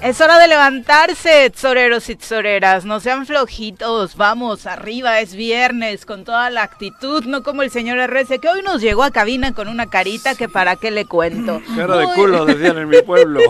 [0.00, 2.84] Es hora de levantarse, tzoreros y tzoreras.
[2.84, 4.16] No sean flojitos.
[4.16, 8.62] Vamos, arriba, es viernes, con toda la actitud, no como el señor RC, que hoy
[8.62, 11.60] nos llegó a cabina con una carita que para qué le cuento.
[11.76, 13.40] Cara de culo, decían en mi pueblo.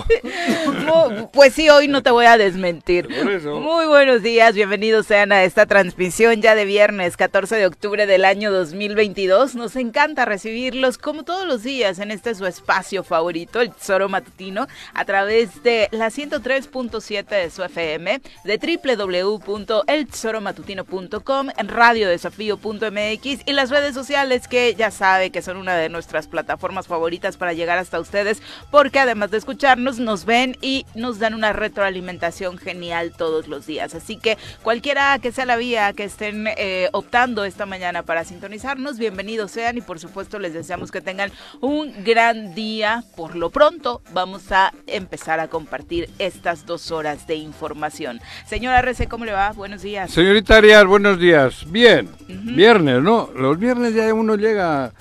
[1.34, 3.09] pues sí, hoy no te voy a desmentir.
[3.45, 8.25] Muy buenos días, bienvenidos sean a esta transmisión ya de viernes, 14 de octubre del
[8.25, 9.55] año 2022.
[9.55, 14.67] Nos encanta recibirlos como todos los días en este su espacio favorito, el Tesoro Matutino,
[14.95, 23.71] a través de la 100 3.7 de su FM, de www.eltesoromatutino.com, en radiodesafío.mx y las
[23.71, 28.01] redes sociales que ya sabe que son una de nuestras plataformas favoritas para llegar hasta
[28.01, 33.67] ustedes, porque además de escucharnos, nos ven y nos dan una retroalimentación genial todos los
[33.67, 33.95] días.
[33.95, 38.98] Así que cualquiera que sea la vía que estén eh, optando esta mañana para sintonizarnos,
[38.98, 43.05] bienvenidos sean y por supuesto les deseamos que tengan un gran día.
[43.17, 48.20] Por lo pronto, vamos a empezar a compartir estas dos horas de información.
[48.47, 49.50] Señora RC, ¿cómo le va?
[49.52, 50.11] Buenos días.
[50.11, 51.64] Señorita Arias, buenos días.
[51.70, 53.30] Bien, viernes, ¿no?
[53.34, 54.92] Los viernes ya uno llega...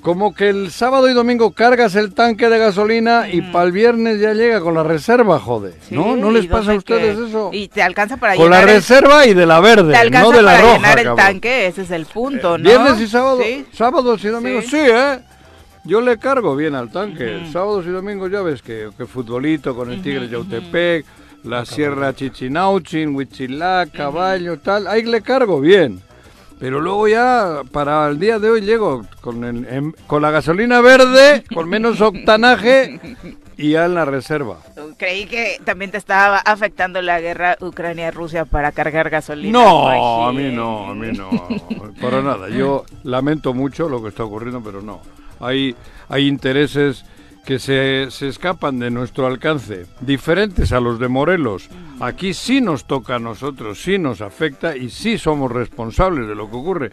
[0.00, 4.18] Como que el sábado y domingo cargas el tanque de gasolina y para el viernes
[4.18, 5.74] ya llega con la reserva, joder.
[5.90, 6.16] ¿No?
[6.16, 7.50] ¿No les pasa a ustedes eso?
[7.52, 10.62] Y te alcanza para Con la reserva y de la verde, no de la para
[10.62, 10.76] roja.
[10.76, 12.64] llenar el tanque, ese es el punto, ¿no?
[12.64, 13.40] Viernes y sábado,
[13.72, 15.18] sábados y domingos, sí, ¿eh?
[15.84, 17.46] Yo le cargo bien al tanque.
[17.52, 21.04] Sábados y domingos ya ves que, que futbolito con el Tigre Yautepec,
[21.44, 24.86] la Sierra Chichinauchin, Huichilá, Caballo, tal.
[24.86, 26.00] Ahí le cargo bien.
[26.58, 31.44] Pero luego ya, para el día de hoy, llego con, el, con la gasolina verde,
[31.52, 32.98] con menos octanaje
[33.56, 34.58] y ya en la reserva.
[34.96, 39.52] Creí que también te estaba afectando la guerra Ucrania-Rusia para cargar gasolina.
[39.52, 41.28] No, a mí no, a mí no.
[42.00, 42.48] Para nada.
[42.48, 45.02] Yo lamento mucho lo que está ocurriendo, pero no.
[45.40, 45.74] Hay,
[46.08, 47.04] hay intereses
[47.44, 51.68] que se, se, escapan de nuestro alcance, diferentes a los de Morelos.
[52.00, 56.48] Aquí sí nos toca a nosotros, sí nos afecta y sí somos responsables de lo
[56.48, 56.90] que ocurre.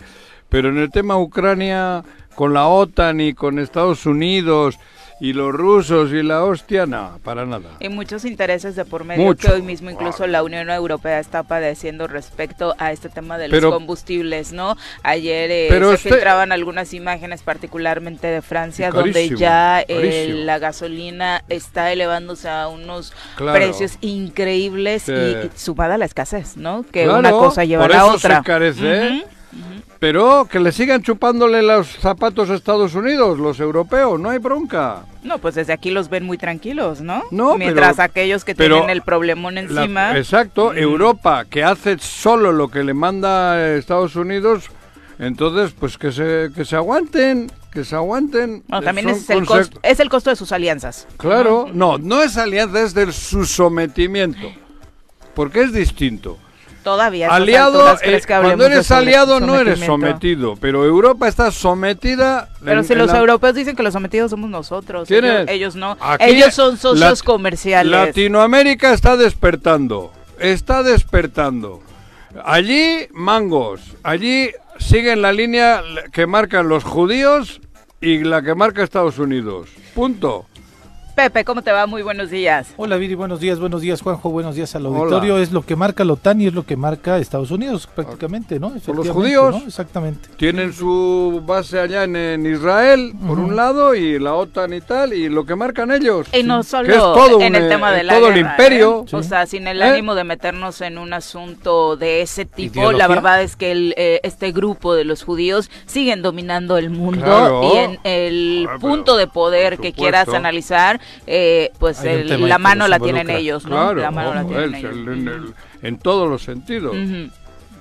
[0.49, 2.03] Pero en el tema Ucrania,
[2.35, 4.77] con la OTAN y con Estados Unidos
[5.21, 7.69] y los rusos y la hostia, no, para nada.
[7.79, 12.07] Y muchos intereses de por medio que hoy mismo incluso la Unión Europea está padeciendo
[12.07, 14.75] respecto a este tema de los combustibles, ¿no?
[15.03, 21.91] Ayer eh, se filtraban algunas imágenes particularmente de Francia donde ya eh, la gasolina está
[21.91, 26.83] elevándose a unos precios increíbles y, sumada a la escasez, ¿no?
[26.91, 28.43] Que una cosa lleva a la otra.
[28.43, 29.23] Se
[29.99, 35.03] pero que le sigan chupándole los zapatos a Estados Unidos, los europeos, no hay bronca.
[35.23, 37.23] No, pues desde aquí los ven muy tranquilos, ¿no?
[37.31, 40.17] No, Mientras aquellos que tienen el problemón encima.
[40.17, 44.71] exacto, Europa, que hace solo lo que le manda Estados Unidos,
[45.19, 48.63] entonces, pues que se, que se aguanten, que se aguanten.
[48.67, 51.07] No, también es el, costo, es el costo de sus alianzas.
[51.17, 54.51] Claro, no, no es alianza, es del su sometimiento,
[55.35, 56.39] porque es distinto.
[56.83, 57.29] Todavía.
[57.29, 62.49] Aliado, eh, cuando eres aliado no eres sometido, pero Europa está sometida.
[62.63, 65.97] Pero si los europeos dicen que los sometidos somos nosotros, ellos, no.
[66.19, 67.91] ellos son socios comerciales.
[67.91, 71.81] Latinoamérica está despertando, está despertando.
[72.45, 77.61] Allí mangos, allí siguen la línea que marcan los judíos
[77.99, 79.69] y la que marca Estados Unidos.
[79.93, 80.45] Punto.
[81.15, 81.87] Pepe, ¿cómo te va?
[81.87, 82.73] Muy buenos días.
[82.77, 85.39] Hola Viri, buenos días, buenos días Juanjo, buenos días al auditorio.
[85.39, 88.71] Es lo que marca la OTAN y es lo que marca Estados Unidos prácticamente, ¿no?
[88.85, 89.55] Por los judíos.
[89.67, 90.29] Exactamente.
[90.37, 95.27] Tienen su base allá en, Israel, por un lado, y la OTAN y tal, y
[95.27, 96.27] lo que marcan ellos.
[96.33, 99.05] Y no solo en el tema de la todo el imperio.
[99.05, 99.15] ¿eh?
[99.15, 99.85] O sea, sin el ¿Eh?
[99.85, 104.21] ánimo de meternos en un asunto de ese tipo, la verdad es que el, eh,
[104.23, 109.27] este grupo de los judíos siguen dominando el mundo y en el ah, punto de
[109.27, 113.93] poder que quieras analizar eh, pues la mano la tienen ellos, ¿no?
[113.93, 115.53] la mano la tienen ellos.
[115.81, 116.95] En, todos los sentidos.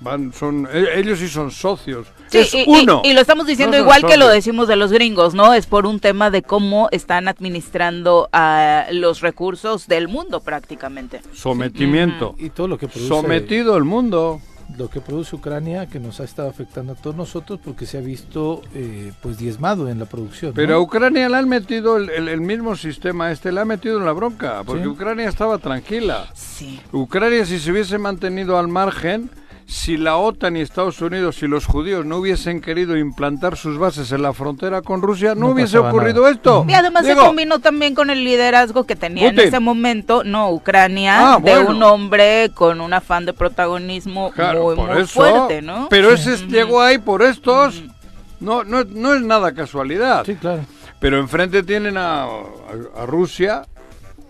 [0.00, 2.06] Van, son, e, ellos sí son socios.
[2.32, 3.02] es uno.
[3.04, 5.52] Y, lo estamos diciendo igual que lo decimos de los gringos, ¿no?
[5.52, 11.20] Es por un tema de cómo están administrando a los recursos del mundo prácticamente.
[11.34, 12.34] Sometimiento.
[12.38, 13.08] Y todo lo que produce.
[13.08, 14.40] Sometido el mundo
[14.76, 18.00] lo que produce Ucrania que nos ha estado afectando a todos nosotros porque se ha
[18.00, 20.52] visto eh, pues diezmado en la producción.
[20.54, 24.12] Pero a Ucrania le han metido el, mismo sistema este, le ha metido en la
[24.12, 26.28] bronca, porque Ucrania estaba tranquila.
[26.34, 26.80] Sí.
[26.92, 29.30] Ucrania si se hubiese mantenido al margen
[29.70, 34.10] si la OTAN y Estados Unidos y los judíos no hubiesen querido implantar sus bases
[34.10, 36.66] en la frontera con Rusia, no, hubiese ocurrido esto.
[36.68, 41.34] Y además se combinó también con el liderazgo que tenía en ese momento, no, Ucrania,
[41.34, 45.86] ah, de un hombre con un afán de protagonismo muy, fuerte, ¿no?
[45.88, 47.84] Pero ese llegó ahí por estos,
[48.40, 50.24] no, no, no es nada casualidad.
[50.26, 50.62] Sí, claro.
[50.98, 53.62] Pero enfrente tienen a, a Rusia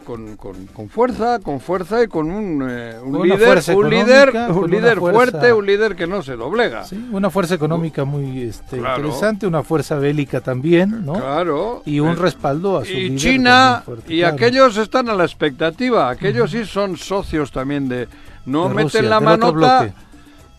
[0.00, 4.32] con, con, con fuerza, con fuerza y con un, eh, un Con líder, un líder,
[4.50, 6.84] un líder fuerza- fuerte, un líder que no se doblega.
[6.84, 8.96] Sí, una fuerza económica muy este, Claro.
[8.98, 11.14] interesante, una fuerza bélica también, ¿no?
[11.14, 11.82] Claro.
[11.84, 14.34] Y un Eh, respaldo a su y líder China fuerte, y claro.
[14.34, 18.08] aquellos están a la expectativa, aquellos sí son socios también de
[18.46, 19.92] no De meten Rusia, la manota.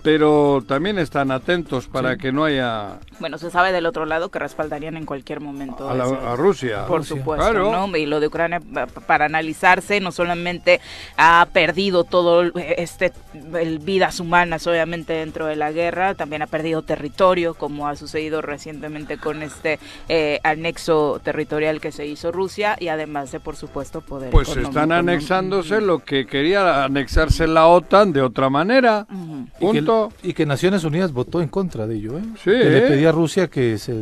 [0.04, 2.18] Pero también están atentos para Sí.
[2.20, 5.90] que no haya Bueno, se sabe del otro lado que respaldarían en cualquier momento.
[5.90, 6.86] a, la- ese- a Rusia.
[6.88, 7.18] Por Rusia.
[7.18, 7.72] supuesto, Claro.
[7.88, 7.98] ¿no?
[7.98, 10.80] Y lo de Ucrania, pa- para analizarse, no solamente
[11.18, 12.44] ha perdido todo
[12.78, 13.12] este
[13.60, 18.42] el vidas humanas, obviamente, dentro de la guerra, también ha perdido territorio, como ha sucedido
[18.42, 24.02] recientemente con este eh, anexo territorial que se hizo Rusia, y además de, por supuesto,
[24.02, 24.32] poder.
[24.32, 24.96] Pues están ¿no?
[24.96, 29.06] anexándose lo que quería anexarse la OTAN de otra manera.
[29.60, 29.82] Y
[30.24, 32.24] y que Naciones Unidas votó en contra de ello, ¿eh?
[32.44, 32.82] Sí, Que le ¿eh?
[32.88, 33.94] pedía a Rusia que se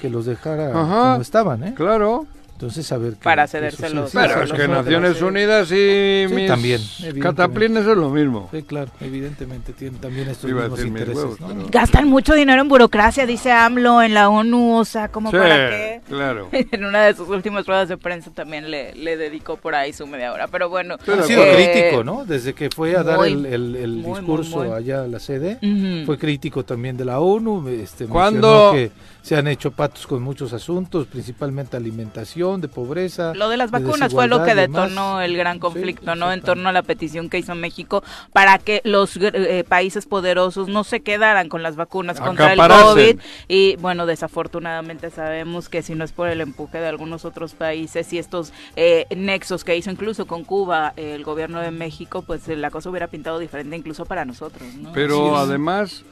[0.00, 1.10] que los dejara Ajá.
[1.12, 1.74] como estaban, ¿eh?
[1.76, 2.26] Claro.
[2.56, 4.12] Entonces a ver qué Para cedérselos.
[4.14, 5.20] Pero es que Naciones.
[5.20, 6.80] Unidas y Sí, mis también,
[7.20, 8.48] cataplines es lo mismo.
[8.50, 11.48] Sí, claro, evidentemente tienen también estos Iba mismos intereses, huevos, ¿no?
[11.48, 15.36] pero- Gastan mucho dinero en burocracia, dice AMLO, en la ONU, o sea, como Sí,
[15.36, 16.00] para qué.
[16.08, 16.48] claro.
[16.72, 20.06] En una de sus últimas ruedas de prensa también le, le dedicó por ahí su
[20.06, 20.48] media hora.
[20.48, 20.96] Pero bueno.
[21.04, 22.24] Pero Ha sido eh, crítico, ¿no?
[22.24, 24.68] Desde que fue a dar el, el- el muy, muy, discurso muy.
[24.72, 25.58] allá a la sede,
[26.06, 27.68] fue crítico también de la ONU.
[27.68, 28.70] Este, ¿Cuándo?
[28.72, 28.90] que
[29.22, 33.34] se han hecho patos con muchos asuntos, principalmente alimentación, de pobreza.
[33.34, 36.32] Lo de las de vacunas fue lo que detonó el gran Sí, conflicto, ¿no?
[36.32, 38.02] En torno a la petición que hizo México
[38.32, 42.58] para que los eh, países poderosos no se quedaran con las vacunas contra el.
[42.58, 43.20] COVID.
[43.48, 48.12] Y bueno, desafortunadamente sabemos que si no es por el empuje de algunos otros países
[48.12, 52.48] y estos eh, nexos que hizo incluso con Cuba eh, el gobierno de México, pues
[52.48, 54.92] eh, la cosa hubiera pintado diferente incluso para nosotros, ¿no?
[54.92, 56.04] Pero además,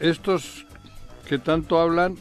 [0.00, 0.66] estos
[1.28, 2.16] que tanto hablan,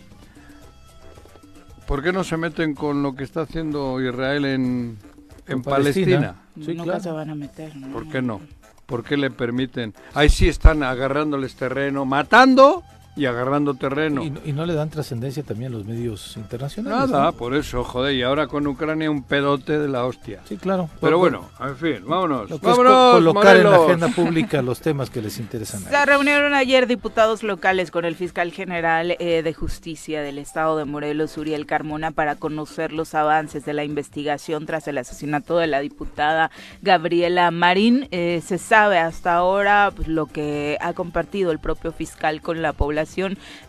[1.92, 4.98] ¿por qué no se meten con lo que está haciendo Israel en,
[5.46, 6.18] en Palestina.
[6.18, 6.36] Palestina?
[6.56, 7.00] Sí, Nunca claro.
[7.02, 7.88] se van a meter, ¿no?
[7.90, 8.40] ¿Por qué no?
[8.86, 9.94] ¿Por qué le permiten?
[10.14, 12.82] Ahí sí están agarrándoles terreno, matando
[13.16, 14.24] y agarrando terreno.
[14.24, 17.10] Y, no- y no le dan trascendencia también los medios internacionales.
[17.10, 17.34] Nada, ¿no?
[17.34, 20.40] por eso, joder, y ahora con Ucrania un pedote de la hostia.
[20.48, 20.90] Sí, claro.
[21.02, 22.50] Pero bueno, en fin, vámonos.
[22.50, 23.88] Lo que es co- vámonos, colocar en la Morelos.
[23.90, 25.84] agenda pública los temas que les interesan.
[25.86, 30.78] a Se reunieron ayer diputados locales con el fiscal general eh, de justicia del estado
[30.78, 35.68] de Morelos, Uriel Carmona, para conocer los avances de la investigación tras el asesinato de
[35.68, 36.50] la diputada
[36.82, 38.08] Gabriela Marín.
[38.12, 42.72] Eh, se sabe hasta ahora pues, lo que ha compartido el propio fiscal con la
[42.72, 43.01] población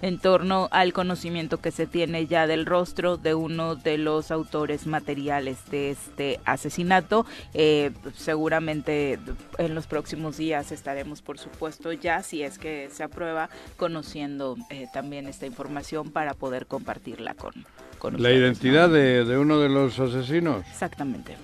[0.03, 4.87] en torno al conocimiento que se tiene ya del rostro de uno de los autores
[4.87, 7.27] materiales de este asesinato.
[7.55, 9.19] Eh, seguramente
[9.59, 14.87] en los próximos días estaremos, por supuesto, ya si es que se aprueba, conociendo eh,
[14.93, 17.53] también esta información para poder compartirla con,
[17.99, 18.95] con La ustedes, identidad ¿no?
[18.95, 20.65] de, de uno de los asesinos.
[20.71, 21.37] Exactamente.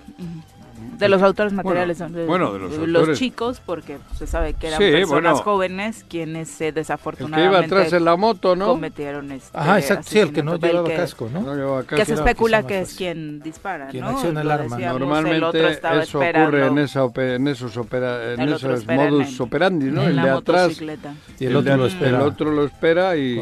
[0.97, 3.19] De los autores materiales, Bueno, son bueno, de los autores.
[3.19, 5.35] chicos, porque se sabe que eran Sí, personas bueno.
[5.37, 8.67] jóvenes quienes eh, El que desafortunadamente iba atrás en la moto, ¿no?
[8.67, 11.41] cometieron este Ajá, exacto, sí, el que no el llevaba que- casco, ¿no?
[11.41, 12.05] No llevaba Que casco.
[12.05, 14.09] se especula que es quien dispara, Quien ¿no?
[14.11, 14.63] acciona el Lo arma.
[14.75, 18.87] decíamos, el otro Normalmente estaba eso ocurre en, esa en esos, opera- en El esos
[18.87, 20.03] en modus el- operandi, ¿no?
[20.03, 20.81] en El de atrás.
[21.39, 22.09] Y el de otro lo espera.
[22.09, 23.41] El otro lo espera y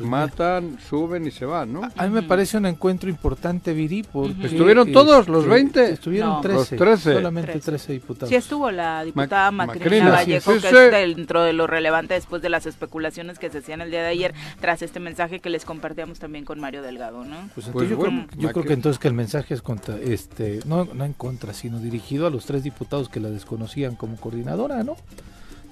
[0.00, 1.82] matan, suben y se van, ¿no?
[1.96, 4.46] A mí me parece un encuentro importante, Viri, porque...
[4.46, 5.90] ¿Estuvieron todos, los este, 20?
[5.92, 6.40] Estuvieron No.
[6.40, 7.14] 13, Los 13.
[7.14, 7.70] solamente 13.
[7.70, 8.28] 13 diputados.
[8.28, 10.76] Sí estuvo la diputada Mac- Macrina, Macrina, Vallejo, sí, que sí.
[10.76, 14.08] es dentro de lo relevante después de las especulaciones que se hacían el día de
[14.08, 17.36] ayer, tras este mensaje que les compartíamos también con Mario Delgado, ¿no?
[17.54, 19.96] Pues entonces Pues yo, bueno, creo, yo creo que entonces que el mensaje es contra,
[19.96, 24.16] este, no, no en contra, sino dirigido a los tres diputados que la desconocían como
[24.16, 24.96] coordinadora, ¿no?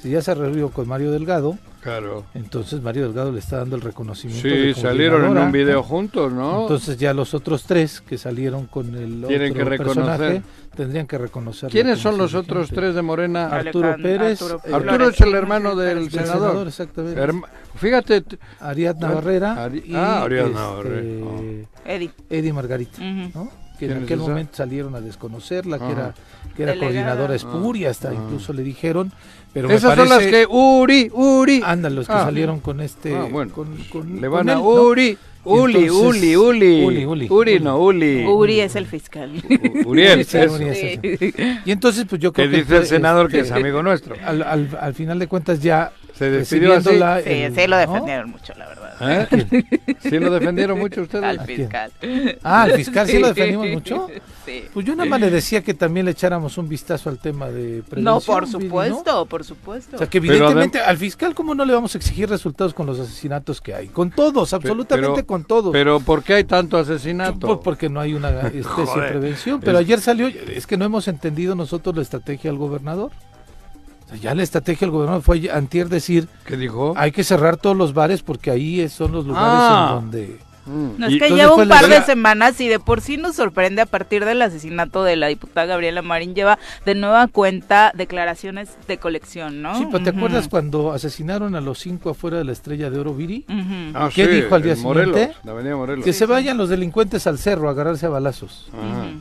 [0.07, 2.27] Si ya se reunió con Mario Delgado, Claro.
[2.33, 4.47] entonces Mario Delgado le está dando el reconocimiento.
[4.47, 6.63] de Sí, salieron en un video juntos, ¿no?
[6.63, 10.05] Entonces ya los otros tres que salieron con el Tienen otro que reconocer.
[10.05, 10.43] personaje
[10.77, 11.71] tendrían que reconocer.
[11.73, 13.49] ¿Quiénes son los otros tres de Morena?
[13.49, 14.41] Arturo Pérez.
[14.41, 16.41] Arturo eh, Arturo es el hermano del Pérez, El senador.
[16.51, 17.21] senador, exactamente.
[17.21, 18.23] Herma- Fíjate,
[18.61, 22.11] Ariadna Ari- Barrera Ari- y ah, Ariadna este, Barrera, Eddie.
[22.31, 23.01] Eddie Margarita.
[23.35, 23.51] ¿no?
[23.79, 25.93] que en ¿Quién es aquel momento salieron a desconocerla, que Ajá.
[25.93, 26.15] era,
[26.57, 26.79] que era Delegada.
[26.95, 28.15] coordinadora espuria, hasta Ah.
[28.15, 29.13] incluso le dijeron,
[29.63, 31.63] pero esas son las que Uri, Uri.
[31.65, 32.25] Andan los que Ah.
[32.25, 33.15] salieron con este.
[33.15, 33.53] Ah, bueno.
[33.53, 34.65] con, con- Le con van a él, ¿no?
[34.69, 36.85] Uri, Uli, Entonces- Uli, Uli.
[36.85, 37.27] Uli, Uli.
[37.31, 38.27] Uri, no, Uli.
[38.27, 39.31] Uri es el fiscal.
[39.33, 40.55] U- Uriel, Sí, eso.
[40.55, 41.35] Uri es.
[41.65, 42.57] Y entonces, pues yo Que creo que.
[42.59, 44.15] dice el senador que es este, amigo nuestro.
[44.25, 45.93] Al, al, al final de cuentas, ya.
[46.15, 46.89] Se despidió así.
[46.91, 47.81] Sí, el- sí, lo ¿no?
[47.81, 48.86] defendieron mucho, la verdad.
[49.01, 49.65] ¿Eh?
[50.01, 51.25] ¿Sí lo defendieron mucho ustedes?
[51.25, 51.93] Al fiscal.
[52.43, 54.09] Ah, al fiscal sí lo defendimos mucho.
[54.45, 54.63] Sí.
[54.73, 57.83] Pues yo nada más le decía que también le echáramos un vistazo al tema de
[57.83, 58.05] prevención.
[58.05, 58.61] No, por Viri, ¿no?
[58.61, 59.97] supuesto, por supuesto.
[59.97, 62.99] O sea, que evidentemente al fiscal, ¿cómo no le vamos a exigir resultados con los
[63.01, 63.89] asesinatos que hay?
[63.89, 65.73] Con todos, absolutamente pero- con todos.
[65.73, 67.47] Pero ¿por qué hay tanto asesinato?
[67.47, 69.61] Por- porque no hay una especie de prevención.
[69.61, 73.11] Pero Es- ayer salió, es que no hemos entendido nosotros la estrategia del gobernador.
[74.07, 76.95] O sea, ya la estrategia del gobernador fue antier decir, ¿Qué dijo?
[76.97, 79.87] hay que cerrar todos los bares porque ahí son los lugares Ah.
[79.89, 80.39] en donde...
[80.67, 80.99] Mm.
[80.99, 83.87] No, es que lleva un par de semanas y de por sí nos sorprende a
[83.87, 86.35] partir del asesinato de la diputada Gabriela Marín.
[86.35, 89.79] Lleva de nueva cuenta declaraciones de colección, ¿no?
[89.79, 93.15] Sí, pero ¿te acuerdas cuando asesinaron a los cinco afuera de la estrella de oro
[93.15, 93.45] Viri?
[93.95, 95.39] Ah, ¿Qué sí, dijo al día Morelos, siguiente?
[95.45, 96.05] la avenida Morelos.
[96.05, 98.69] Que se vayan los delincuentes al cerro a agarrarse a balazos.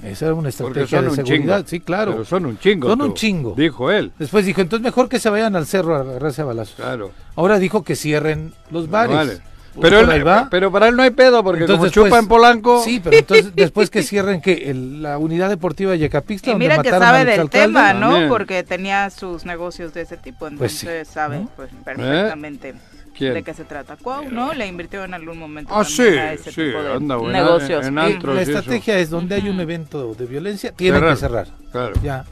[0.04, 1.58] Esa era una estrategia de un seguridad.
[1.58, 1.68] chingo.
[1.68, 2.12] Sí, claro.
[2.14, 2.90] Pero son un chingo.
[2.90, 3.54] Son tú, un chingo.
[3.56, 4.12] Dijo él.
[4.18, 6.76] Después dijo, entonces mejor que se vayan al cerro a agarrarse a balazos.
[6.76, 7.12] Claro.
[7.36, 9.16] Ahora dijo que cierren los bares.
[9.16, 9.55] Vale.
[9.76, 10.48] Pues Pero, ahí él- va.
[10.50, 12.82] pero para él no hay pedo, porque Entonces, como chupa pues, en Polanco.
[12.84, 16.82] Sí, pero entonces después que cierren que la unidad deportiva de Yecapixtla, Y donde mira
[16.82, 17.68] que mataron sabe del exalcalde.
[17.68, 18.10] tema, ¿no?
[18.12, 18.30] También.
[18.30, 20.52] Porque tenía sus negocios de ese tipo, Pues
[20.84, 21.50] entonces sí, sabe ¿no?
[21.58, 22.74] pues, perfectamente
[23.18, 23.34] ¿Quién?
[23.34, 23.98] de qué se trata.
[23.98, 24.54] Cuau, ¿no?
[24.54, 27.86] Le invirtió en algún momento Ah, sí, a ese sí, tipo de anda, bueno, negocios.
[27.86, 28.36] en- en antros.
[28.36, 28.58] La y eso.
[28.60, 31.14] estrategia es donde hay un evento de violencia, tienen Cerrar.
[31.16, 31.48] que cerrar.
[31.72, 31.94] Claro.
[32.02, 32.24] Ya.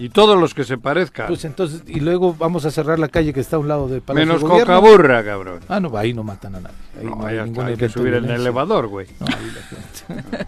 [0.00, 1.26] Y todos los que se parezcan.
[1.26, 4.00] Pues entonces, y luego vamos a cerrar la calle que está a un lado del
[4.00, 5.60] Palacio Menos de cocaburra, cabrón.
[5.68, 6.76] Ah, no, ahí no matan a nadie.
[6.98, 9.06] Ahí No, no, hay que de subir en el elevador, güey.
[9.20, 9.26] No,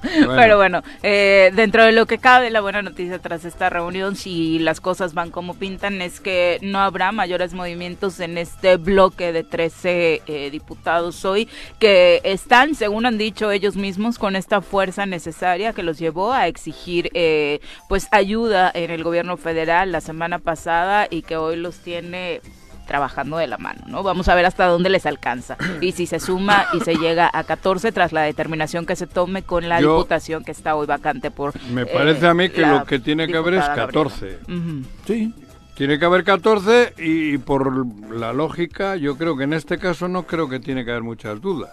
[0.02, 0.36] Bueno.
[0.36, 4.58] Pero bueno, eh, dentro de lo que cabe, la buena noticia tras esta reunión, si
[4.58, 9.44] las cosas van como pintan, es que no habrá mayores movimientos en este bloque de
[9.44, 15.72] 13 eh, diputados hoy, que están, según han dicho ellos mismos, con esta fuerza necesaria
[15.72, 21.06] que los llevó a exigir eh, pues ayuda en el gobierno federal la semana pasada
[21.10, 22.40] y que hoy los tiene
[22.86, 24.02] trabajando de la mano, ¿no?
[24.02, 27.44] Vamos a ver hasta dónde les alcanza y si se suma y se llega a
[27.44, 31.30] 14 tras la determinación que se tome con la Yo- diputación que está hoy vacante
[31.30, 34.38] por Me eh, parece a mí que lo que tiene que haber es diputada 14.
[34.46, 34.62] Gabriela.
[34.78, 34.82] Ujú.
[35.06, 35.34] Sí.
[35.74, 40.24] Tiene que haber 14 y por la lógica, yo creo que en este caso no
[40.26, 41.70] creo que tiene que haber muchas dudas.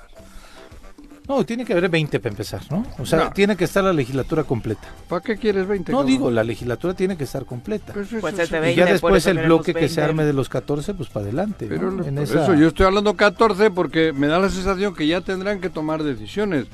[1.30, 2.84] No, tiene que haber 20 para empezar, ¿no?
[2.98, 3.32] O sea, No.
[3.32, 4.88] tiene que estar la legislatura completa.
[5.08, 5.92] ¿Para qué quieres 20?
[5.92, 6.12] No cabrón?
[6.12, 7.94] digo, la legislatura tiene que estar completa.
[7.94, 8.42] Pues eso Pues sí.
[8.56, 10.02] Y 20, ya después el bloque que se 20.
[10.02, 11.66] arme de los 14, pues para adelante.
[11.66, 11.70] ¿no?
[11.70, 15.06] Pero En por esa- eso yo estoy hablando 14 porque me da la sensación que
[15.06, 16.66] ya tendrán que tomar decisiones.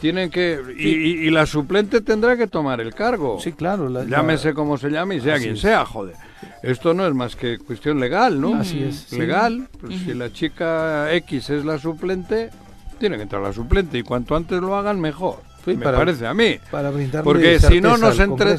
[0.00, 3.38] Tienen que y, y- y la suplente tendrá que tomar el cargo.
[3.40, 3.88] Sí, claro.
[3.88, 5.62] la- la- Llámese como se llame y sea Así quien es.
[5.62, 6.14] sea, joder.
[6.62, 8.54] Esto no es más que cuestión legal, ¿no?
[8.56, 9.18] Así es, sí.
[9.18, 9.66] Legal.
[9.80, 12.50] Pues si la chica X es la suplente,
[12.98, 15.40] tiene que entrar la suplente y cuanto antes lo hagan mejor.
[15.64, 16.58] Sí, me para- parece a mí.
[16.70, 16.90] Para
[17.22, 18.56] Porque si no nos entre...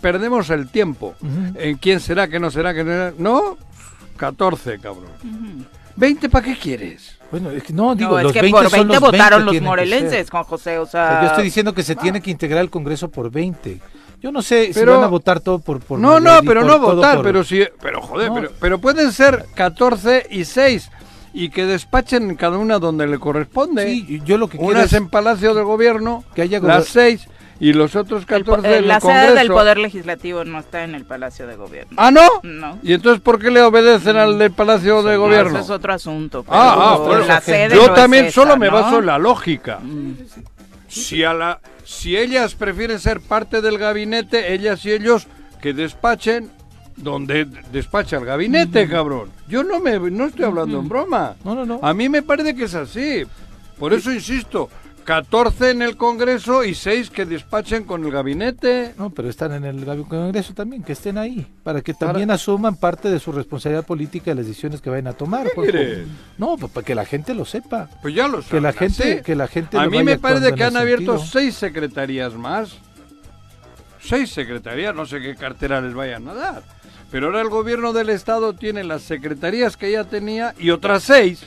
[0.00, 1.14] Perdemos el tiempo.
[1.20, 1.58] Ujú.
[1.58, 3.12] ¿En quién será, que no será, que no será?
[3.18, 3.56] No,
[4.16, 5.06] 14, cabrón.
[5.24, 5.64] Ujú.
[5.98, 7.18] ¿20 para qué quieres?
[7.30, 9.16] Bueno, es que no, digo, no, es los que 20 por son 20 los 20
[9.18, 10.30] votaron los tienen que morelenses.
[10.30, 11.08] Juan José, o O sea...
[11.10, 13.80] sea, yo estoy diciendo que se tiene que integrar el Congreso por 20.
[14.22, 15.80] Yo no sé si Pero- van a votar todo por...
[15.80, 18.34] por no, no, pero por no votar, por- pero sí, pero joder, No.
[18.34, 20.90] pero, pero pueden ser 14 y 6
[21.38, 23.84] y que despachen cada una donde le corresponde.
[23.86, 27.28] Sí, yo lo que quiero Unas es en Palacio del Gobierno, que haya las 6
[27.60, 30.58] y los otros el po- 14 eh, en el la sede del Poder Legislativo no
[30.60, 31.92] está en el Palacio de Gobierno.
[31.98, 32.26] Ah, ¿no?
[32.42, 32.78] No.
[32.82, 35.50] ¿Y entonces por qué le obedecen al del Palacio de No, Gobierno?
[35.50, 36.42] Ese es otro asunto.
[36.42, 39.06] pero Ah, ah, bueno, la sede Yo no es también esa, solo me baso en
[39.06, 39.78] la lógica.
[39.82, 40.12] Mm.
[40.88, 45.26] Si a la si ellas prefieren ser parte del gabinete, ellas y ellos
[45.60, 46.50] que despachen
[46.96, 49.30] donde despacha el gabinete, cabrón.
[49.48, 51.34] Yo no me no estoy hablando en broma.
[51.44, 51.80] No, no, no.
[51.82, 53.24] A mí me parece que es así.
[53.78, 54.70] Por eso insisto,
[55.04, 58.94] 14 en el Congreso y 6 que despachen con el gabinete.
[58.98, 63.10] No, pero están en el Congreso también, que estén ahí, para que también asuman parte
[63.10, 65.46] de su responsabilidad política de las decisiones que vayan a tomar.
[65.46, 65.70] ¿Qué Juanjo.
[65.72, 66.06] quieres?
[66.38, 67.88] No, pues para que la gente lo sepa.
[68.02, 70.64] Pues ya lo Que la saben gente, que la gente A mí me parece que
[70.64, 71.30] han abierto sentido.
[71.40, 72.76] seis secretarías más.
[74.00, 76.62] Seis secretarías, no sé qué cartera les vayan a dar.
[77.10, 81.46] Pero ahora el gobierno del estado tiene las secretarías que ya tenía y otras seis.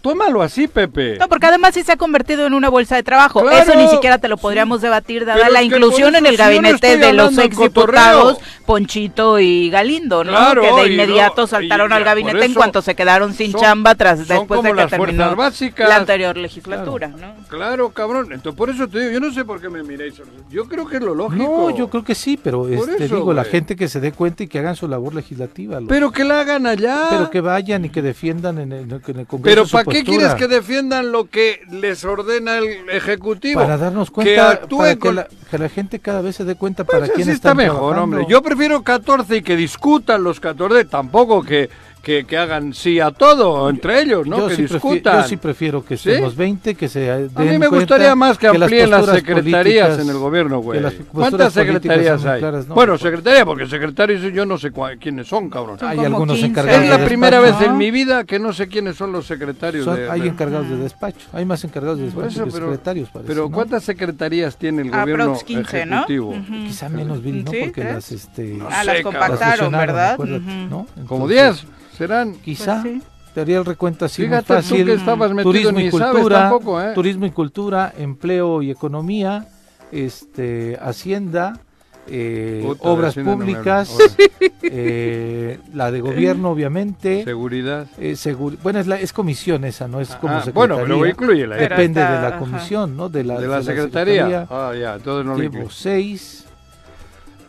[0.00, 1.18] Tómalo así, Pepe.
[1.18, 3.42] No, porque además sí se ha convertido en una bolsa de trabajo.
[3.42, 3.58] Claro.
[3.58, 7.36] Eso ni siquiera te lo podríamos debatir, dada la inclusión en el gabinete de los
[7.36, 8.60] exdiputados cotorreo.
[8.66, 10.30] Ponchito y Galindo, ¿no?
[10.30, 13.94] Claro, que de inmediato no- saltaron al gabinete en cuanto se quedaron sin son- chamba
[13.94, 15.88] tras son después como de que las terminó básicas.
[15.88, 17.34] la anterior legislatura, ¿no?
[17.48, 18.32] Claro, cabrón.
[18.32, 20.14] Entonces, por eso te digo, yo no sé por qué me miráis.
[20.50, 21.42] Yo creo que es lo lógico.
[21.42, 24.44] No, yo creo que sí, pero Por este, digo, la gente que se dé cuenta
[24.44, 25.80] y que hagan su labor legislativa.
[25.80, 27.06] lo- Pero que la hagan allá.
[27.10, 30.34] pero que vayan y que defiendan en el, en el Congreso Pero ¿para qué postura.
[30.34, 33.60] quieres que defiendan lo que les ordena el Ejecutivo?
[33.60, 37.00] Para darnos cuenta, para que, la, que la gente cada vez se dé cuenta Pues
[37.00, 38.02] para quién así está mejor, trabajando.
[38.02, 38.26] hombre.
[38.28, 41.68] Yo prefiero 14 y que discutan los 14, tampoco que,
[42.02, 44.38] que, que hagan sí a todo entre ellos, ¿no?
[44.38, 45.22] Yo que sí, discutan.
[45.22, 46.08] yo sí prefiero que ¿Sí?
[46.10, 49.20] estemos 20, que se den a mí me gustaría más que las amplíen las posturas
[49.20, 50.78] secretarías en el gobierno, güey.
[50.78, 52.40] que las ¿Cuántas secretarías hay?
[52.40, 52.74] claras, ¿no?
[52.74, 55.78] bueno, secretaría, porque secretarios yo no sé quiénes son, cabrón.
[55.78, 56.46] Son Hay algunos 15.
[56.50, 59.26] encargados Es la de primera vez en mi vida que no sé quiénes son los
[59.26, 62.50] secretarios Son- de, hay de- encargados de despacho, hay más encargados de despacho eso, que
[62.50, 63.50] pero- secretarios, parece, Pero ¿no?
[63.50, 65.94] ¿cuántas secretarías tiene el gobierno Aprox 15, ¿no?
[65.96, 66.30] ejecutivo?
[66.30, 66.64] Ujú.
[66.66, 67.50] Quizá menos, Viri, ¿no?
[67.50, 68.44] Sí, Porque las, este...
[68.54, 70.16] No Ah, sé, las las compactaron, ¿verdad?
[70.16, 71.66] Como Entonces, 10
[72.00, 72.34] serán.
[72.34, 73.02] Quizá, Pues sí.
[73.34, 74.84] te haría el recuento así muy Fíjate tú fácil.
[74.86, 76.92] que estabas metido turismo ni y sabes cultura, tampoco, ¿eh?
[76.94, 79.46] turismo y cultura, empleo y economía,
[79.92, 81.60] este, hacienda,
[82.08, 84.50] eh, de obras Hacienda no me públicas, hablan.
[84.62, 87.86] eh, la de gobierno obviamente, Seguridad.
[87.98, 90.74] eh, segur- bueno es, la, es comisión esa, no es como Ah, secretaría.
[90.76, 92.38] bueno, pero incluye la Depende está- de la ajá.
[92.38, 93.08] comisión, ¿no?
[93.08, 94.46] De la, de la secretaría.
[94.50, 96.46] Ah, ya, entonces no lo Llevo seis.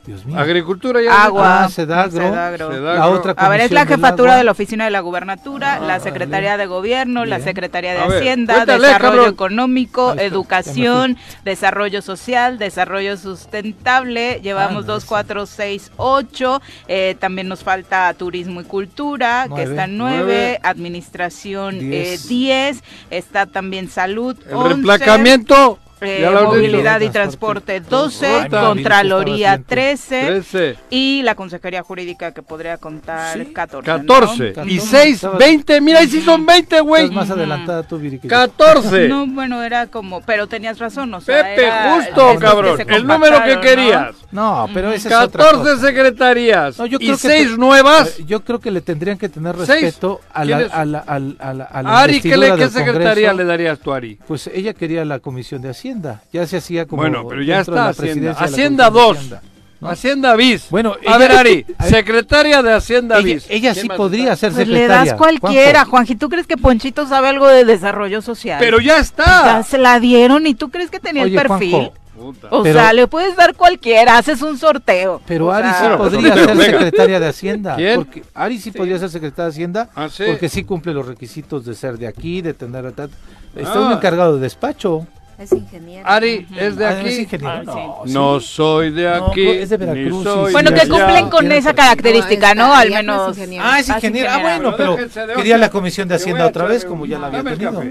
[0.06, 0.40] Dios mío.
[0.40, 1.24] Agricultura ya.
[1.26, 2.12] Agua, Ah, Sedagro.
[2.24, 2.72] Sedagro.
[2.72, 3.00] Sedagro.
[3.00, 6.00] La otra A ver, es la jefatura de la oficina de la gubernatura, Ah, la
[6.00, 9.34] secretaría de gobierno, la secretaría de ver, Hacienda, cuéntale, desarrollo cabrón.
[9.34, 14.40] económico, está, educación, desarrollo social, desarrollo sustentable.
[14.42, 16.62] Llevamos Ah, no, dos, cuatro, seis, ocho.
[16.88, 19.64] Eh, también nos falta turismo y cultura, que Nueve.
[19.72, 20.18] está nueve.
[20.22, 20.60] Nueve.
[20.64, 22.26] Administración, Diez.
[22.26, 22.84] eh, diez.
[23.12, 24.70] Está también salud, El once.
[24.70, 25.78] reemplacamiento.
[26.02, 27.80] Eh, movilidad y Transporte.
[27.80, 30.76] transporte 12, Ay, mira, Contraloría Viri, estaba 13 13.
[30.90, 33.46] y la Consejería Jurídica que podría contar Sí.
[33.54, 33.86] 14.
[33.86, 34.38] 14.
[34.44, 34.48] ¿no?
[34.50, 34.80] Y Catorce.
[34.88, 35.82] 6, Estabas- 20.
[35.82, 37.04] Mira, ahí sí son 20, güey.
[37.04, 38.18] Estás más adelantada tú, Viri.
[38.20, 38.30] que yo.
[38.30, 39.08] 14.
[39.08, 42.80] No, bueno, era como, pero tenías razón, o sea, Pepe, era justo, cabrón.
[42.88, 43.62] El número que compactaron, ¿no?
[43.62, 44.16] querías.
[44.32, 45.88] No, pero esa es otra 14 cosa.
[45.88, 46.78] secretarías.
[46.80, 48.20] No, yo y creo que 6 te- nuevas.
[48.20, 51.36] Eh, Yo creo que le tendrían que tener respeto a la, a la, a la-
[51.40, 53.34] a la- a la Ari, ¿qué, le, qué secretaría Congreso.
[53.34, 54.18] le darías tú, Ari?
[54.28, 55.91] Pues ella quería la Comisión de Hacienda.
[56.32, 57.02] Ya se hacía como.
[57.02, 58.32] Bueno, pero ya está la Hacienda.
[58.32, 59.18] Hacienda Comisión de 2.
[59.18, 59.42] Hacienda,
[59.82, 59.90] ¿no?
[59.90, 60.70] Hacienda bis.
[60.70, 63.46] Bueno, a ella- ver, Ari, a- secretaria de Hacienda Ella, bis.
[63.50, 64.36] ella ¿Qué sí podría está?
[64.36, 65.12] ser Pues le secretaria.
[65.12, 65.86] das cualquiera.
[65.86, 66.16] Juanji.
[66.16, 68.58] ¿Tú crees que Ponchito sabe algo de desarrollo social?
[68.60, 69.64] Pero ya Ya está.
[69.64, 71.72] se la dieron y tú crees que tenía Oye, el perfil.
[71.72, 72.48] Juanjo, Puta.
[72.52, 75.20] O Pero- sea, le puedes dar cualquiera, haces un sorteo.
[75.26, 77.76] Pero O Ari sea, sí podría pero ser secretaria de Hacienda.
[77.76, 77.96] ¿Quién?
[77.96, 79.90] Porque Ari sí, podría ser secretaria de Hacienda.
[79.96, 80.26] Ah, sí.
[80.28, 82.86] Porque sí cumple los requisitos de ser de aquí, de tener.
[82.86, 83.08] Está
[83.74, 83.80] Ah.
[83.80, 85.08] un encargado de despacho.
[85.42, 86.08] Es ingeniero.
[86.08, 87.16] Ari, es de Ah, ¿es aquí.
[87.22, 87.64] ingeniero?
[87.68, 88.10] Ah, sí.
[88.10, 88.14] sí.
[88.14, 89.48] No soy de No, aquí.
[89.50, 92.94] es de ni Veracruz, soy Bueno, de que cumplen con esa característica, No, Al es
[92.94, 93.30] menos.
[93.36, 93.66] ingeniero.
[93.68, 94.30] Ah, es Ah, ingeniero.
[94.32, 94.98] Ah, bueno, pero
[95.36, 97.84] quería la Comisión de Hacienda otra vez, como ya la había tenido.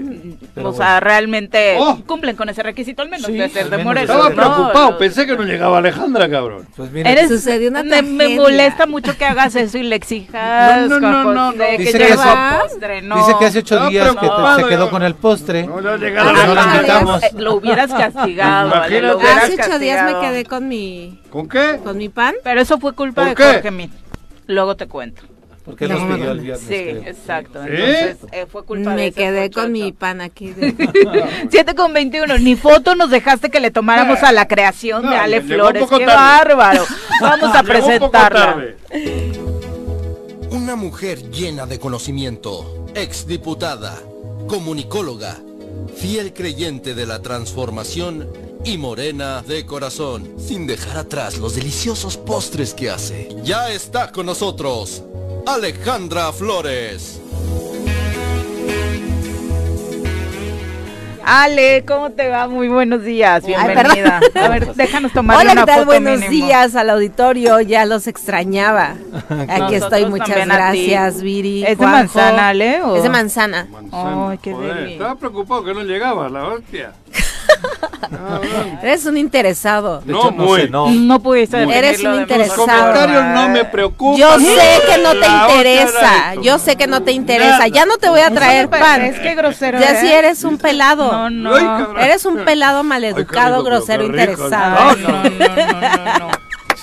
[0.55, 1.99] Pero o sea, realmente Oh.
[2.07, 4.09] cumplen con ese requisito, al menos Sí, de ser de Morelos.
[4.09, 6.67] Estaba preocupado, pensé que no llegaba Alejandra, cabrón.
[6.77, 10.87] Pues mira, Eres, Sucedió una me, me molesta mucho que hagas eso y le exijas.
[10.89, 13.17] No, no, no, que Dice que- postre, no.
[13.17, 14.27] dice que hace ocho días que
[14.63, 15.67] se quedó con el postre.
[15.67, 18.69] No, no llegaba Ah, no Lo hubieras castigado.
[18.73, 19.01] Ale, Imagínate.
[19.01, 20.21] lo hubieras Hace ocho días me castigado.
[20.21, 21.79] quedé con mi, ¿Con qué?
[21.83, 22.35] con mi pan.
[22.43, 23.43] Pero eso fue culpa ¿Por de qué?
[23.43, 23.89] Jorge Mir.
[24.47, 25.23] Luego te cuento.
[25.63, 26.65] Porque No, nos pidió el viernes.
[26.67, 27.03] Sí, creo.
[27.05, 27.63] exacto.
[27.63, 27.69] ¿Sí?
[27.71, 29.85] Entonces eh, fue culpa de Me ese quedé con muchacho.
[29.85, 30.53] mi pan aquí.
[30.53, 30.73] de-
[31.51, 35.15] 7 con 21, ni foto nos dejaste que le tomáramos a la creación de No,
[35.21, 35.83] Ale llegó un Flores.
[35.83, 36.55] poco ¡Qué tarde.
[36.55, 36.85] bárbaro!
[37.21, 38.39] Vamos a Llegó un poco presentarla.
[38.39, 38.77] tarde.
[40.51, 43.97] Una mujer llena de conocimiento, exdiputada,
[44.47, 45.37] comunicóloga,
[45.95, 48.29] fiel creyente de la transformación
[48.63, 53.29] y morena de corazón, sin dejar atrás los deliciosos postres que hace.
[53.43, 55.03] Ya está con nosotros,
[55.45, 57.19] Alejandra Flores.
[61.25, 62.47] Ale, ¿cómo te va?
[62.47, 63.43] Muy buenos días.
[63.45, 64.19] Ay, Bienvenida.
[64.35, 65.75] a ver, déjanos tomar Hola, una ¿qué tal?
[65.79, 66.31] foto Buenos mínimo.
[66.47, 67.59] días al auditorio.
[67.61, 68.95] Ya los extrañaba.
[69.49, 70.05] Aquí estoy.
[70.05, 71.63] Muchas gracias, Viri.
[71.65, 72.81] ¿Es de manzana, Ale?
[72.83, 73.67] o- Es de manzana.
[73.71, 74.77] Manzana, Ay, qué joder.
[74.89, 76.93] Estaba preocupado que no llegaba, la hostia.
[78.81, 80.01] Eres un interesado.
[80.01, 80.61] De No, hecho, no muy.
[80.61, 80.89] sé, no.
[80.89, 83.07] No pudiste Eres definirlo un interesado.
[83.33, 84.19] no me preocupan.
[84.19, 86.35] Yo sé que no te interesa.
[86.41, 87.51] Yo sé que no te interesa.
[87.51, 87.67] Nada.
[87.67, 89.01] Ya no te voy a traer pan.
[89.01, 89.79] Es que grosero.
[89.79, 90.01] Ya ¿eh?
[90.01, 91.11] si eres un pelado.
[91.11, 91.99] No, no.
[91.99, 94.95] Eres un pelado maleducado, rico, grosero, interesado.
[94.95, 95.23] No, no,
[96.19, 96.31] no,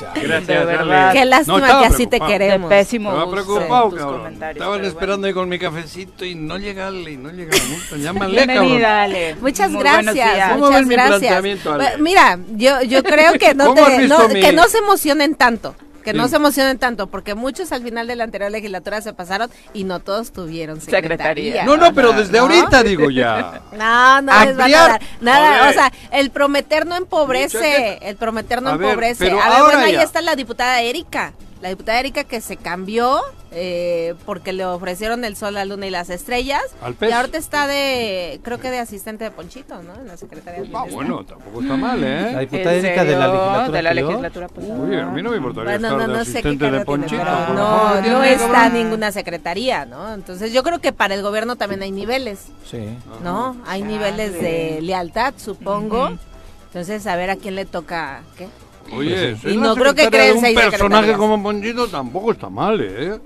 [0.06, 0.22] no, no.
[0.22, 1.12] Gracias, De verdad.
[1.12, 2.32] Qué lástima estaba que así te preocupado.
[2.32, 2.68] De queremos.
[2.68, 4.42] pésimo Estaba preocupado, cabrón.
[4.42, 7.96] Estaban esperando ahí con mi cafecito y no llegarle, y no llegaba nunca.
[7.96, 8.84] Llámale, cabrón.
[8.84, 9.34] Ale.
[9.40, 10.52] Muchas Muy gracias, días.
[10.52, 11.18] ¿Cómo muchas ves mi gracias.
[11.18, 11.84] planteamiento, Ale?
[11.84, 14.78] Bueno, Mira, yo, yo creo que no, ¿Cómo has te, no- mi- que no se
[14.78, 15.74] emocionen tanto.
[16.12, 16.30] Que no Sí.
[16.30, 20.00] se emocionen tanto, porque muchos al final de la anterior legislatura se pasaron y no
[20.00, 21.16] todos tuvieron secretaría.
[21.18, 21.64] Secretaría.
[21.64, 22.44] No, no, pero desde ¿No?
[22.44, 23.60] ahorita digo ya.
[23.72, 25.68] No, no les van a dar nada.
[25.68, 27.98] O sea, el prometer no empobrece.
[28.00, 29.30] El prometer no A ver, empobrece.
[29.30, 30.02] a ver, bueno, ahí ya.
[30.02, 31.34] está la diputada Erika.
[31.60, 35.90] La diputada Erika que se cambió eh, porque le ofrecieron el sol, la luna y
[35.90, 36.62] las estrellas.
[36.82, 39.94] Al y ahorita está de, creo que de asistente de Ponchito, ¿no?
[40.00, 42.46] En la Secretaría de Ah, bueno, tampoco está mal, La ¿eh?
[42.46, 43.68] diputada ¿En Erika de la legislatura.
[43.76, 44.48] De la legislatura.
[44.84, 46.70] Oye, a mí no me importaría Bueno, estar no, de no sé qué asistente de
[46.70, 47.22] cargo tiene, Ponchito.
[47.24, 50.14] pero por no, no tiene, está ninguna secretaría, ¿no?
[50.14, 52.86] Entonces yo creo que para el gobierno también hay niveles, Sí.
[53.24, 53.56] ¿no?
[53.66, 56.10] Hay niveles de lealtad, supongo.
[56.66, 58.46] Entonces, a ver a quién le toca, ¿qué?
[58.92, 63.18] Oye, Y ser no creo que creen un personaje como Ponchito tampoco está mal, ¿eh?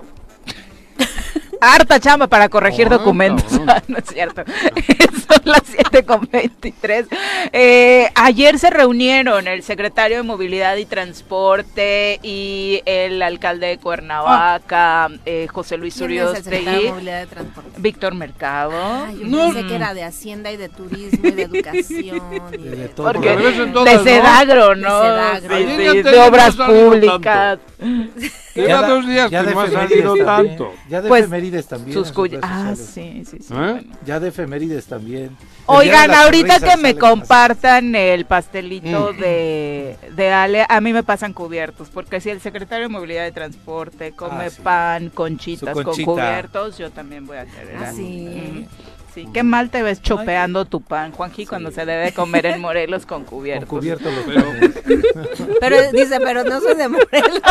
[1.63, 3.51] Harta chamba para corregir Ah, documentos.
[3.87, 4.43] no es cierto.
[5.27, 7.05] Son las 7 con 23.
[7.53, 15.09] Eh, ayer se reunieron el secretario de Movilidad y Transporte y el alcalde de Cuernavaca,
[15.25, 17.69] eh, José Luis ¿Quién es el secretario de Uriostegui, Movilidad de Transporte?
[17.77, 18.71] Víctor Mercado.
[18.75, 19.53] Ah, yo No.
[19.53, 22.21] pensé que era de Hacienda y de Turismo y de Educación.
[22.53, 23.11] y De- todo.
[23.13, 23.99] Porque de.
[24.03, 25.01] Sedagro, ¿no?
[25.01, 25.09] De
[25.41, 25.57] Sedagro.
[25.57, 27.59] Sí, sí, de obras públicas.
[28.55, 30.57] Lleva dos días ya que de no ha efemérides salido también.
[30.57, 30.73] tanto.
[30.89, 31.93] Ya de Pues, efemérides también.
[31.93, 33.53] Sus sus Ah, sí, sí, sí.
[33.53, 33.55] ¿Eh?
[33.57, 33.81] bueno.
[34.05, 35.29] Ya de efemérides también.
[35.29, 39.17] De Oigan, ahorita que me compartan el pastelito Mm.
[39.19, 43.31] de, de Ale, a mí me pasan cubiertos, porque si el secretario de Movilidad y
[43.31, 44.61] Transporte come Ah, sí.
[44.61, 47.77] pan, conchitas con cubiertos, yo también voy a querer.
[47.77, 47.95] Ah, así.
[47.95, 48.67] sí.
[48.69, 48.92] Mm.
[49.13, 53.05] Sí, qué mal te ves chopeando tu pan, Juanji, cuando se debe comer en Morelos
[53.05, 53.69] con Con cubiertos.
[53.69, 55.55] cubierto los Pero-.
[55.59, 57.41] Pero dice, pero no soy de Morelos.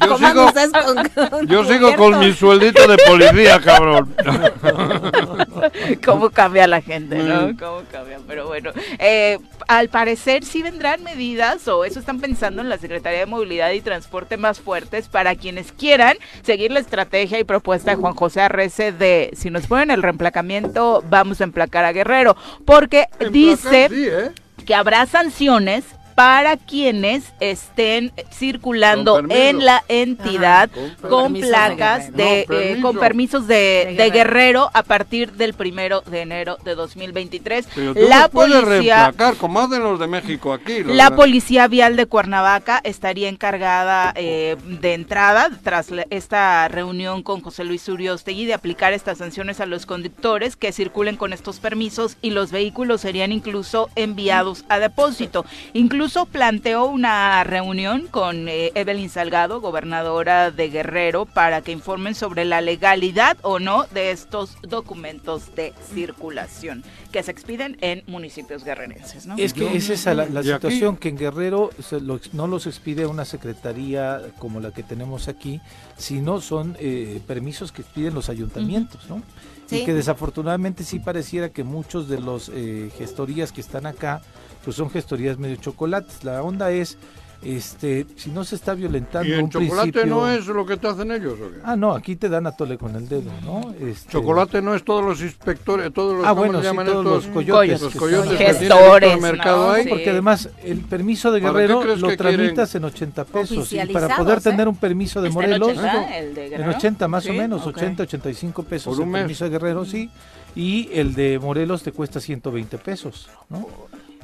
[0.00, 2.20] Yo sigo- con, con Yo sigo con cubiertos.
[2.26, 4.14] mi sueldito de policía, cabrón.
[6.04, 7.48] cómo cambia la gente, ¿no?
[7.48, 7.56] Mm.
[7.56, 8.70] Cómo cambia, pero bueno.
[8.98, 13.70] Eh, al parecer sí vendrán medidas, o eso están pensando en la Secretaría de Movilidad
[13.72, 18.40] y Transporte más fuertes para quienes quieran seguir la estrategia y propuesta de Juan José
[18.40, 22.36] Arrece de si nos ponen el reemplacamiento, vamos a emplacar a Guerrero.
[22.64, 24.30] Porque dice Sí, ¿eh?
[24.66, 25.84] que habrá sanciones
[26.20, 30.96] para quienes estén circulando en la entidad Ajá.
[31.00, 32.16] con, Con de placas Guerrero.
[32.18, 34.68] de, No, eh, con permisos de, De de Guerrero.
[34.74, 37.68] A partir del primero de enero de 2023.
[37.74, 40.82] Pero tú La policía como hacen los de México aquí.
[40.84, 47.22] la de- policía vial de Cuernavaca estaría encargada eh, de entrada, tras la- esta reunión
[47.22, 51.60] con José Luis Uriostegui, de aplicar estas sanciones a los conductores que circulen con estos
[51.60, 55.46] permisos y los vehículos serían incluso enviados a depósito.
[55.72, 62.44] Incluso planteó una reunión con eh, Evelyn Salgado, gobernadora de Guerrero, para que informen sobre
[62.44, 69.26] la legalidad o no de estos documentos de circulación que se expiden en municipios guerrerenses.
[69.26, 69.36] ¿no?
[69.36, 72.46] Es que es esa la, la Y aquí- situación que en Guerrero se lo no
[72.46, 75.60] los expide una secretaría como la que tenemos aquí,
[75.96, 79.22] sino son eh, permisos que expiden los ayuntamientos, ¿no?
[79.66, 79.82] Sí.
[79.82, 84.20] Y que desafortunadamente sí pareciera que muchos de los eh, gestorías que están acá,
[84.64, 86.24] pues son gestorías medio chocolates.
[86.24, 86.98] La onda es,
[87.42, 90.06] este, si no se está violentando ¿Y el un chocolate principio...
[90.14, 91.56] no es lo que te hacen ellos o qué?
[91.64, 93.72] Ah, no, aquí te dan a tole con el dedo, ¿no?
[93.80, 96.84] Este, Chocolate no es todos los inspectores, todos los, Ah, ¿cómo bueno, le sí, llaman
[96.86, 97.24] todos estos?
[97.24, 97.80] los coyotes.
[97.80, 99.72] Los que coyotes que Gestores, Víctor Mercado ¿no?
[99.72, 99.84] ahí.
[99.84, 99.88] Sí.
[99.88, 102.36] Porque además el permiso de ¿Para qué Guerrero lo que quieren?
[102.36, 104.40] tramitas en 80 pesos y para poder ¿eh?
[104.42, 106.76] tener un permiso de ¿Está en Morelos 80, el de en Guerrero?
[106.76, 107.76] 80 más Sí, o menos, ok.
[107.78, 109.20] 80, 85 pesos Por un el mes.
[109.22, 110.10] permiso de Guerrero sí
[110.54, 113.66] y el de Morelos te cuesta 120 pesos, ¿no?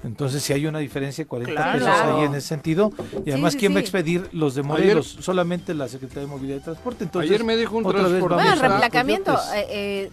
[0.04, 1.78] Entonces si hay una diferencia de 40 Claro.
[1.78, 2.92] pesos ahí en ese sentido
[3.24, 6.58] y además sí, quién va a expedir los de Morelos, solamente la Secretaría de Movilidad
[6.58, 7.04] y Transporte.
[7.04, 10.10] Entonces Ayer me dijo un otra vez Bueno, reemplacamiento, eh, eh,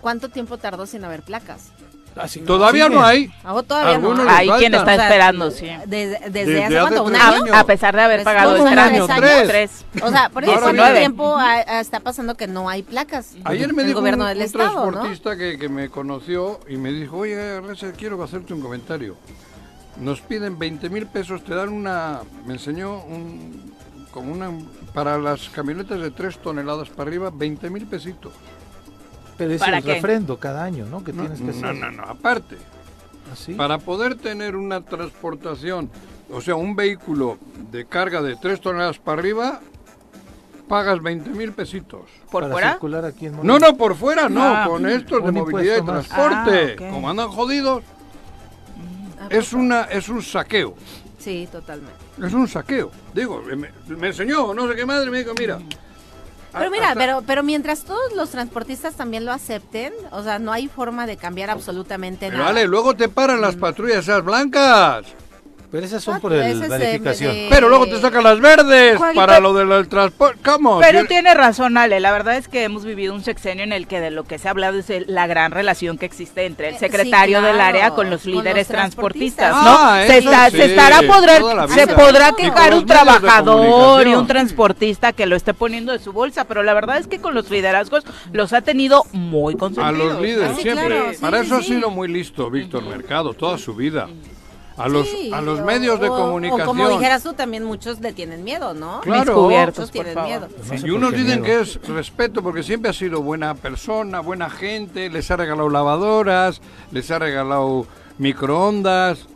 [0.00, 1.70] ¿cuánto tiempo tardó sin haber placas?
[2.46, 3.28] Todavía no hay.
[3.66, 4.10] Todavía no.
[4.10, 4.48] Algunos hay.
[4.50, 5.66] quien está O sea, esperando, sí.
[5.86, 7.54] Desde, desde, Desde hace hace cuánto, un año.
[7.54, 9.46] A pesar de haber Pues, pagado el años, trámite.
[9.46, 9.84] tres.
[9.92, 10.02] Tres.
[10.02, 13.34] O sea, por eso ¿cuánto tiempo ah, está pasando que no hay placas?
[13.44, 14.92] Ayer me el dijo un, gobierno del un estado, ¿no?
[14.92, 19.16] transportista que, que me conoció y me dijo, oye, Reza, quiero hacerte un comentario.
[19.98, 23.74] Nos piden 20 mil pesos, te dan una, me enseñó un,
[24.10, 24.50] como una,
[24.94, 28.32] para las camionetas de 3 toneladas para arriba, 20 mil pesitos.
[29.36, 29.94] Pero es ¿Para el qué?
[29.94, 31.04] refrendo cada año, ¿no?
[31.04, 31.74] Que No, tienes que no, hacer.
[31.74, 32.56] no, no, aparte,
[33.32, 33.54] ¿Así?
[33.54, 35.90] para poder tener una transportación,
[36.32, 37.38] o sea, un vehículo
[37.70, 39.60] de carga de 3 toneladas para arriba,
[40.68, 42.02] pagas 20 mil pesitos.
[42.30, 42.70] ¿Por para fuera?
[42.72, 46.76] circular aquí en No, no, por fuera, no, Ah, con estos de movilidad y transporte.
[46.80, 46.90] Ah.
[46.90, 47.82] Como andan jodidos,
[49.18, 50.74] Ah, es, una, es un saqueo.
[51.18, 51.94] Sí, totalmente.
[52.24, 52.90] Es un saqueo.
[53.14, 53.56] Digo, me,
[53.96, 55.58] me enseñó, no sé qué madre, me dijo, mira.
[56.56, 60.38] Pero a- mira, hasta- pero, pero mientras todos los transportistas también lo acepten, o sea,
[60.38, 62.52] no hay forma de cambiar absolutamente Pero nada.
[62.52, 65.06] vale, luego te paran las patrullas esas blancas.
[65.70, 69.40] Pero esas son Ah, por el, de- de- Pero luego te sacan las verdes para
[69.40, 70.38] lo del transporte.
[70.44, 70.78] ¿Cómo?
[70.80, 71.98] Pero tiene razón, Ale.
[72.00, 74.48] La verdad es que hemos vivido un sexenio en el que de lo que se
[74.48, 77.90] ha hablado es la gran relación que existe entre el Eh, secretario sí, del área
[77.90, 79.64] con los con líderes los transportistas, transportistas.
[79.64, 79.78] ¿no?
[79.90, 84.26] Ah, se, eso está- sí, se estará podrá- se podrá quejar un trabajador y un
[84.26, 87.50] transportista que lo esté poniendo de su bolsa, pero la verdad es que con los
[87.50, 89.98] liderazgos los ha tenido muy A consentidos.
[90.12, 90.86] los líderes, Ah, sí, siempre.
[90.86, 94.08] claro, sí, Para sí, eso ha sido muy listo Víctor Mercado, toda su vida.
[94.76, 96.68] A los, Sí, a los o- medios de comunicación.
[96.68, 99.00] O como dijeras tú, también muchos le tienen miedo, ¿no?
[99.00, 99.48] Claro.
[99.48, 100.28] Muchos tienen favor.
[100.28, 100.48] miedo.
[100.70, 101.44] No sé Y unos dicen miedo.
[101.44, 106.60] que es respeto porque siempre ha sido buena persona, buena gente, les ha regalado lavadoras,
[106.92, 107.86] les ha regalado
[108.18, 109.26] microondas.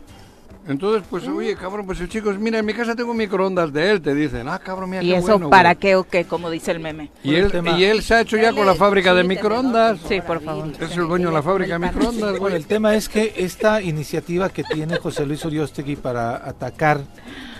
[0.71, 1.35] Entonces, pues, Mm.
[1.37, 4.47] oye, cabrón, pues el chico, mira, en mi casa tengo microondas de él, te dicen,
[4.47, 5.79] ah, cabrón, mira ¿Y qué eso bueno, para güey".
[5.79, 6.25] qué o qué?
[6.25, 7.11] Como dice el meme.
[7.23, 7.77] Y él, tema.
[7.77, 9.99] y él se ha hecho ya con la fábrica de microondas.
[10.07, 10.69] Sí, por favor.
[10.79, 12.55] Es el dueño de la fábrica de microondas, Bueno, güey.
[12.55, 17.01] el tema es que esta iniciativa que tiene José Luis Uriostegui para atacar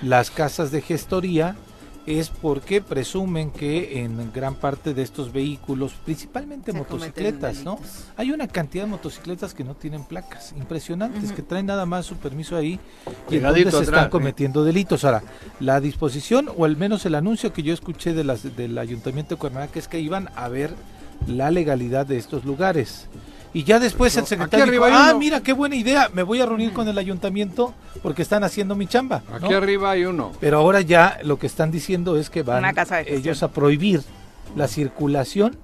[0.02, 1.56] las casas de gestoría
[2.06, 7.80] es porque presumen que en gran parte de estos vehículos, principalmente Se motocicletas, ¿no?
[8.18, 12.16] Hay una cantidad de motocicletas que no tienen placas, impresionantes, que traen nada más su
[12.16, 12.80] permiso ahí
[13.30, 14.10] y en Pegadito donde se atrás, están ¿eh?
[14.10, 15.06] cometiendo delitos.
[15.06, 15.24] Ahora,
[15.60, 19.40] la disposición o al menos el anuncio que yo escuché de las, del Ayuntamiento de
[19.40, 20.74] Cuernavaca es que iban a ver
[21.28, 23.08] la legalidad de estos lugares.
[23.54, 25.20] Y ya después el secretario dijo, arriba hay ah, uno".
[25.20, 28.88] mira, qué buena idea, me voy a reunir con el ayuntamiento porque están haciendo mi
[28.88, 29.24] chamba.
[29.30, 29.36] ¿no?
[29.36, 30.32] Aquí arriba hay uno.
[30.40, 32.64] Pero ahora ya lo que están diciendo es que van
[33.06, 34.02] ellos a prohibir
[34.56, 35.58] la circulación,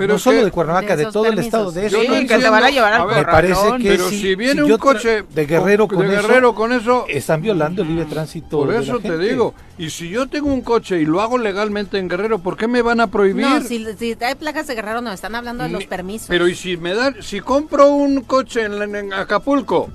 [0.00, 2.00] Pero no solo de Cuernavaca, de todo el estado de eso.
[2.00, 2.50] Sí, no que te entiendo.
[2.50, 4.78] van a llevar al A ver, Me parece que Pero si- si viene si un
[4.78, 8.58] coche de Guerrero con, con de eso, Guerrero con eso, están violando el libre tránsito.
[8.58, 9.28] por de la eso te gente.
[9.28, 9.54] digo.
[9.78, 12.82] Y si yo tengo un coche y lo hago legalmente en Guerrero, ¿por qué me
[12.82, 13.46] van a prohibir?
[13.46, 16.28] No, si, si hay placas de Guerrero, no, están hablando de los permisos.
[16.28, 19.88] Pero y si me dan, si compro un coche en, en Acapulco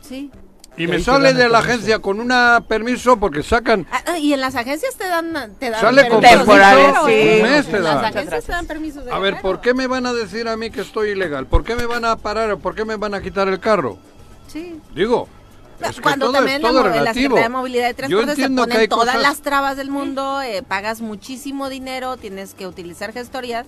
[0.00, 0.30] Sí.
[0.76, 2.32] Y me sale de la agencia con un
[2.66, 6.20] permiso porque sacan Ah, ah, y en las agencias te dan, te dan Sale con
[6.20, 7.36] temporales, de.
[7.36, 9.40] Un mes te En las agencias te dan permisos de A ver.
[9.40, 11.46] ¿por qué me van a decir a mí que estoy ilegal?
[11.46, 13.98] ¿Por qué me van a parar o por qué me van a quitar el carro?
[14.46, 14.80] Sí.
[14.94, 15.28] Digo,
[15.80, 17.14] es que Cuando todo también es la, todo la relativo.
[17.36, 20.62] Secretaría de Movilidad y Yo Transporte se ponen todas cosas- las trabas del mundo, eh,
[20.62, 23.66] pagas muchísimo dinero, tienes que utilizar gestorías.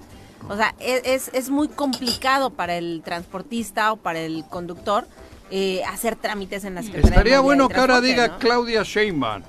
[0.49, 5.07] O sea, e- es, es muy complicado para el transportista o para el conductor
[5.57, 8.39] eh, hacer trámites en la Secretaría de Estaría bueno que ahora diga ¿no?
[8.39, 9.43] Claudia Sheinbaum.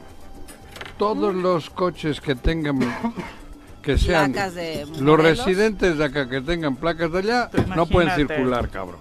[0.99, 2.79] Todos los coches que tengan
[3.81, 5.21] que sean Placas de los modelos.
[5.45, 8.99] residentes de acá que tengan placas de allá no pueden circular, cabrón.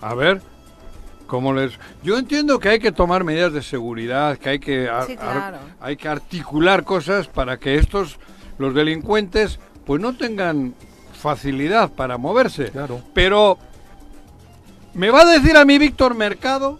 [0.00, 0.40] A ver,
[1.26, 1.72] ¿cómo les...?
[2.04, 5.18] Yo entiendo que hay que tomar medidas de seguridad, que hay que, ar- Sí, ar-
[5.18, 5.58] claro.
[5.80, 8.18] hay que articular cosas para que estos,
[8.58, 10.74] los delincuentes, pues no tengan
[11.20, 12.70] facilidad para moverse.
[12.70, 13.02] Claro.
[13.12, 13.58] Pero,
[14.98, 16.76] ¿me va a decir a mí Víctor Mercado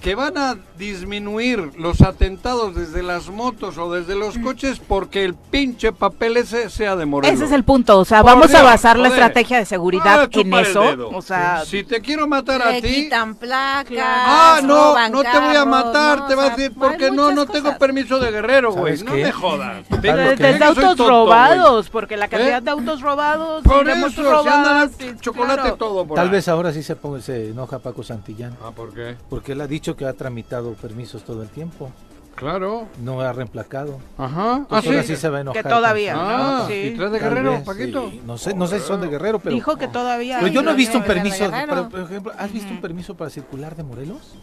[0.00, 5.34] que van a disminuir los atentados desde las motos o desde los coches porque el
[5.34, 7.34] pinche papel ese sea de Morelos?
[7.36, 10.28] Ese es el punto, o sea, Por vamos a basar la estrategia de seguridad Ah,
[10.32, 10.82] en eso,
[11.14, 12.88] o sea, Si te quiero matar a ti...
[13.04, 13.98] quitan placas.
[14.00, 16.72] Ah, no, roban no te voy a matar, no, te o va a sea, decir,
[16.78, 18.96] porque no, no tengo permiso de guerrero, güey.
[18.96, 19.24] ¿Sabes No qué?
[19.24, 19.84] me jodas.
[20.00, 22.60] Desde soy autos tonto, robados, porque la cantidad ¿Eh?
[22.62, 24.08] de autos robados, Por eso,
[24.42, 25.76] si andan sí, chocolate claro.
[25.76, 26.32] todo por Tal ahí.
[26.32, 29.16] vez ahora sí se, ponga- se enoja Paco Santillán, Ah, ¿por qué?
[29.28, 31.90] porque él ha dicho que ha tramitado permisos todo el tiempo,
[32.34, 32.86] Claro.
[33.02, 33.98] no ha reemplacado.
[34.16, 34.66] Ajá.
[34.70, 35.08] Ah, ahora sí.
[35.08, 35.62] sí se va a enojar.
[35.62, 36.74] Que todavía, Ah, Sí.
[36.74, 38.10] ¿y traes de guerrero, vez, Paquito?
[38.10, 38.20] sí.
[38.26, 39.54] No sé, no sé si son de Guerrero, pero...
[39.54, 40.38] Dijo que todavía.
[40.40, 43.30] Pero yo no he visto un permiso, pero, por ejemplo, ¿has visto un permiso para
[43.30, 44.34] circular de Morelos?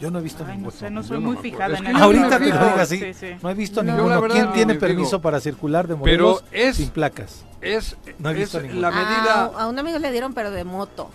[0.00, 0.70] Yo no he visto Ay, no ninguno.
[0.70, 2.98] sé, no soy no muy fijada Es en el Ahorita no te lo digo así.
[3.00, 3.26] Sí, sí.
[3.42, 4.20] No he visto No, ninguno.
[4.20, 4.80] verdad, ¿Quién tiene digo.
[4.86, 7.44] permiso para circular de Morelos Pero es- sin placas?
[7.60, 9.44] Es, No he es la medida...
[9.56, 11.10] A, a un amigo le dieron, pero de moto.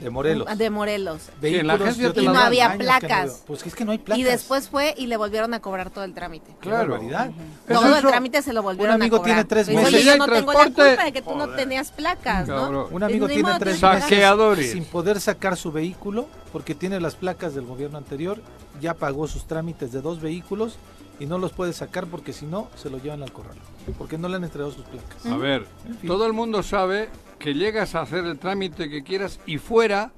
[0.00, 0.58] De Morelos.
[0.58, 1.22] De Morelos.
[1.40, 3.26] Sí, en la agencia había que no placas.
[3.26, 3.36] veo.
[3.46, 4.18] Pues es que no hay placas.
[4.20, 6.46] Y después fue y le volvieron a cobrar todo el trámite.
[6.60, 6.96] Qué Claro.
[6.96, 7.34] ¿Es
[7.68, 9.34] Todo el trámite se lo volvieron Un amigo a cobrar.
[9.36, 9.94] tiene tres Dice, meses.
[9.94, 12.48] Oye, yo no tengo la culpa de que tú no tenías placas.
[12.90, 13.78] Un amigo tiene tres.
[13.78, 14.72] Saqueadores.
[14.72, 18.40] sin poder sacar su vehículo porque tiene las placas del gobierno anterior,
[18.80, 20.76] ya pagó sus trámites de dos vehículos
[21.20, 23.56] y no los puede sacar porque si no se lo llevan al corral,
[23.98, 25.24] porque no le han entregado sus placas.
[25.26, 25.66] A ver,
[26.00, 26.08] fin.
[26.08, 30.10] todo el mundo sabe que llegas a hacer el trámite que quieras y fuera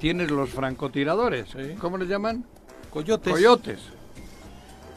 [0.00, 1.48] tienes los francotiradores.
[1.50, 1.74] Sí.
[1.80, 2.44] ¿Cómo les llaman?
[2.90, 3.32] Coyotes.
[3.32, 3.80] Coyotes.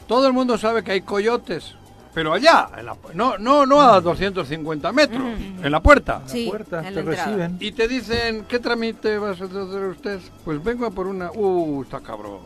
[0.06, 1.74] Todo el mundo sabe que hay coyotes,
[2.12, 6.16] pero allá, en la- no, no, no a 250 metros, en la puerta.
[6.16, 7.24] En la Sí, puerta, en te entrada.
[7.26, 7.56] reciben.
[7.60, 10.20] Y te dicen, ¿qué trámite vas a hacer usted?
[10.44, 11.30] Pues vengo a por una...
[11.32, 12.38] Uh, está cabrón.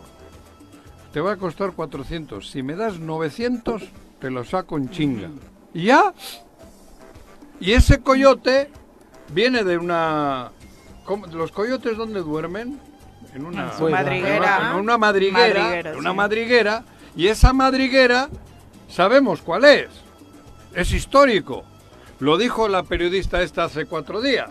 [1.19, 2.49] Te va a costar 400.
[2.49, 3.83] Si me das 900,
[4.21, 5.29] te lo saco en chinga.
[5.75, 6.15] ¿Y ya?
[7.59, 8.71] Y ese coyote
[9.35, 10.53] viene de una...
[11.33, 12.79] ¿Los coyotes dónde duermen?
[13.35, 14.71] en una madriguera.
[14.71, 16.17] en una madriguera, Madriguera, en una sí.
[16.17, 16.85] madriguera,
[17.17, 18.29] y esa madriguera
[18.89, 19.89] sabemos cuál es.
[20.73, 21.65] Es histórico.
[22.21, 24.51] Lo dijo la periodista esta hace cuatro días.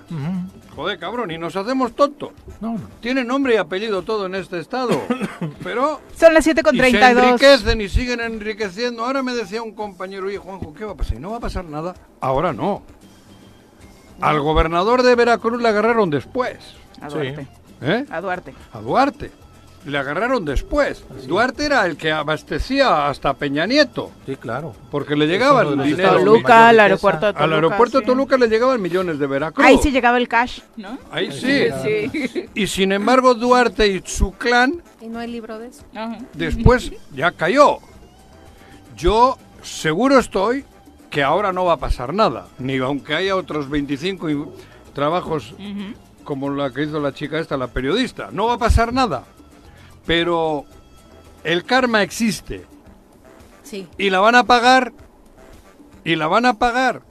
[0.77, 2.29] Joder, cabrón, y nos hacemos tontos.
[2.61, 2.81] No, no.
[3.01, 4.91] Tiene nombre y apellido todo en este estado.
[5.63, 7.23] Pero Son las 7 con y se 32.
[7.25, 9.03] enriquecen y siguen enriqueciendo.
[9.03, 11.17] Ahora me decía un compañero, oye Juanjo, ¿qué va a pasar?
[11.17, 11.95] Y no va a pasar nada.
[12.21, 12.83] Ahora no.
[14.21, 16.57] Al gobernador de Veracruz le agarraron después.
[17.01, 17.15] A Sí.
[17.17, 17.47] Duarte.
[17.81, 18.05] ¿eh?
[18.11, 18.53] A Duarte.
[18.71, 19.31] A Duarte.
[19.87, 21.05] Le agarraron después.
[21.27, 24.11] Duarte era el que abastecía hasta Peña Nieto.
[24.25, 24.75] Sí, claro.
[24.91, 26.17] Porque le llegaba uno de el los dinero.
[26.19, 27.43] Toluca, al aeropuerto de Toluca.
[27.45, 28.05] Al aeropuerto de sí.
[28.07, 29.65] Toluca le llegaban millones de Veracruz.
[29.65, 30.97] Ahí sí llegaba el cash, ¿no?
[31.09, 31.67] Ahí sí.
[31.83, 32.49] Sí.
[32.53, 35.83] Y sin embargo Duarte y su clan ¿Y no hay libro de eso?
[35.95, 36.17] Ajá.
[36.33, 37.77] después ya cayó.
[38.97, 40.65] Yo seguro estoy
[41.09, 44.45] que ahora no va a pasar nada, ni aunque haya otros 25 y-
[44.93, 45.53] trabajos
[46.25, 48.29] como la que hizo la chica esta, la periodista.
[48.33, 49.23] No va a pasar nada.
[50.07, 50.65] Pero
[51.43, 52.65] el karma existe
[53.61, 53.85] Sí.
[53.97, 54.93] y la van a pagar
[56.03, 57.01] y la van a pagar.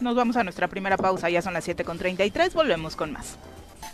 [0.00, 3.38] Nos vamos a nuestra primera pausa, ya son las 7 con 33, volvemos con más.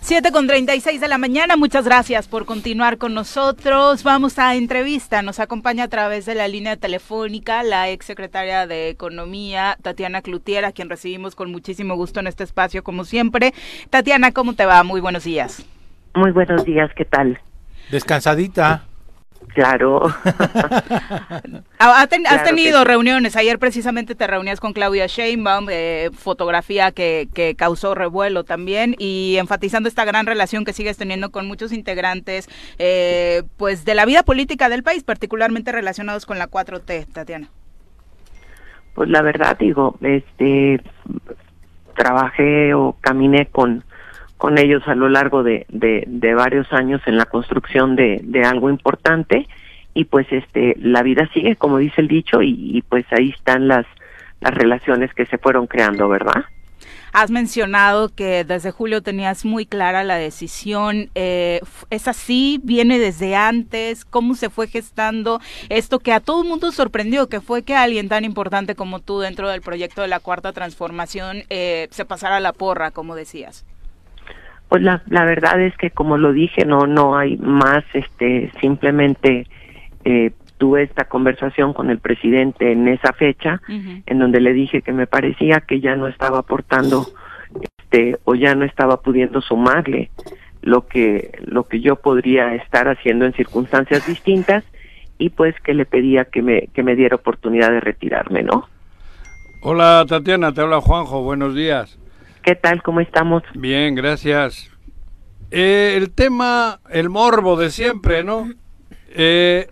[0.01, 4.03] 7 con 36 de la mañana, muchas gracias por continuar con nosotros.
[4.05, 8.89] Vamos a entrevista, nos acompaña a través de la línea telefónica la ex secretaria de
[8.89, 13.53] Economía, Tatiana Clutier, a quien recibimos con muchísimo gusto en este espacio, como siempre.
[13.91, 14.83] Tatiana, ¿cómo te va?
[14.83, 15.65] Muy buenos días.
[16.15, 17.39] Muy buenos días, ¿qué tal?
[17.91, 18.85] Descansadita.
[19.55, 20.03] Claro,
[22.09, 22.85] ten- has Claro tenido sí.
[22.85, 28.95] reuniones, ayer precisamente te reunías con Claudia Sheinbaum, eh, fotografía que, que causó revuelo también
[28.99, 32.49] y enfatizando esta gran relación que sigues teniendo con muchos integrantes
[32.79, 37.49] eh, pues de la vida política del país, particularmente relacionados con la 4T, Tatiana.
[38.95, 40.81] pues la verdad digo, este,
[41.97, 43.83] trabajé o caminé con,
[44.39, 48.71] con ellos a lo largo de, de, varios años en la construcción de, de algo
[48.71, 49.47] importante
[49.95, 53.85] y pues este, la vida sigue, como dice el dicho, y, pues ahí están las,
[54.41, 56.45] las relaciones que se fueron creando, ¿verdad?
[57.13, 61.11] Has mencionado que desde julio tenías muy clara la decisión.
[61.17, 62.61] eh, ¿Es así?
[62.63, 64.05] ¿Viene desde antes?
[64.05, 68.09] ¿Cómo se fue gestando esto que a todo el mundo sorprendió, que fue que alguien
[68.09, 72.53] tan importante como tú dentro del proyecto de la Cuarta Transformación eh, se pasara la
[72.53, 73.65] porra, como decías?
[74.69, 79.47] Pues la, la verdad es que como lo dije, no no hay más, este simplemente
[80.05, 84.93] eh, tuve esta conversación con el presidente en esa fecha, en donde le dije que
[84.93, 87.07] me parecía que ya no estaba aportando,
[87.79, 90.11] este o ya no estaba pudiendo sumarle
[90.61, 94.65] lo que lo que yo podría estar haciendo en circunstancias distintas
[95.17, 98.69] y pues que le pedía que me que me diera oportunidad de retirarme, ¿no?
[99.63, 101.99] Hola Tatiana, te habla Juanjo, buenos días.
[102.49, 102.83] ¿Qué tal?
[102.83, 103.43] ¿Cómo estamos?
[103.55, 104.71] Bien, gracias.
[105.51, 108.49] Eh, el tema, el morbo de siempre, ¿no?
[109.11, 109.69] Eh,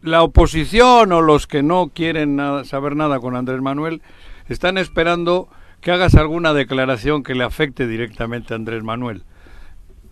[0.00, 4.00] la oposición o los que no quieren nada- saber nada con Andrés Manuel
[4.48, 5.48] están esperando
[5.82, 9.24] que hagas alguna declaración que le afecte directamente a Andrés Manuel.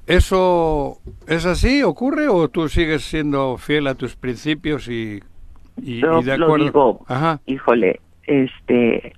[0.06, 1.82] ¿Eso es así?
[1.82, 5.22] ¿Ocurre o tú sigues siendo fiel a tus principios y,
[5.80, 6.64] y, Yo y de lo acuerdo?
[6.66, 7.40] digo, Ajá.
[7.46, 9.14] híjole, este,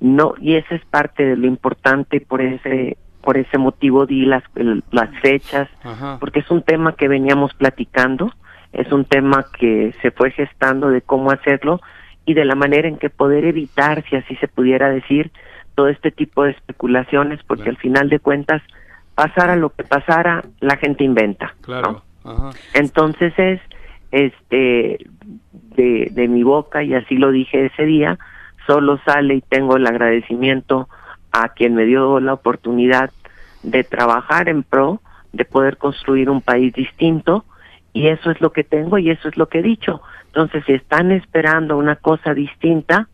[0.00, 4.42] no, y esa es parte de lo importante, por ese, por ese motivo di las,
[4.56, 6.18] el- las fechas, Ajá.
[6.20, 8.32] porque es un tema que veníamos platicando,
[8.72, 11.80] es un tema que se fue gestando de cómo hacerlo
[12.26, 15.30] y de la manera en que poder evitar, si así se pudiera decir,
[15.74, 17.76] todo este tipo de especulaciones, porque Claro.
[17.76, 18.62] al final de cuentas,
[19.14, 21.54] pasara lo que pasara, la gente inventa.
[21.56, 21.62] ¿no?
[21.62, 22.02] Claro.
[22.24, 22.50] Ajá.
[22.74, 23.60] Entonces es
[24.10, 24.98] este
[25.76, 28.18] de, de mi boca y así lo dije ese día,
[28.66, 30.88] solo sale y tengo el agradecimiento
[31.32, 33.10] a quien me dio la oportunidad
[33.62, 35.00] de trabajar en pro,
[35.32, 37.44] de poder construir un país distinto
[37.92, 40.02] y eso es lo que tengo y eso es lo que he dicho.
[40.26, 43.08] Entonces, si están esperando una cosa distinta,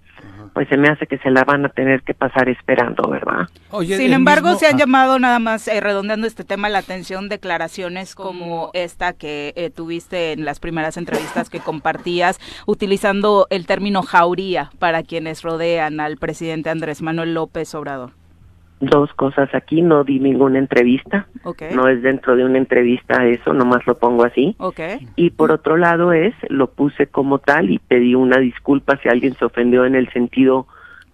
[0.53, 3.49] pues se me hace que se la van a tener que pasar esperando, ¿verdad?
[3.71, 6.79] Oye, Sin embargo, mismo- se han ah, llamado nada más, eh, redondeando este tema, la
[6.79, 13.67] atención declaraciones como esta que eh, tuviste en las primeras entrevistas que compartías, utilizando el
[13.67, 18.13] término jauría para quienes rodean al presidente Andrés Manuel López Obrador.
[18.85, 21.29] Dos cosas aquí, no di ninguna entrevista,
[21.73, 24.57] no es dentro de una entrevista eso, nomás lo pongo así.
[25.15, 29.37] Y por otro lado es lo puse como tal y pedí una disculpa si alguien
[29.37, 30.67] se ofendió en el sentido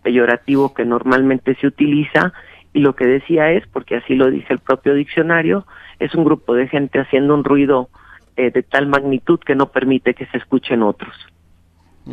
[0.02, 2.32] peyorativo que normalmente se utiliza.
[2.72, 5.66] Y lo que decía es porque así lo dice el propio diccionario
[5.98, 7.90] es un grupo de gente haciendo un ruido
[8.36, 11.14] eh, de tal magnitud que no permite que se escuchen otros.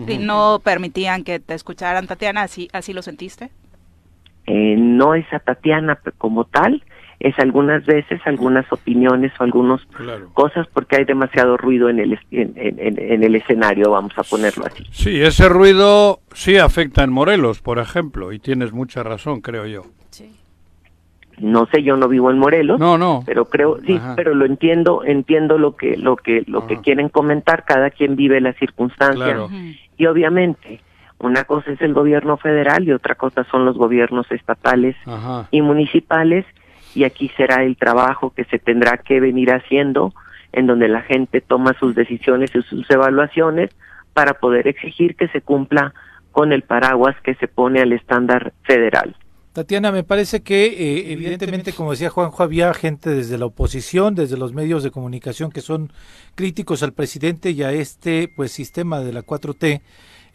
[0.07, 3.51] Y no permitían que te escucharan, Tatiana, ¿así, así lo sentiste?
[4.47, 6.83] Eh, no es a Tatiana p- como tal
[7.19, 9.81] es algunas veces algunas opiniones o algunas
[10.33, 14.83] cosas porque hay demasiado ruido en el, en, el escenario, vamos a ponerlo así.
[14.91, 19.83] Sí, ese ruido sí afecta en Morelos, por ejemplo, y tienes mucha razón, creo yo.
[21.37, 22.79] No sé, yo no vivo en Morelos.
[22.79, 23.23] No, no.
[23.25, 27.65] Pero creo, sí, pero lo entiendo, entiendo lo que, lo que, lo que quieren comentar.
[27.65, 29.41] Cada quien vive las circunstancias.
[29.97, 30.79] Y obviamente,
[31.19, 34.95] una cosa es el gobierno federal y otra cosa son los gobiernos estatales
[35.51, 36.45] y municipales.
[36.93, 40.13] Y aquí será el trabajo que se tendrá que venir haciendo,
[40.51, 43.71] en donde la gente toma sus decisiones y sus evaluaciones
[44.13, 45.93] para poder exigir que se cumpla
[46.31, 49.15] con el paraguas que se pone al estándar federal.
[49.55, 54.35] Tatiana, me parece que eh, evidentemente, como decía Juanjo, había gente desde la oposición, desde
[54.35, 55.93] los medios de comunicación que son
[56.35, 59.81] críticos al presidente y a este pues sistema de la 4T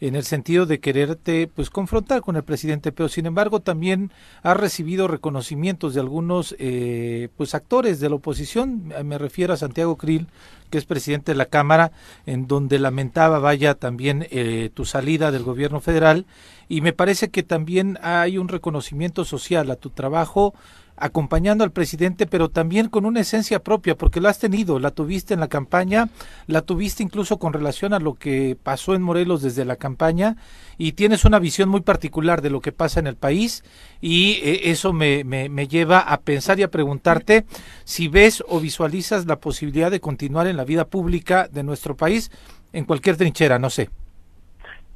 [0.01, 4.11] en el sentido de quererte pues confrontar con el presidente, pero sin embargo también
[4.43, 9.95] ha recibido reconocimientos de algunos eh, pues actores de la oposición, me refiero a Santiago
[9.95, 10.27] Krill,
[10.71, 11.91] que es presidente de la Cámara,
[12.25, 16.25] en donde lamentaba vaya también eh, tu salida del gobierno federal.
[16.67, 20.55] Y me parece que también hay un reconocimiento social a tu trabajo
[20.97, 25.33] acompañando al presidente, pero también con una esencia propia, porque la has tenido, la tuviste
[25.33, 26.09] en la campaña,
[26.47, 30.35] la tuviste incluso con relación a lo que pasó en Morelos desde la campaña,
[30.77, 33.63] y tienes una visión muy particular de lo que pasa en el país,
[33.99, 37.45] y eh, eso me, me, me lleva a pensar y a preguntarte
[37.83, 42.31] si ves o visualizas la posibilidad de continuar en la vida pública de nuestro país
[42.73, 43.89] en cualquier trinchera, no sé.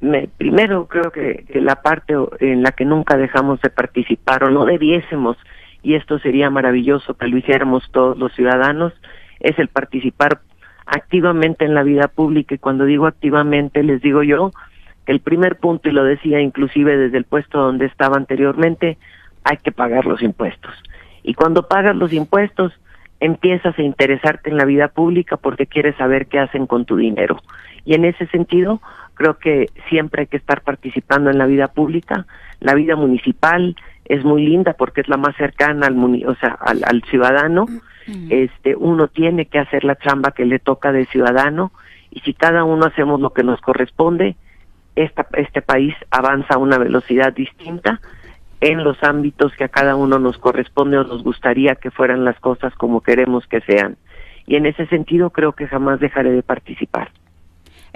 [0.00, 4.50] Me, primero creo que, que, la parte en la que nunca dejamos de participar o
[4.50, 5.38] no debiésemos
[5.86, 8.92] y esto sería maravilloso que lo hiciéramos todos los ciudadanos,
[9.38, 10.40] es el participar
[10.84, 14.50] activamente en la vida pública y cuando digo activamente les digo yo
[15.04, 18.98] que el primer punto, y lo decía inclusive desde el puesto donde estaba anteriormente,
[19.44, 20.74] hay que pagar los impuestos.
[21.22, 22.72] Y cuando pagas los impuestos,
[23.20, 27.40] empiezas a interesarte en la vida pública porque quieres saber qué hacen con tu dinero.
[27.84, 28.80] Y en ese sentido,
[29.14, 32.26] creo que siempre hay que estar participando en la vida pública,
[32.58, 33.76] la vida municipal,
[34.08, 35.96] es muy linda porque es la más cercana al
[36.26, 37.66] o sea, al, ciudadano.
[38.30, 41.72] Este, uno tiene que hacer la chamba que le toca de ciudadano
[42.10, 44.36] y si cada uno hacemos lo que nos corresponde,
[44.94, 48.00] esta, este país avanza a una velocidad distinta
[48.60, 52.38] en los ámbitos que a cada uno nos corresponde o nos gustaría que fueran las
[52.40, 53.96] cosas como queremos que sean.
[54.46, 57.10] Y en ese sentido creo que jamás dejaré de participar.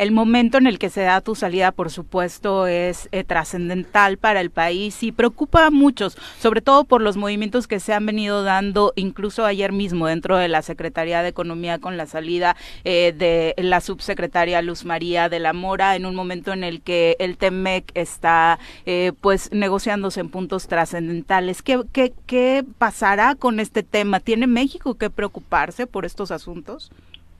[0.01, 4.40] El momento en el que se da tu salida, por supuesto, es eh, trascendental para
[4.40, 8.42] el país y preocupa a muchos, sobre todo por los movimientos que se han venido
[8.42, 13.55] dando, incluso ayer mismo dentro de la Secretaría de Economía con la salida eh, de
[13.62, 17.92] la subsecretaria Luz María de la Mora, en un momento en el que el TEMEC
[17.92, 21.61] está eh, pues negociándose en puntos trascendentales.
[21.61, 24.18] ¿Qué, qué, ¿Qué pasará con este tema?
[24.20, 26.90] ¿Tiene México que preocuparse por estos asuntos?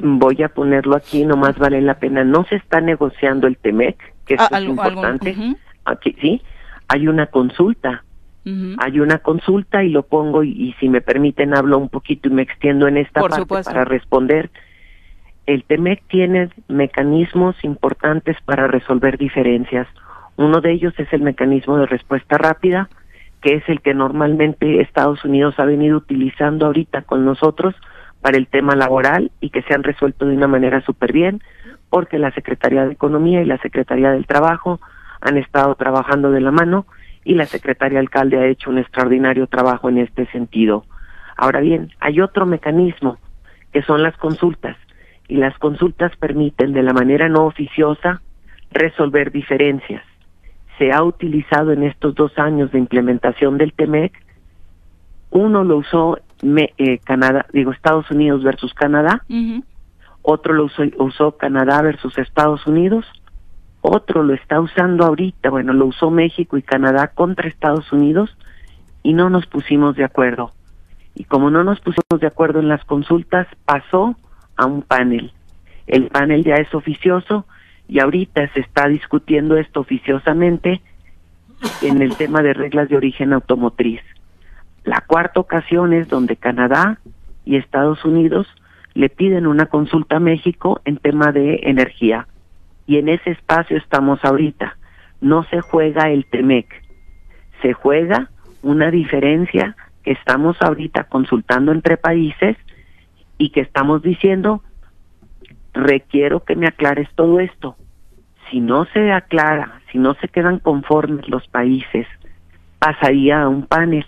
[0.03, 2.24] Voy a ponerlo aquí, nomás vale la pena.
[2.24, 3.96] No se está negociando el TEMEC,
[4.26, 5.36] que ah, es importante.
[5.84, 6.42] Aquí sí,
[6.88, 8.05] hay una consulta.
[8.78, 12.42] Hay una consulta y lo pongo y, si me permiten hablo un poquito y me
[12.42, 14.51] extiendo en esta parte para responder.
[15.46, 19.86] El TEMEC tiene mecanismos importantes para resolver diferencias.
[20.36, 22.88] Uno de ellos es el mecanismo de respuesta rápida,
[23.40, 27.76] que es el que normalmente Estados Unidos ha venido utilizando ahorita con nosotros
[28.21, 31.43] para el tema laboral y que se han resuelto de una manera súper bien,
[31.89, 34.81] porque la Secretaría de Economía y la Secretaría del Trabajo
[35.21, 36.87] han estado trabajando de la mano
[37.25, 40.85] y la Secretaría Alcalde ha hecho un extraordinario trabajo en este sentido.
[41.37, 43.18] Ahora bien, hay otro mecanismo
[43.73, 44.77] que son las consultas
[45.29, 48.21] y las consultas permiten de la manera no oficiosa
[48.73, 50.03] resolver diferencias.
[50.79, 54.12] Se ha utilizado en estos dos años de implementación del TEMEC,
[55.31, 59.24] uno lo usó me, eh, Canadá, digo Estados Unidos versus Canadá,
[60.22, 63.07] otro lo usó, usó Canadá versus Estados Unidos,
[63.80, 68.36] otro lo está usando ahorita, bueno, lo usó México y Canadá contra Estados Unidos
[69.03, 70.53] y no nos pusimos de acuerdo.
[71.14, 74.16] Y como no nos pusimos de acuerdo en las consultas, pasó
[74.57, 75.32] a un panel.
[75.86, 77.47] El panel ya es oficioso
[77.88, 80.80] y ahorita se está discutiendo esto oficiosamente
[81.82, 84.01] en el tema de reglas de origen automotriz.
[84.85, 86.99] La cuarta ocasión es donde Canadá
[87.45, 88.47] y Estados Unidos
[88.95, 92.26] le piden una consulta a México en tema de energía.
[92.87, 94.76] Y en ese espacio estamos ahorita.
[95.20, 96.66] No se juega el TEMEC,
[97.62, 98.31] se juega
[98.62, 102.57] una diferencia que estamos ahorita consultando entre países
[103.37, 104.62] y que estamos diciendo,
[105.74, 107.76] requiero que me aclares todo esto.
[108.51, 112.07] Si no se aclara, si no se quedan conformes los países,
[112.78, 114.07] pasaría a un panel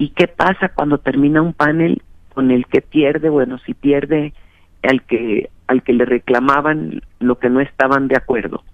[0.00, 2.00] ¿Y qué pasa cuando termina un panel
[2.32, 3.28] con el que pierde?
[3.28, 4.32] Bueno, si pierde
[4.82, 8.64] al que al que le reclamaban lo que no estaban de acuerdo.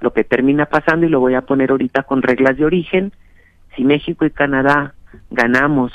[0.00, 3.12] Lo que termina pasando y lo voy a poner ahorita con reglas de origen,
[3.76, 4.94] si México y Canadá
[5.30, 5.92] ganamos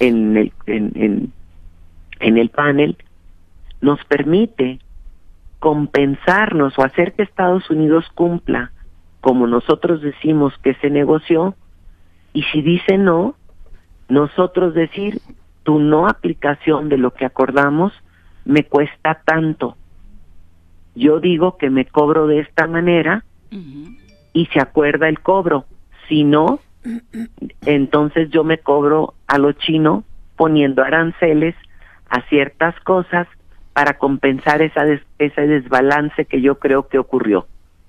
[0.00, 1.32] en el en, en,
[2.18, 2.96] en el panel
[3.82, 4.78] nos permite
[5.58, 8.72] compensarnos o hacer que Estados Unidos cumpla
[9.20, 11.54] como nosotros decimos que se negoció
[12.32, 13.34] y si dice no,
[14.08, 15.20] nosotros decir
[15.62, 17.92] tu no aplicación de lo que acordamos
[18.44, 19.76] me cuesta tanto.
[20.94, 23.24] Yo digo que me cobro de esta manera
[24.32, 25.66] y se acuerda el cobro.
[26.08, 26.60] Si no,
[27.66, 30.04] entonces yo me cobro a lo chino
[30.36, 31.54] poniendo aranceles
[32.08, 33.26] a ciertas cosas
[33.72, 34.84] para compensar esa
[35.18, 37.46] ese desbalance que yo creo que ocurrió.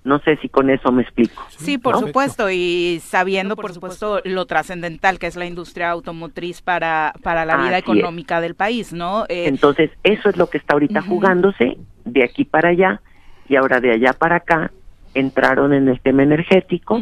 [0.07, 1.43] No sé si con eso me explico.
[1.49, 7.13] Sí, por supuesto, y sabiendo, por, supuesto, lo trascendental que es la industria automotriz para,
[7.23, 9.25] para la vida económica del país, ¿no?
[9.27, 13.01] Eh, Entonces, eso es lo que está ahorita jugándose de aquí para allá
[13.49, 14.71] y ahora de allá para acá
[15.13, 17.01] entraron en el tema energético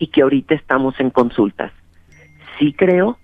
[0.00, 1.70] y que ahorita estamos en consultas.
[2.58, 3.16] Sí creo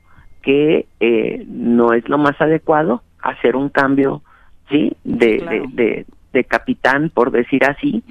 [0.42, 4.22] que eh, no es lo más adecuado hacer un cambio,
[4.70, 4.96] ¿sí?
[5.02, 6.06] De, de, de
[6.44, 8.02] capitán, por decir así,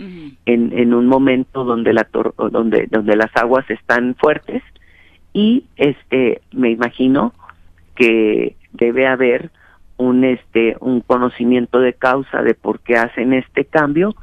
[0.45, 4.63] en, en un momento donde la donde donde las aguas están fuertes
[5.33, 7.33] y este me imagino
[7.95, 9.51] que debe haber
[9.97, 14.15] un este un conocimiento de causa de por qué hacen este cambio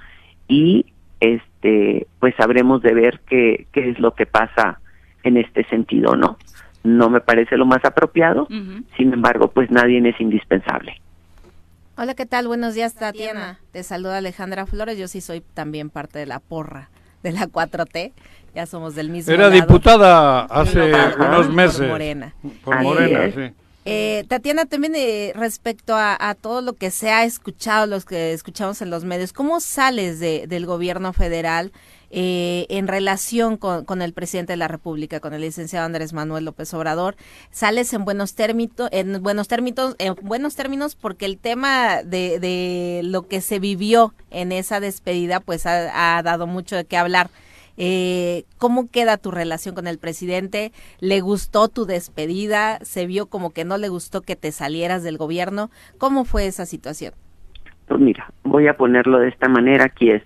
[0.48, 0.86] y
[1.20, 4.80] este pues sabremos de ver qué qué es lo que pasa
[5.22, 6.36] en este sentido, ¿no?
[6.84, 8.48] No me parece lo más apropiado,
[8.96, 11.00] sin embargo, pues nadie es indispensable.
[12.02, 12.48] Hola, ¿qué tal?
[12.48, 13.60] Buenos días, Tatiana.
[13.70, 14.98] Te saluda Alejandra Flores.
[14.98, 16.90] Yo sí soy también parte de la porra
[17.22, 18.12] de la 4T.
[18.56, 21.78] Ya somos del mismo Era diputada hace unos meses.
[21.78, 22.34] Por Morena.
[22.64, 23.54] Por Morena, sí.
[23.84, 28.82] Eh, Tatiana, también eh, respecto a, todo lo que se ha escuchado, los que escuchamos
[28.82, 31.70] en los medios, ¿cómo sales de, del gobierno federal
[32.14, 36.72] eh, en relación con, el presidente de la República, con el licenciado Andrés Manuel López
[36.74, 37.16] Obrador.
[37.50, 43.00] Sales en buenos términos, en buenos términos, en buenos términos, porque el tema de, de
[43.02, 47.30] lo que se vivió en esa despedida, pues ha, dado mucho de qué hablar.
[47.78, 50.72] Eh, ¿Cómo queda tu relación con el presidente?
[51.00, 52.78] ¿Le gustó tu despedida?
[52.82, 55.70] ¿Se vio como que no le gustó que te salieras del gobierno?
[55.96, 57.14] ¿Cómo fue esa situación?
[57.88, 60.22] Pues mira, voy a ponerlo de esta manera, aquí es,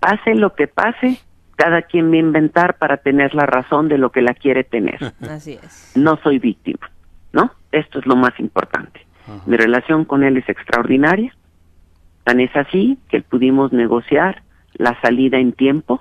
[0.00, 1.20] hace lo que pase,
[1.56, 5.12] cada quien va a inventar para tener la razón de lo que la quiere tener.
[5.28, 5.92] Así es.
[5.94, 6.90] No soy víctima,
[7.32, 7.52] ¿no?
[7.72, 9.06] Esto es lo más importante.
[9.46, 11.32] Mi relación con él es extraordinaria.
[12.24, 14.42] Tan es así que pudimos negociar
[14.74, 16.00] la salida en tiempo,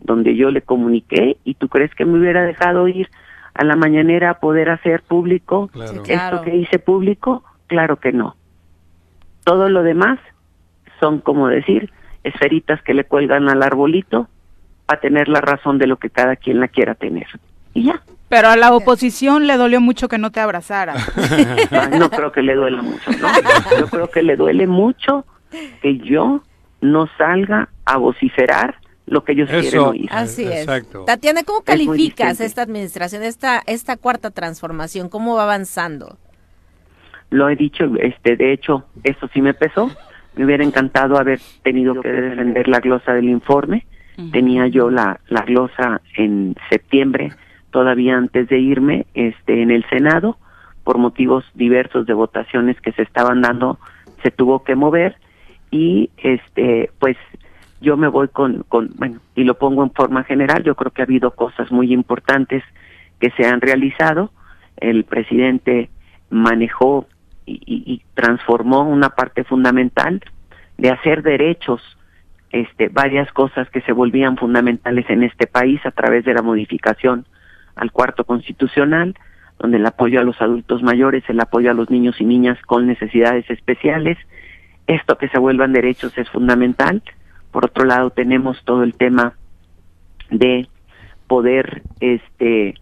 [0.00, 3.08] donde yo le comuniqué y tú crees que me hubiera dejado ir
[3.54, 5.70] a la mañanera a poder hacer público
[6.06, 8.36] esto que hice público, claro que no.
[9.44, 10.18] Todo lo demás
[11.00, 11.90] son como decir
[12.24, 14.28] esferitas que le cuelgan al arbolito
[14.86, 17.26] para tener la razón de lo que cada quien la quiera tener.
[17.74, 18.02] Y ya.
[18.28, 20.94] Pero a la oposición le dolió mucho que no te abrazara.
[21.98, 23.28] no creo que le duele mucho, ¿no?
[23.78, 25.24] Yo creo que le duele mucho
[25.80, 26.42] que yo
[26.80, 30.08] no salga a vociferar lo que ellos quieren oír.
[30.12, 30.66] Así es.
[31.06, 35.08] Tatiana, ¿cómo calificas esta administración, esta, esta cuarta transformación?
[35.08, 36.18] ¿Cómo va avanzando?
[37.30, 39.90] Lo he dicho, este, de hecho, eso sí me pesó,
[40.38, 43.84] me hubiera encantado haber tenido que defender la glosa del informe.
[44.32, 47.32] Tenía yo la, la glosa en septiembre,
[47.70, 50.38] todavía antes de irme, este, en el Senado,
[50.84, 53.78] por motivos diversos de votaciones que se estaban dando,
[54.22, 55.16] se tuvo que mover
[55.70, 57.16] y este, pues
[57.80, 61.02] yo me voy con, con, bueno, y lo pongo en forma general, yo creo que
[61.02, 62.62] ha habido cosas muy importantes
[63.20, 64.30] que se han realizado.
[64.76, 65.90] El presidente
[66.30, 67.06] manejó
[67.48, 70.20] y, transformó una parte fundamental
[70.76, 71.80] de hacer derechos
[72.50, 77.26] este, varias cosas que se volvían fundamentales en este país a través de la modificación
[77.76, 79.14] al cuarto constitucional,
[79.58, 82.86] donde el apoyo a los adultos mayores, el apoyo a los niños y niñas con
[82.86, 84.18] necesidades especiales,
[84.86, 87.02] esto que se vuelvan derechos es fundamental.
[87.52, 89.34] Por otro lado, tenemos todo el tema
[90.30, 90.66] de
[91.26, 92.74] poder este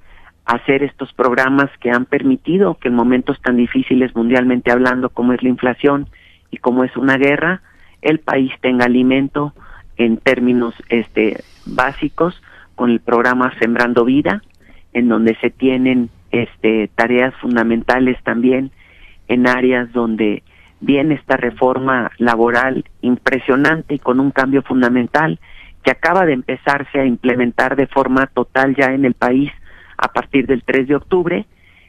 [0.47, 5.43] hacer estos programas que han permitido que en momentos tan difíciles mundialmente hablando como es
[5.43, 6.09] la inflación
[6.51, 7.63] y como es una guerra,
[8.01, 9.53] el país tenga alimento
[9.97, 12.41] en términos este básicos
[12.77, 14.43] con el programa Sembrando Vida,
[14.93, 18.71] en donde se tienen este tareas fundamentales también
[19.27, 20.45] en áreas donde
[20.81, 25.41] viene esta reforma laboral impresionante y con un cambio fundamental
[25.83, 29.51] que acaba de empezarse a implementar de forma total ya en el país
[29.97, 31.47] a partir del 3 de octubre,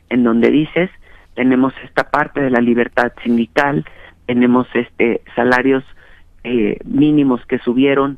[0.09, 0.89] en donde dices,
[1.35, 3.85] tenemos esta parte de la libertad sindical,
[4.25, 5.83] tenemos este salarios
[6.43, 8.17] eh, mínimos que subieron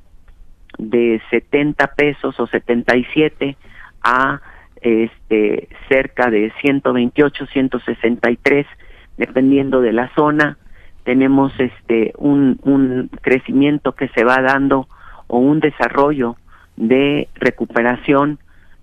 [0.78, 3.58] de 70 pesos o 77
[4.04, 4.42] a
[4.82, 8.66] este cerca de 128, 163
[9.18, 10.58] dependiendo de la zona.
[11.04, 14.88] Tenemos este un, un crecimiento que se va dando
[15.28, 16.38] o un desarrollo
[16.78, 18.40] de recuperación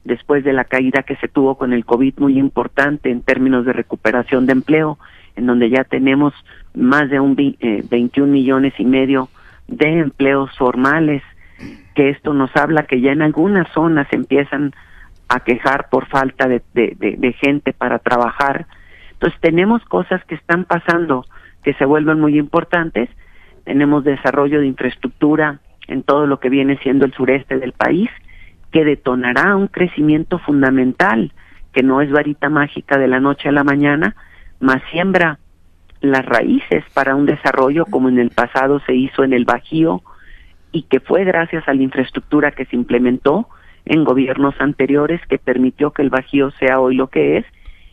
[0.07, 3.73] después de la caída que se tuvo con el COVID muy importante en términos de
[3.73, 4.99] recuperación de empleo,
[5.35, 6.33] en donde ya tenemos
[6.75, 9.29] más de un 21 eh, millones y medio
[9.67, 11.23] de empleos formales,
[11.95, 14.73] que esto nos habla que ya en algunas zonas empiezan
[15.29, 18.67] a quejar por falta de, gente para trabajar.
[19.13, 21.25] Entonces tenemos cosas que están pasando
[21.65, 23.09] que se vuelven muy importantes.
[23.65, 28.09] Tenemos desarrollo de infraestructura en todo lo que viene siendo el sureste del país,
[28.73, 31.33] que detonará un crecimiento fundamental,
[31.73, 34.17] que no es varita mágica de la noche a la mañana,
[34.61, 35.39] más siembra
[36.01, 40.03] las raíces para un desarrollo como en el pasado se hizo en el Bajío
[40.73, 43.49] y que fue gracias a la infraestructura que se implementó
[43.85, 47.47] en gobiernos anteriores que permitió que el Bajío sea hoy lo que es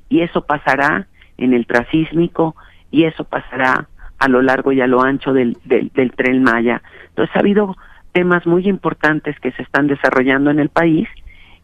[0.10, 1.08] y eso pasará
[1.38, 2.56] en el trasísmico
[2.92, 3.88] y eso pasará
[4.20, 6.82] a lo largo y a lo ancho del, del, del tren Maya.
[7.10, 7.76] Entonces ha habido
[8.14, 11.08] temas muy importantes que se están desarrollando en el país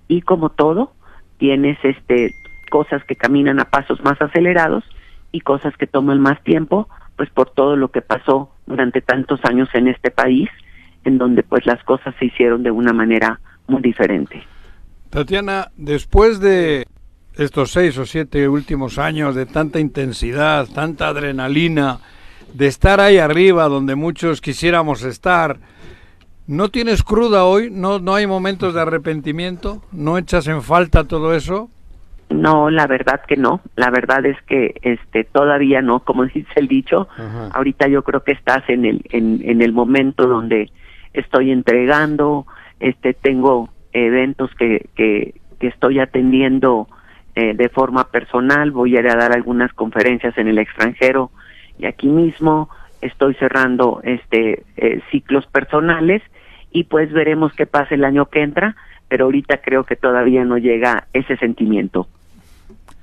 [0.07, 0.93] y como todo
[1.37, 2.33] tienes este
[2.69, 4.83] cosas que caminan a pasos más acelerados
[5.31, 9.69] y cosas que toman más tiempo, pues por todo lo que pasó durante tantos años
[9.73, 10.49] en este país,
[11.03, 14.43] en donde pues las cosas se hicieron de una manera muy diferente.
[15.09, 16.85] Tatiana, después de
[17.35, 21.99] estos seis o siete últimos años de tanta intensidad, tanta adrenalina,
[22.53, 25.57] de estar ahí arriba donde muchos quisiéramos estar,
[26.49, 27.69] ¿no tienes cruda hoy?
[27.71, 29.83] ¿No, no hay momentos de arrepentimiento?
[29.91, 31.69] ¿No echas en falta todo eso?
[32.29, 33.61] No, la verdad que no.
[33.75, 37.07] La verdad es que este todavía no, como dice el dicho.
[37.53, 40.71] Ahorita yo creo que estás en el en, en el momento donde
[41.13, 42.47] estoy entregando,
[42.79, 46.87] este tengo eventos que que, que estoy atendiendo
[47.35, 48.71] eh, de forma personal.
[48.71, 51.29] Voy a ir a dar algunas conferencias en el extranjero
[51.77, 52.69] y aquí mismo
[53.01, 56.23] estoy cerrando este eh, ciclos personales
[56.71, 58.75] y pues veremos qué pasa el año que entra.
[59.07, 62.07] Pero ahorita creo que todavía no llega ese sentimiento.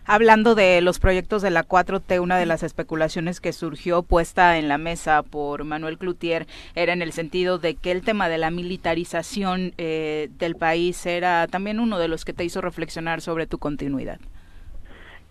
[0.09, 4.69] Hablando de los proyectos de la 4T, una de las especulaciones que surgió puesta en
[4.69, 6.47] la mesa por Manuel Cloutier
[6.77, 11.49] era en el sentido de que el tema de la militarización eh, del país era
[11.49, 14.21] también uno de los que te hizo reflexionar sobre tu continuidad.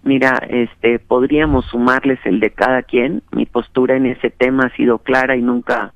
[0.03, 3.23] Mira, este, podríamos sumarles el de cada quien.
[3.31, 5.93] Mi postura en ese tema ha sido clara y nunca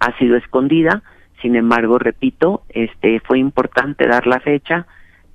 [0.00, 1.02] ha sido escondida.
[1.44, 4.86] Sin embargo, repito, este, fue importante dar la fecha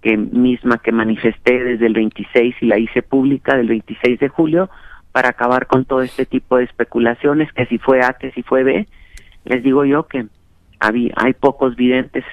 [0.02, 4.72] que misma que manifesté desde el 26 y la hice pública del 26 de julio
[5.12, 8.64] para acabar con todo este tipo de especulaciones que si fue A, que si fue
[8.64, 8.88] B.
[9.46, 10.26] Les digo yo que
[10.80, 12.26] hay pocos videntes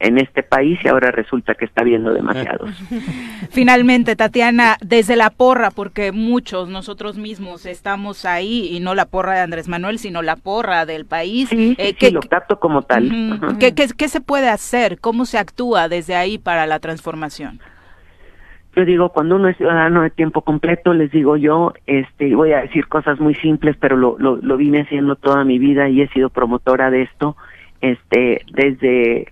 [0.00, 2.70] en este país y ahora resulta que está viendo demasiados.
[3.50, 9.34] Finalmente, Tatiana, desde la porra, porque muchos nosotros mismos estamos ahí y no la porra
[9.34, 11.50] de Andrés Manuel, sino la porra del país.
[11.50, 13.38] Sí, eh, lo capto como tal.
[13.60, 14.98] ¿Qué, qué, se puede hacer?
[14.98, 17.60] ¿Cómo se actúa desde ahí para la transformación?
[18.74, 22.62] Yo digo, cuando uno es ciudadano de tiempo completo, les digo yo, este, voy a
[22.62, 26.08] decir cosas muy simples, pero lo, lo, lo vine haciendo toda mi vida y he
[26.08, 27.36] sido promotora de esto,
[27.80, 29.26] este, desde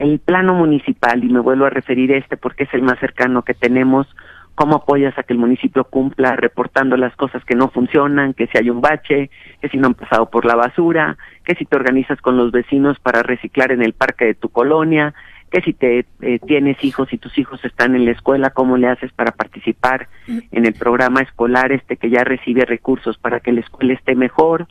[0.00, 3.42] el plano municipal, y me vuelvo a referir a este porque es el más cercano
[3.42, 4.06] que tenemos,
[4.54, 8.58] cómo apoyas a que el municipio cumpla reportando las cosas que no funcionan, que si
[8.58, 9.30] hay un bache,
[9.60, 12.98] que si no han pasado por la basura, que si te organizas con los vecinos
[12.98, 15.14] para reciclar en el parque de tu colonia,
[15.50, 18.88] que si te eh, tienes hijos y tus hijos están en la escuela, cómo le
[18.88, 23.60] haces para participar en el programa escolar este que ya recibe recursos para que la
[23.60, 24.66] escuela esté mejor,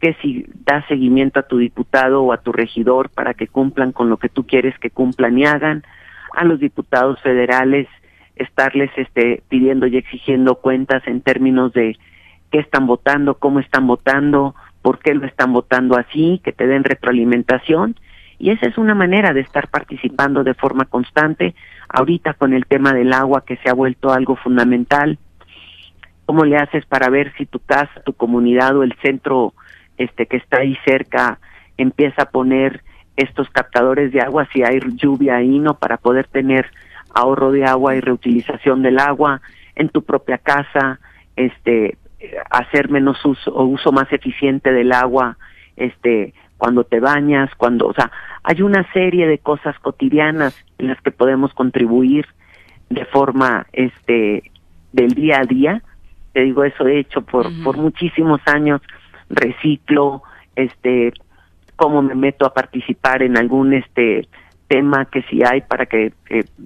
[0.00, 4.10] que si das seguimiento a tu diputado o a tu regidor para que cumplan con
[4.10, 5.82] lo que tú quieres que cumplan y hagan,
[6.34, 7.88] a los diputados federales
[8.36, 11.96] estarles este pidiendo y exigiendo cuentas en términos de
[12.50, 16.84] qué están votando, cómo están votando, por qué lo están votando así, que te den
[16.84, 17.96] retroalimentación
[18.38, 21.54] y esa es una manera de estar participando de forma constante
[21.88, 25.18] ahorita con el tema del agua que se ha vuelto algo fundamental.
[26.26, 29.54] ¿Cómo le haces para ver si tu casa, tu comunidad o el centro
[29.98, 31.38] este que está ahí cerca
[31.76, 32.82] empieza a poner
[33.16, 36.66] estos captadores de agua si hay lluvia ahí no para poder tener
[37.14, 39.40] ahorro de agua y reutilización del agua
[39.76, 40.98] en tu propia casa
[41.36, 41.96] este
[42.50, 45.36] hacer menos uso o uso más eficiente del agua
[45.76, 48.10] este cuando te bañas cuando o sea
[48.42, 52.26] hay una serie de cosas cotidianas en las que podemos contribuir
[52.90, 54.50] de forma este
[54.92, 55.82] del día a día.
[56.32, 58.80] Te digo, eso he hecho por, por muchísimos años,
[59.28, 60.22] reciclo,
[60.56, 61.12] este,
[61.76, 64.28] cómo me meto a participar en algún este
[64.68, 66.12] tema que si hay para que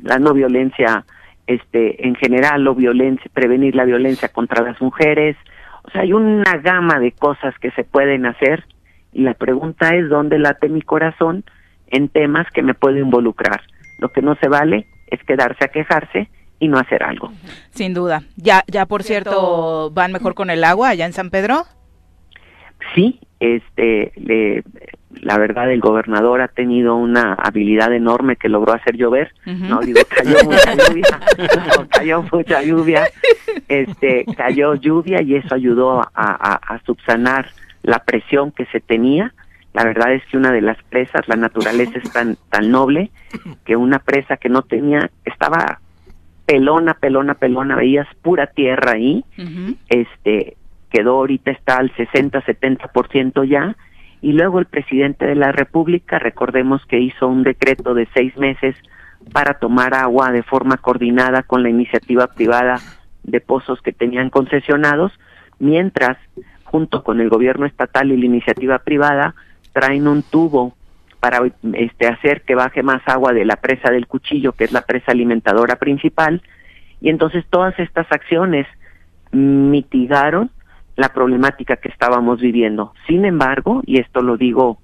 [0.02, 1.04] la no violencia
[1.48, 5.36] este en general o violencia prevenir la violencia contra las mujeres.
[5.82, 8.64] O sea hay una gama de cosas que se pueden hacer
[9.12, 11.44] y la pregunta es dónde late mi corazón
[11.88, 13.62] en temas que me puedo involucrar
[13.98, 16.28] lo que no se vale es quedarse a quejarse
[16.60, 17.32] y no hacer algo.
[17.70, 18.22] Sin duda.
[18.36, 21.64] Ya ya por cierto van mejor con el agua allá en San Pedro
[22.94, 24.64] sí este le
[25.20, 30.00] la verdad el gobernador ha tenido una habilidad enorme que logró hacer llover no digo
[30.08, 31.20] cayó mucha lluvia
[31.90, 33.04] cayó mucha lluvia
[33.68, 37.50] este cayó lluvia y eso ayudó a, a, subsanar
[37.82, 39.32] la presión que se tenía.
[39.74, 43.10] La verdad es que una de las presas la naturaleza es tan tan noble
[43.64, 45.80] que una presa que no tenía estaba
[46.46, 49.24] pelona pelona pelona veías pura tierra ahí
[49.88, 50.56] este
[50.90, 53.76] quedó ahorita está al 60 70% ya.
[54.20, 58.74] Y luego el presidente de la República, recordemos que hizo un decreto de seis meses
[59.32, 62.80] para tomar agua de forma coordinada con la iniciativa privada
[63.22, 65.12] de pozos que tenían concesionados,
[65.58, 66.16] mientras,
[66.64, 69.34] junto con el gobierno estatal y la iniciativa privada,
[69.72, 70.74] traen un tubo
[71.20, 71.40] para
[71.74, 75.12] este, hacer que baje más agua de la presa del cuchillo, que es la presa
[75.12, 76.42] alimentadora principal,
[77.00, 78.66] y entonces todas estas acciones
[79.30, 80.50] mitigaron
[80.98, 82.92] la problemática que estábamos viviendo.
[83.06, 84.78] Sin embargo, y esto lo digo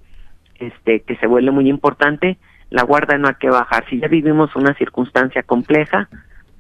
[0.61, 2.39] este que se vuelve muy importante,
[2.71, 3.85] la guarda no hay que bajar.
[3.91, 6.09] Si ya vivimos una circunstancia compleja,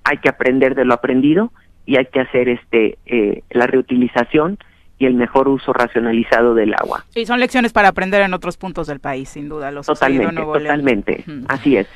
[0.02, 1.52] hay que aprender de lo aprendido
[1.86, 4.58] y hay que hacer este eh, la reutilización
[5.04, 7.04] y el mejor uso racionalizado del agua.
[7.14, 9.70] Y son lecciones para aprender en otros puntos del país, sin duda.
[9.70, 11.24] Los totalmente, totalmente.
[11.48, 11.86] Así es.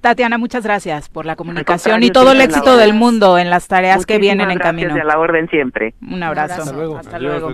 [0.00, 4.06] Tatiana, muchas gracias por la comunicación y todo el éxito del mundo en las tareas
[4.06, 4.94] que vienen en camino.
[4.94, 5.94] A la orden siempre.
[6.00, 6.62] Un abrazo.
[6.62, 6.98] Hasta luego.
[6.98, 7.52] Hasta luego.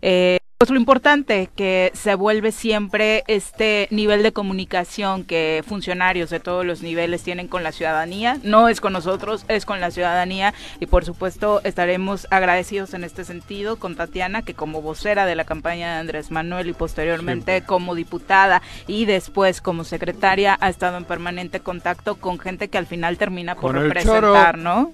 [0.00, 6.38] Eh, pues lo importante que se vuelve siempre este nivel de comunicación que funcionarios de
[6.38, 8.36] todos los niveles tienen con la ciudadanía.
[8.42, 13.24] No es con nosotros, es con la ciudadanía y por supuesto estaremos agradecidos en este
[13.24, 17.94] sentido con Tatiana que como vocera de la campaña de Andrés Manuel y posteriormente como
[17.94, 23.16] diputada y después como secretaria ha estado en permanente contacto con gente que al final
[23.16, 24.92] termina por representar, ¿no?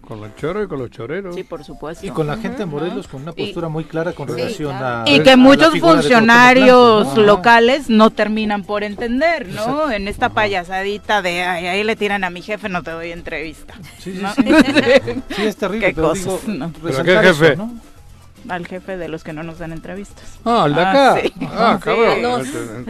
[0.00, 1.34] Con el choro y con los choreros.
[1.34, 2.06] Sí, por supuesto.
[2.06, 5.22] Y con la gente de Morelos con una postura muy clara con relación a y
[5.22, 9.90] que muchos funcionarios locales no terminan por entender, ¿no?
[9.90, 13.74] En esta payasadita de ahí le tiran a mi jefe, no te doy entrevista.
[13.98, 14.42] Sí, sí,
[15.36, 15.42] sí.
[15.42, 15.94] es terrible.
[15.94, 16.40] ¿Qué cosas,
[17.04, 17.56] qué jefe?
[18.48, 20.38] Al jefe de los que no nos dan entrevistas.
[20.44, 21.14] Ah, el de acá.
[21.14, 21.32] Ah, sí.
[21.42, 22.22] ah cabrón.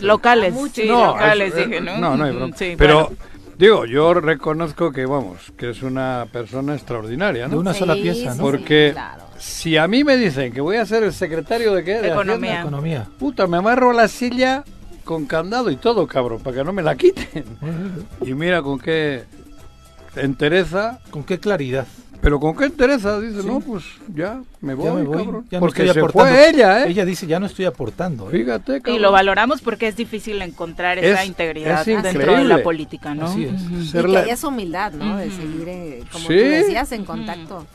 [0.01, 1.99] locales, sí, no, locales, dije, ¿no?
[1.99, 2.55] No, no hay broma.
[2.77, 3.13] Pero...
[3.59, 7.55] Digo, yo reconozco que, vamos, que es una persona extraordinaria, ¿no?
[7.55, 8.43] De una sola pieza, ¿no?
[8.45, 8.95] Porque
[9.39, 12.01] si a mí me dicen que voy a ser el secretario de qué?
[12.01, 12.61] De, economía.
[12.61, 13.07] economía.
[13.19, 14.65] Puta, me amarro la silla
[15.05, 17.45] con candado y todo, cabrón, para que no me la quiten.
[18.21, 19.25] y mira con qué
[20.17, 21.01] entereza.
[21.11, 21.87] Con qué claridad.
[22.21, 25.47] Pero con qué interesa, dice, no, pues ya me voy, cabrón.
[25.61, 26.91] porque se fue ella, ¿eh?
[26.91, 28.29] Ella dice, ya no estoy aportando.
[28.29, 28.39] ¿eh?
[28.39, 28.97] Fíjate, cabrón.
[28.97, 33.27] Y lo valoramos porque es difícil encontrar esa integridad dentro de la política, ¿no?
[33.27, 33.95] Así es.
[33.95, 35.17] Y que esa humildad, ¿no?
[35.17, 37.67] De seguir, eh, como tú decías, en contacto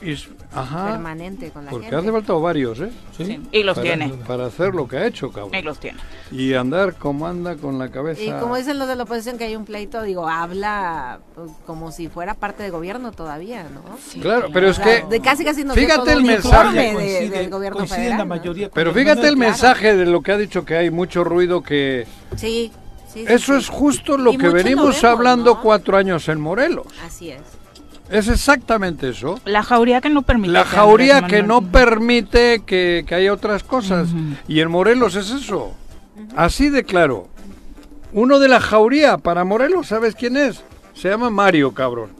[0.52, 1.96] permanente con la porque gente.
[1.96, 2.90] Porque hace falta varios, ¿eh?
[3.16, 3.40] Sí.
[3.50, 4.08] Y los tiene.
[4.26, 5.54] Para hacer lo que ha hecho, cabrón.
[5.54, 5.98] Y los tiene.
[6.30, 8.22] Y andar como anda con la cabeza.
[8.22, 11.92] Y como dicen los de la oposición que hay un pleito, digo, habla pues, como
[11.92, 13.82] si fuera parte del gobierno todavía, ¿no?
[14.20, 18.18] claro, pero es que de casi casi nos fíjate el mensaje del gobierno federal.
[18.18, 21.62] La mayoría Pero fíjate el mensaje de lo que ha dicho que hay mucho ruido
[21.62, 22.06] que
[22.36, 22.72] Sí.
[23.14, 26.86] Eso es justo lo que venimos hablando cuatro años en Morelos.
[27.06, 27.40] Así es.
[28.10, 29.40] Es exactamente eso.
[29.44, 30.52] La jauría que no permite.
[30.52, 34.08] La jauría que no permite que, haya otras cosas.
[34.48, 35.72] Y en Morelos es eso.
[36.36, 37.28] Así de claro.
[38.12, 40.62] Uno de la jauría para Morelos, ¿sabes quién es?
[40.94, 42.10] Se llama Mario, cabrón.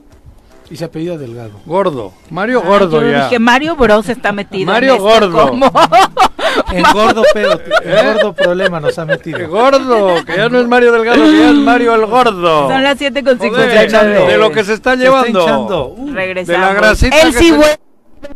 [0.69, 1.51] Y se apellida Delgado.
[1.65, 2.13] Gordo.
[2.29, 3.23] Mario ah, Gordo yo ya.
[3.25, 5.51] Dije, Mario Bros está metido Mario en Gordo.
[6.71, 7.53] en gordo pero
[7.83, 8.13] ¿Eh?
[8.13, 9.37] gordo problema nos ha metido.
[9.37, 10.23] ¡Qué gordo!
[10.25, 12.69] Que ya no es Mario Delgado, que ya es Mario el Gordo.
[12.69, 15.95] Son las 7 con De lo que se está llevando.
[16.13, 16.47] Regresamos.
[16.47, 17.53] De la grasita El sí,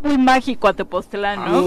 [0.01, 1.61] muy mágico a Tepoztlán, ¿no?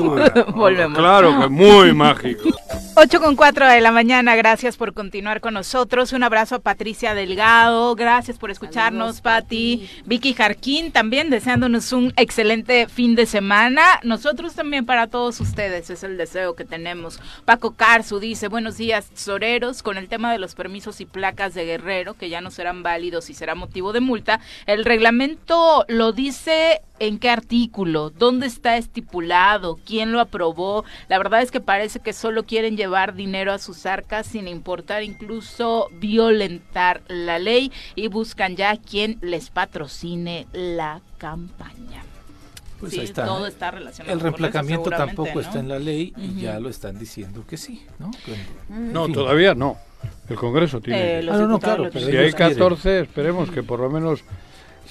[0.54, 0.98] Volvemos.
[0.98, 2.50] Claro que muy mágico.
[2.94, 6.12] 8 con 4 de la mañana, gracias por continuar con nosotros.
[6.12, 9.88] Un abrazo a Patricia Delgado, gracias por escucharnos, Pati.
[10.04, 13.82] Vicky Jarquín también deseándonos un excelente fin de semana.
[14.02, 17.18] Nosotros también para todos ustedes, es el deseo que tenemos.
[17.46, 21.64] Paco Carzu dice, buenos días, soreros, con el tema de los permisos y placas de
[21.64, 24.40] Guerrero, que ya no serán válidos y será motivo de multa.
[24.66, 28.10] El reglamento lo dice ¿En qué artículo?
[28.10, 29.76] ¿Dónde está estipulado?
[29.84, 30.84] ¿Quién lo aprobó?
[31.08, 35.02] La verdad es que parece que solo quieren llevar dinero a sus arcas sin importar
[35.02, 42.04] incluso violentar la ley y buscan ya quien les patrocine la campaña.
[42.78, 43.24] Pues Sí, ahí está.
[43.26, 45.40] todo está relacionado El con eso, reemplacamiento tampoco ¿no?
[45.40, 48.12] está en la ley y ya lo están diciendo que sí, ¿no?
[48.24, 48.36] Que-
[48.72, 49.14] No, en fin.
[49.14, 49.76] todavía no.
[50.28, 51.18] El Congreso tiene.
[51.18, 52.54] Eh, que- Ah, no, no, claro, pero si hay ellos quieren.
[52.54, 54.20] 14, esperemos que por lo menos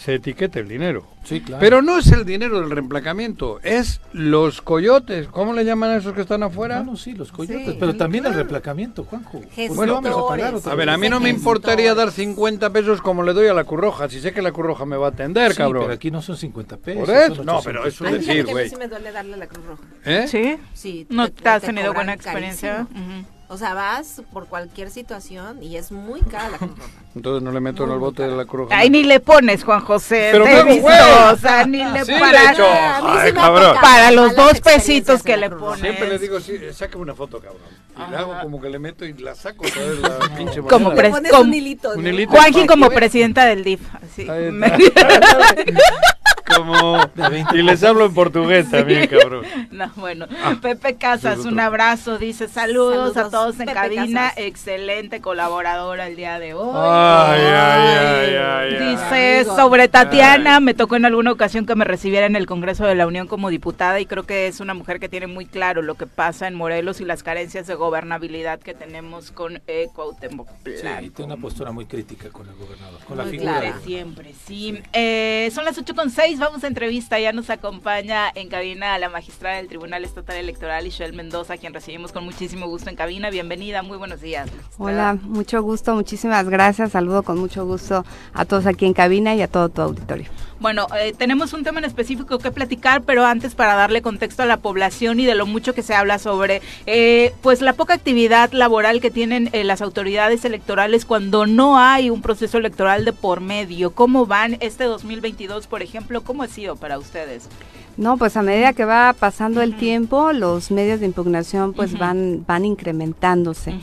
[0.03, 1.05] se etiquete el dinero.
[1.23, 1.59] Sí, claro.
[1.59, 5.27] Pero no es el dinero del reemplacamiento, es los coyotes.
[5.27, 6.79] ¿Cómo le llaman a esos que están afuera?
[6.79, 9.41] No, no, sí, los coyotes, Sí, pero también el reemplacamiento, Juanjo.
[9.41, 12.71] ¿Por qué Bueno, vamos a pagar A ver, a mí no me importaría dar 50
[12.71, 15.09] pesos como le doy a la Curroja, si sé que la Curroja me va a
[15.11, 15.83] atender, Sí, cabrón.
[15.83, 17.05] pero aquí no son 50 pesos.
[17.07, 18.07] Por eso, no, 800 pero es pesos.
[18.07, 18.69] fíjate decir, que a mí güey.
[18.69, 19.83] sí me duele darle a la Cruz Roja.
[20.05, 20.25] ¿Eh?
[20.27, 20.55] ¿Sí?
[20.73, 21.05] Sí.
[21.09, 22.87] ¿No te, has te tenido buena experiencia?
[22.89, 23.25] Ujú.
[23.53, 26.89] O sea, vas por cualquier situación y es muy cara la Cruz Roja.
[27.15, 28.73] Entonces no le meto en el bote de la Curroja.
[28.77, 30.29] Ay, ni le pones, Juan José.
[30.31, 31.33] Pero te he luego, visto, güey.
[31.33, 34.15] o sea, ni le Sí para, sí cabrón.
[34.15, 35.75] los dos pesitos que le Cruz Roja.
[35.75, 35.81] pones.
[35.81, 37.59] Siempre le digo, sí, sácame una foto, cabrón.
[37.97, 40.95] Y le hago como que le meto y la saco otra vez la pinche Como
[40.95, 42.09] pones com- un hilito, un ¿no?
[42.09, 42.31] hilito.
[42.31, 43.81] Juanji como presidenta del DIF.
[44.01, 44.25] Así.
[46.51, 46.63] Ahí está.
[46.63, 46.97] Me- Como...
[47.15, 49.45] De 20 Y les hablo en portugués también, cabrón.
[49.71, 54.37] No, bueno, Ah, Pepe Casas, un abrazo, dice saludos, a todos en Pepe cabina, Casas.
[54.37, 56.71] excelente colaboradora el día de hoy.
[56.75, 58.89] Ay, ay, ay, ay, ay.
[58.91, 59.55] Dice Amigo.
[59.55, 63.07] sobre Tatiana, me tocó en alguna ocasión que me recibiera en el Congreso de la
[63.07, 66.05] Unión como diputada y creo que es una mujer que tiene muy claro lo que
[66.07, 71.33] pasa en Morelos y las carencias de gobernabilidad que tenemos con eh, Cuauhtémoc Sí, tiene
[71.33, 73.59] una postura muy crítica con el gobernador, con la figura.
[73.59, 73.79] clara.
[73.83, 74.79] Siempre, sí.
[74.93, 77.19] Eh, son las 8 con 6, vamos a entrevista.
[77.19, 82.11] Ya nos acompaña en cabina la magistrada del Tribunal Estatal Electoral, Ishel Mendoza, quien recibimos
[82.11, 83.29] con muchísimo gusto en cabina.
[83.29, 84.49] Bienvenida, muy buenos días.
[84.77, 86.91] Hola, mucho gusto, muchísimas gracias.
[86.91, 90.27] Saludo con mucho gusto a todos aquí en cabina y a todo tu auditorio.
[90.61, 94.45] Bueno, eh, tenemos un tema en específico que platicar, pero antes para darle contexto a
[94.45, 98.51] la población y de lo mucho que se habla sobre, eh, pues la poca actividad
[98.51, 103.41] laboral que tienen eh, las autoridades electorales cuando no hay un proceso electoral de por
[103.41, 103.89] medio.
[103.95, 106.21] ¿Cómo van este 2022, por ejemplo?
[106.31, 107.49] ¿Cómo ha sido para ustedes?
[107.97, 112.45] No, pues a medida que va pasando el tiempo, los medios de impugnación pues van
[112.47, 113.73] van incrementándose.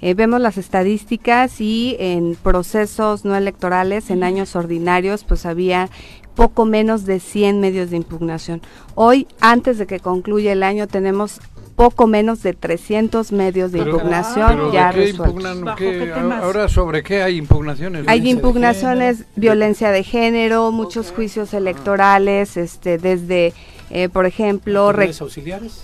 [0.00, 5.90] Eh, vemos las estadísticas y en procesos no electorales, en años ordinarios, pues había
[6.36, 8.62] poco menos de 100 medios de impugnación.
[8.94, 11.40] Hoy, antes de que concluya el año, tenemos
[11.76, 15.26] poco menos de 300 medios de Pero- impugnación pero ya ¿de qué resueltos.
[15.26, 15.64] impugnan?
[15.64, 15.98] ¿Bajo ¿Qué?
[15.98, 16.42] qué temas?
[16.42, 18.04] Ahora, ¿sobre qué hay impugnaciones?
[18.08, 23.52] Hay de impugnaciones, violencia de género, muchos juicios electorales, este, desde,
[23.90, 25.82] eh, por ejemplo, re- ¿Autoridades auxiliares?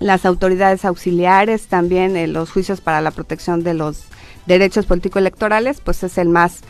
[0.00, 4.04] las autoridades auxiliares, también eh, los juicios para la protección de los
[4.46, 6.60] derechos político-electorales, pues es el más,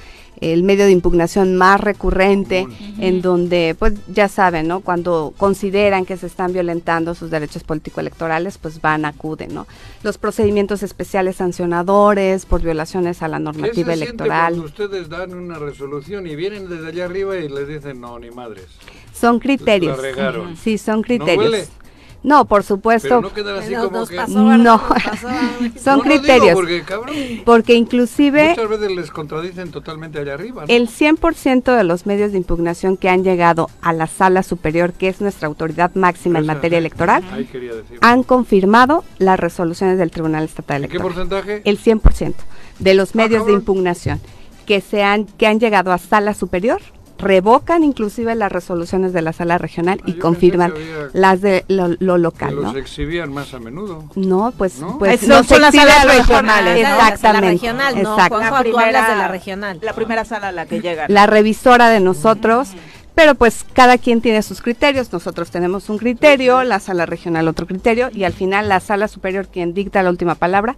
[0.43, 2.67] el medio de impugnación más recurrente,
[2.99, 4.81] en donde, pues ya saben, ¿no?
[4.81, 9.67] Cuando consideran que se están violentando sus derechos político-electorales, pues van, acuden, ¿no?
[10.03, 14.55] Los procedimientos especiales sancionadores por violaciones a la ¿Qué se normativa electoral.
[14.55, 18.31] cuando ustedes dan una resolución y vienen desde allá arriba y les dicen, no, ni
[18.31, 18.67] madres?
[19.15, 19.97] Son criterios.
[19.97, 20.57] La regaron.
[20.57, 21.39] Sí, son ¿No criterios.
[21.39, 21.82] huele?
[22.25, 24.15] No, por supuesto, Pero no quedan así como que...
[24.17, 24.59] pasó, ¿verdad?
[24.59, 24.79] No.
[24.89, 25.29] Pasó.
[25.83, 26.55] son No, no digo criterios.
[26.55, 30.63] porque, cabrón, porque inclusive muchas veces les contradicen totalmente allá arriba.
[30.63, 30.69] ¿no?
[30.73, 35.09] el 100% de los medios de impugnación que han llegado a la sala superior, que
[35.09, 37.99] es nuestra autoridad máxima en materia electoral, Ahí quería decir.
[38.01, 41.15] han confirmado las resoluciones del Tribunal Estatal ¿En qué Electoral.
[41.29, 41.63] porcentaje?
[41.65, 42.35] El 100%
[42.79, 44.21] de los medios de impugnación
[44.67, 46.81] que se han que han llegado a sala superior
[47.23, 50.75] revocan inclusive las resoluciones de la sala regional Ah, y confirman
[51.13, 52.79] las de lo, lo Que local, los ¿no?
[52.79, 54.05] exhibían más a menudo.
[54.17, 54.99] No, pues, ¿No?
[54.99, 56.97] pues no son las salas regionales, regional, ¿no?
[56.99, 57.49] La Exactamente.
[57.53, 58.15] regional, no.
[58.17, 59.79] Juanjo, tú hablas de la regional.
[59.83, 61.07] La primera sala a la que llegan.
[61.13, 62.71] la revisora de nosotros,
[63.15, 67.67] pero pues cada quien tiene sus criterios, nosotros tenemos un criterio, la sala regional otro
[67.67, 70.77] criterio y al final la sala superior quien dicta la última palabra,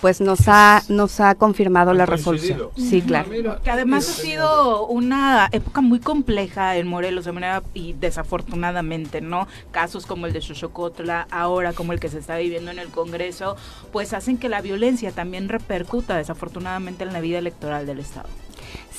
[0.00, 2.70] pues nos ha nos ha confirmado la resolución.
[2.76, 3.30] Sí, claro.
[3.62, 9.48] Que además ha sido una época muy compleja en Morelos de manera y desafortunadamente, ¿no?
[9.70, 13.56] Casos como el de Xochocotla, ahora como el que se está viviendo en el Congreso,
[13.92, 18.28] pues hacen que la violencia también repercuta desafortunadamente en la vida electoral del Estado.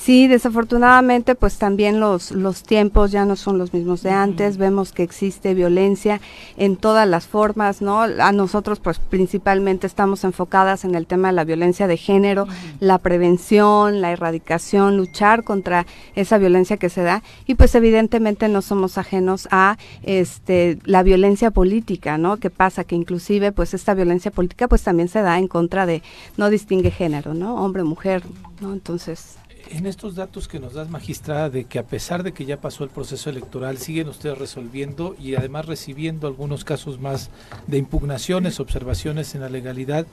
[0.02, 4.56] Sí, desafortunadamente, pues también los, los tiempos ya no son los mismos de antes.
[4.56, 6.22] Vemos que existe violencia
[6.56, 8.00] en todas las formas, ¿no?
[8.00, 12.46] A nosotros, pues principalmente estamos enfocadas en el tema de la violencia de género,
[12.80, 15.84] la prevención, la erradicación, luchar contra
[16.14, 17.22] esa violencia que se da.
[17.46, 22.38] Y pues evidentemente no somos ajenos a este la violencia política, ¿no?
[22.38, 26.02] Que pasa que inclusive, pues esta violencia política, pues también se da en contra de,
[26.38, 27.56] no distingue género, ¿no?
[27.56, 28.22] Hombre, mujer,
[28.62, 28.72] ¿no?
[28.72, 29.39] Entonces.
[29.70, 32.82] En estos datos que nos das, magistrada, de que a pesar de que ya pasó
[32.82, 37.30] el proceso electoral, siguen ustedes resolviendo y además recibiendo algunos casos más
[37.68, 40.06] de impugnaciones, observaciones en la legalidad,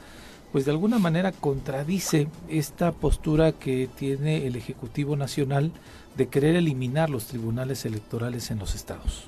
[0.51, 5.71] pues de alguna manera contradice esta postura que tiene el Ejecutivo Nacional
[6.15, 9.23] de querer eliminar los tribunales electorales en los estados.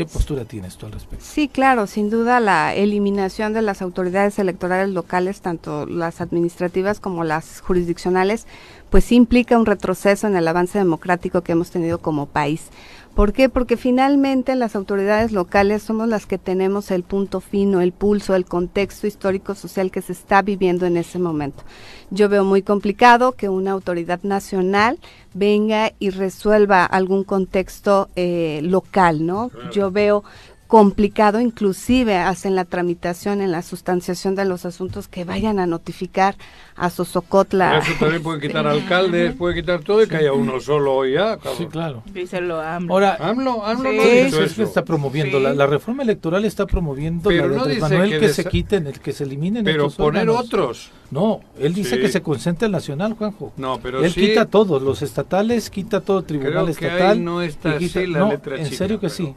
[0.00, 1.22] ¿Qué postura tienes tú al respecto?
[1.22, 7.22] Sí, claro, sin duda la eliminación de las autoridades electorales locales, tanto las administrativas como
[7.22, 8.46] las jurisdiccionales,
[8.88, 12.70] pues implica un retroceso en el avance democrático que hemos tenido como país.
[13.14, 13.48] ¿Por qué?
[13.48, 18.44] Porque finalmente las autoridades locales somos las que tenemos el punto fino, el pulso, el
[18.44, 21.64] contexto histórico social que se está viviendo en ese momento.
[22.10, 24.98] Yo veo muy complicado que una autoridad nacional
[25.34, 29.50] venga y resuelva algún contexto eh, local, ¿no?
[29.72, 30.24] Yo veo
[30.70, 36.36] complicado, inclusive hacen la tramitación, en la sustanciación de los asuntos que vayan a notificar
[36.76, 37.78] a Sosocotla.
[37.78, 41.38] Eso también pueden quitar alcaldes, puede quitar todo y que haya uno solo ya.
[41.38, 41.54] Cabrón.
[41.58, 42.02] Sí, claro.
[42.14, 42.94] Díselo AMLO.
[42.94, 44.28] Ahora, AMLO, AMLO Sí.
[44.30, 45.38] no eso está promoviendo.
[45.38, 45.42] Sí.
[45.42, 48.44] La, la reforma electoral está promoviendo Pero la de no dice Manuel que que, se
[48.44, 50.46] quiten, el que se eliminen Pero estos poner órganos.
[50.46, 50.90] otros.
[51.10, 52.00] No, él dice Sí.
[52.00, 53.52] que se concentre el nacional, Juanjo.
[53.56, 54.20] No, pero él sí.
[54.28, 57.24] quita todos, los estatales, quita todo el tribunal Creo que ahí estatal.
[57.24, 59.34] no está y quita- así la no, letra en chica, serio que pero- sí.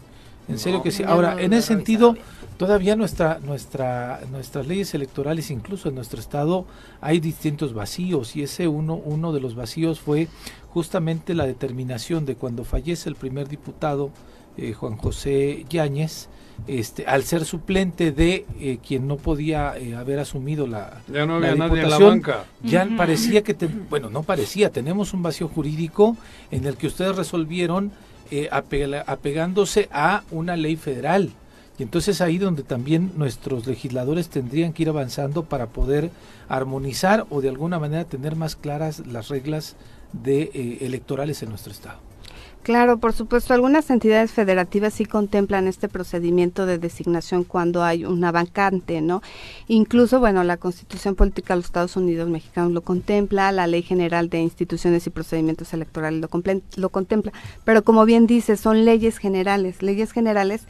[0.49, 0.83] En serio No.
[0.83, 1.03] que sí.
[1.03, 2.15] Ahora, no en ese sentido,
[2.57, 6.65] todavía nuestra, nuestra, nuestras leyes electorales, incluso en nuestro estado,
[7.01, 10.27] hay distintos vacíos y ese uno, uno de los vacíos fue
[10.69, 14.09] justamente la determinación de cuando fallece el primer diputado,
[14.57, 16.27] eh, Juan José Yáñez,
[16.67, 21.39] este, al ser suplente de eh, quien no podía eh, haber asumido la, Ya no
[21.39, 22.43] la había nadie en la banca.
[22.61, 26.15] ya parecía que, te- bueno, no parecía, tenemos un vacío jurídico
[26.51, 27.91] en el que ustedes resolvieron
[28.35, 31.31] eh, apela- apegándose a una ley federal.
[31.79, 36.11] Y entonces ahí donde también nuestros legisladores tendrían que ir avanzando para poder
[36.47, 39.75] armonizar o de alguna manera tener más claras las reglas
[40.13, 41.97] de eh, electorales en nuestro estado.
[42.63, 48.31] Claro, por supuesto, algunas entidades federativas sí contemplan este procedimiento de designación cuando hay una
[48.31, 49.21] vacante, ¿no?
[49.67, 54.29] Incluso, bueno, la Constitución Política de los Estados Unidos Mexicanos lo contempla, la Ley General
[54.29, 56.29] de Instituciones y Procedimientos Electorales lo,
[56.77, 57.33] lo contempla,
[57.65, 60.65] pero como bien dice, son leyes generales, leyes generales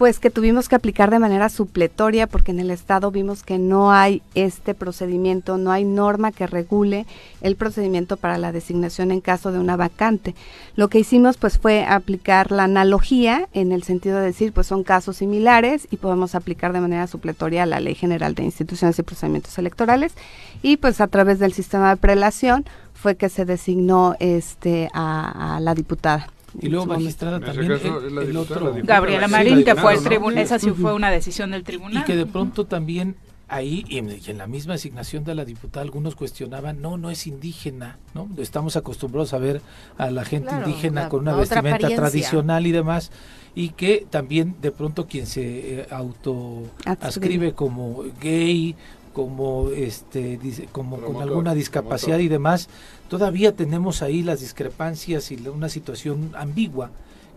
[0.00, 3.92] pues que tuvimos que aplicar de manera supletoria porque en el Estado vimos que no
[3.92, 7.04] hay este procedimiento, no hay norma que regule
[7.42, 10.34] el procedimiento para la designación en caso de una vacante.
[10.74, 14.84] Lo que hicimos pues fue aplicar la analogía en el sentido de decir pues son
[14.84, 19.58] casos similares y podemos aplicar de manera supletoria la Ley General de Instituciones y Procedimientos
[19.58, 20.14] Electorales
[20.62, 25.60] y pues a través del sistema de prelación fue que se designó este a, a
[25.60, 26.28] la diputada.
[26.60, 28.74] Y luego, magistrada, también caso, el, otro...
[28.82, 30.08] Gabriela Sí, Marín, que fue el ¿no?
[30.08, 32.02] tribunal, esa sí fue una decisión del tribunal.
[32.02, 33.16] Y que de pronto también
[33.48, 37.98] ahí y en, la misma asignación de la diputada algunos cuestionaban, no, no es indígena,
[38.14, 38.28] ¿no?
[38.38, 39.60] Estamos acostumbrados a ver
[39.98, 41.96] a la gente Claro, indígena la- con una vestimenta apariencia.
[41.96, 43.10] tradicional y demás,
[43.54, 46.62] y que también de pronto quien se eh, auto
[47.00, 48.76] ascribe como gay,
[49.12, 52.24] como este dice, como con alguna discapacidad promotor.
[52.24, 52.68] y demás,
[53.10, 56.92] todavía tenemos ahí las discrepancias y una situación ambigua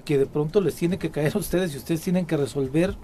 [0.05, 2.95] que de pronto les tiene que caer a ustedes y ustedes tienen que resolver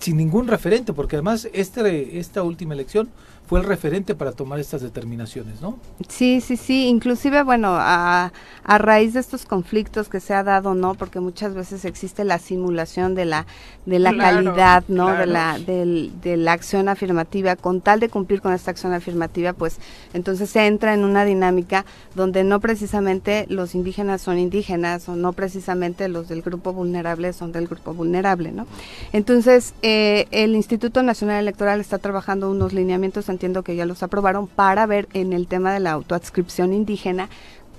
[0.00, 3.10] sin ningún referente, porque además este, esta última elección
[3.50, 5.76] fue el referente para tomar estas determinaciones, ¿no?
[6.08, 8.32] Sí, sí, sí, inclusive, bueno, a,
[8.62, 10.94] a raíz de estos conflictos que se ha dado, ¿no?
[10.94, 13.46] Porque muchas veces existe la simulación de la,
[13.86, 15.12] de la Claro, calidad, ¿no?
[15.16, 19.52] De la, del- de la acción afirmativa, con tal de cumplir con esta acción afirmativa,
[19.52, 19.78] pues
[20.14, 21.84] entonces se entra en una dinámica
[22.14, 27.50] donde no precisamente los indígenas son indígenas o no precisamente los del grupo vulnerable son
[27.50, 28.68] del grupo vulnerable, ¿no?
[29.12, 34.46] Entonces, eh, el Instituto Nacional Electoral está trabajando unos lineamientos, entiendo que ya los aprobaron,
[34.46, 37.30] para ver en el tema de la autoadscripción indígena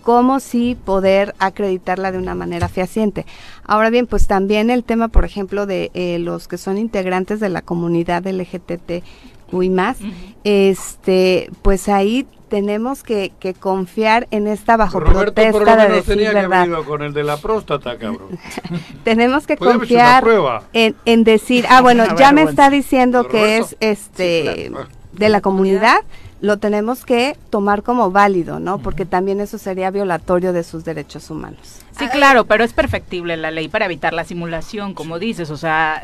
[0.02, 3.28] cómo sí poder acreditarla de una manera fehaciente.
[3.64, 7.50] Ahora bien, pues también el tema, por ejemplo, de eh, los que son integrantes de
[7.50, 10.10] la comunidad LGTBI más, Ujú.
[10.44, 16.16] este, pues ahí tenemos que, que confiar en esta bajo Roberto por protesta de decir
[16.16, 16.68] tenía que haber verdad.
[16.68, 18.40] ido con el de la próstata, cabrón.
[19.06, 20.26] Tenemos que confiar
[20.74, 23.68] en, en decir, ah, bueno, ya me está diciendo que Roberto.
[23.68, 24.88] es este Sí, claro.
[25.14, 25.98] De la comunidad,
[26.42, 28.80] lo tenemos que tomar como válido, ¿no?
[28.80, 31.80] Porque también eso sería violatorio de sus derechos humanos.
[31.98, 36.02] Sí, claro, pero es perfectible la ley para evitar la simulación, como dices, o sea,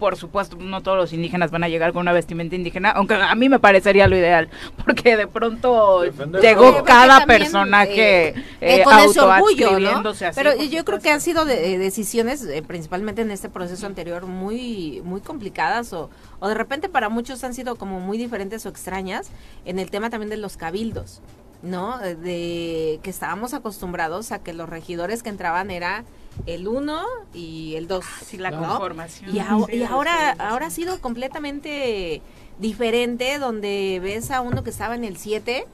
[0.00, 3.34] por supuesto, no todos los indígenas van a llegar con una vestimenta indígena, aunque a
[3.36, 4.48] mí me parecería lo ideal,
[4.84, 6.84] porque de pronto Defender llegó todo.
[6.84, 10.08] Cada también, personaje eh, eh, eh, con ese orgullo, ¿no?
[10.08, 14.26] así, Pero yo creo que han sido de- decisiones, eh, principalmente en este proceso anterior,
[14.26, 18.68] muy muy complicadas o, o de repente para muchos han sido como muy diferentes o
[18.70, 19.30] extrañas
[19.64, 21.20] en el tema también de los cabildos.
[21.62, 21.98] ¿no?
[21.98, 26.04] De que estábamos acostumbrados a que los regidores que entraban era
[26.46, 27.02] el 1
[27.34, 28.04] y el 2.
[28.04, 29.30] Ah, sí, la conformación.
[29.34, 29.38] Y,
[29.76, 32.22] y ahora, ahora ha sido completamente
[32.58, 35.66] diferente, donde ves a uno que estaba en el 7,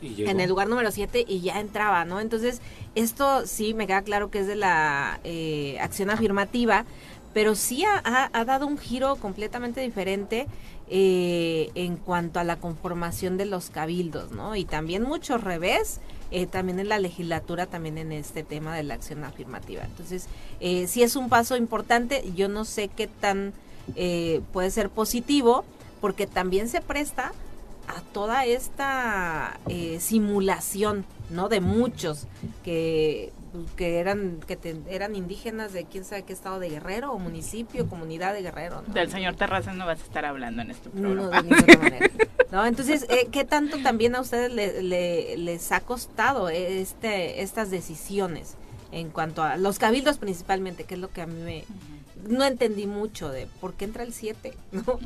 [0.00, 2.20] en el lugar número 7 y ya entraba, ¿no?
[2.20, 2.60] Entonces,
[2.94, 6.84] esto sí me queda claro que es de la eh, acción afirmativa,
[7.34, 10.46] pero sí ha, ha, dado un giro completamente diferente
[10.88, 14.56] eh, en cuanto a la conformación de los cabildos, ¿no?
[14.56, 16.00] Y también mucho revés,
[16.30, 19.82] eh, también en la legislatura, también en este tema de la acción afirmativa.
[19.84, 20.26] Entonces,
[20.60, 23.54] eh, sí es un paso importante, yo no sé qué tan
[23.96, 25.64] eh, puede ser positivo,
[26.00, 27.32] porque también se presta
[27.88, 29.58] a toda esta
[29.98, 31.48] simulación, ¿no?
[31.48, 32.26] De muchos
[32.62, 33.32] que
[33.76, 38.34] que eran que eran indígenas de quién sabe qué estado de Guerrero o municipio, comunidad
[38.34, 38.82] de Guerrero.
[38.86, 41.22] Del señor Terrazas no vas a estar hablando en este programa.
[41.22, 42.10] No, de ninguna manera.
[42.50, 42.66] ¿No?
[42.66, 48.56] Entonces, eh, ¿qué tanto también a ustedes les ha costado este estas decisiones
[48.92, 51.64] en cuanto a los cabildos principalmente, que es lo que a mí me...
[52.28, 54.98] No entendí mucho de por qué entra el 7, ¿no?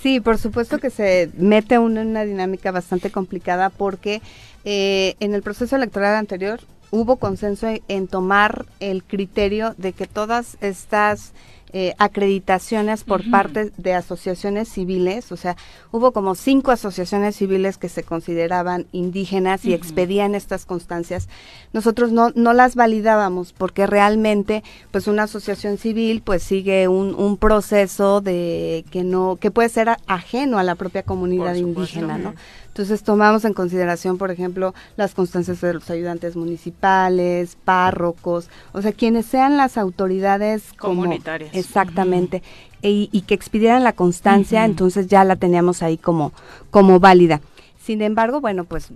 [0.00, 4.22] sí, por supuesto que se mete uno en una dinámica bastante complicada porque
[4.64, 6.60] eh, en el proceso electoral anterior
[6.92, 11.32] hubo consenso en tomar el criterio de que todas estas
[11.74, 15.56] eh, acreditaciones por parte de asociaciones civiles, o sea,
[15.90, 21.30] hubo como cinco asociaciones civiles que se consideraban indígenas y expedían estas constancias.
[21.72, 27.38] Nosotros no, no las validábamos porque realmente, pues una asociación civil, pues sigue un, un
[27.38, 32.34] proceso de que no, que puede ser ajeno a la propia comunidad indígena, ¿no?
[32.72, 38.92] Entonces tomamos en consideración, por ejemplo, las constancias de los ayudantes municipales, párrocos, o sea,
[38.92, 41.54] quienes sean las autoridades comunitarias.
[41.54, 42.42] exactamente.
[42.80, 46.32] E, y, que expidieran la constancia, entonces ya la teníamos ahí como,
[46.70, 47.42] como válida.
[47.78, 48.88] Sin embargo, bueno, pues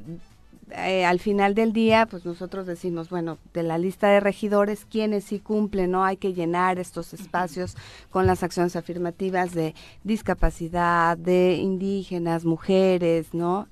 [0.71, 5.25] eh, al final del día, pues nosotros decimos, bueno, de la lista de regidores, quienes
[5.25, 6.05] sí cumplen, ¿no?
[6.05, 7.77] Hay que llenar estos espacios
[8.11, 13.69] con las acciones afirmativas de discapacidad, de indígenas, mujeres, ¿no?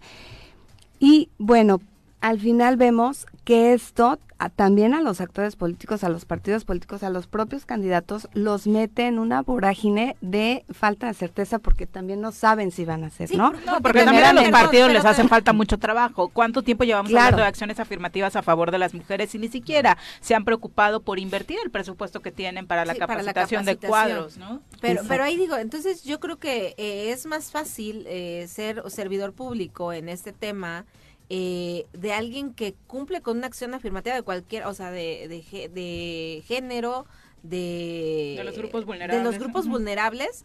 [1.01, 1.81] Y bueno,
[2.25, 4.19] al final vemos que esto
[4.57, 9.07] también a los actores políticos, a los partidos políticos, a los propios candidatos, los mete
[9.07, 13.31] en una vorágine de falta de certeza porque también no saben si van a hacer,
[13.37, 13.53] ¿no?
[13.67, 16.29] No, porque también a los partidos les hace falta mucho trabajo.
[16.29, 19.99] ¿Cuánto tiempo llevamos hablando de acciones afirmativas a favor de las mujeres y ni siquiera
[20.21, 24.63] se han preocupado por invertir el presupuesto que tienen para la, capacitación, de cuadros, ¿no?
[24.81, 29.35] Pero, pero ahí digo, entonces yo creo que eh, es más fácil eh, ser servidor
[29.35, 30.87] público en este tema
[31.31, 36.43] eh, de alguien que cumple con una acción afirmativa de cualquier, o sea, de, de,
[36.47, 37.07] género,
[37.43, 40.45] de, de, los grupos vulnerables, de los grupos vulnerables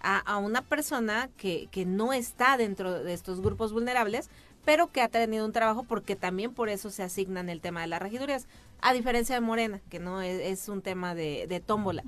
[0.00, 4.30] a, a, una persona que, que no está dentro de estos grupos vulnerables,
[4.64, 7.88] pero que ha tenido un trabajo porque también por eso se asignan el tema de
[7.88, 8.46] las regidurías,
[8.82, 12.04] a diferencia de Morena, que no es, un tema de, de tómbola,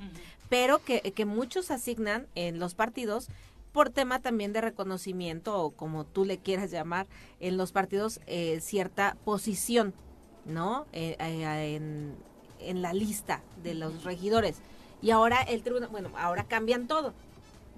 [0.48, 3.28] pero que, que muchos asignan en los partidos
[3.72, 7.06] por tema también de reconocimiento o como tú le quieras llamar
[7.40, 9.94] en los partidos eh, cierta posición,
[10.44, 10.86] ¿no?
[10.92, 12.14] Eh, eh, en,
[12.60, 14.56] en, la lista de los regidores.
[15.00, 17.14] Y ahora el tribunal, bueno, ahora cambian todo.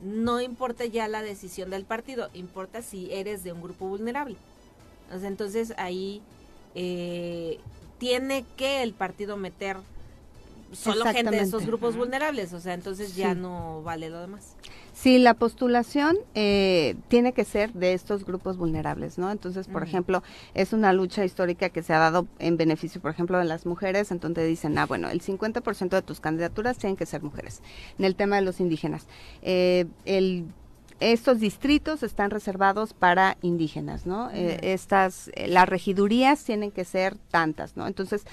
[0.02, 4.36] No importa ya la decisión del partido, importa si eres de un grupo vulnerable.
[5.22, 6.20] entonces ahí
[7.98, 9.76] tiene que el partido meter
[10.72, 14.56] solo gente de esos grupos vulnerables, o sea, entonces ya no vale lo demás.
[15.04, 19.30] Sí, la postulación eh, tiene que ser de estos grupos vulnerables, ¿no?
[19.30, 20.22] Entonces, por ejemplo,
[20.54, 24.10] es una lucha histórica que se ha dado en beneficio, por ejemplo, de las mujeres,
[24.10, 27.60] entonces dicen, ah, bueno, el 50% de tus candidaturas tienen que ser mujeres.
[27.98, 29.06] En el tema de los indígenas,
[29.42, 30.46] eh, el
[31.00, 34.30] estos distritos están reservados para indígenas, ¿no?
[34.30, 37.86] Eh, estas, las regidurías tienen que ser tantas, ¿no?
[37.86, 38.24] Entonces,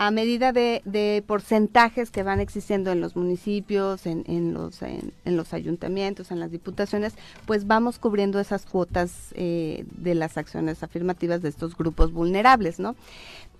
[0.00, 6.30] a medida de, porcentajes que van existiendo en los municipios, en, los, en, los ayuntamientos,
[6.30, 7.12] en las diputaciones,
[7.44, 12.96] pues vamos cubriendo esas cuotas eh, de las acciones afirmativas de estos grupos vulnerables, ¿no?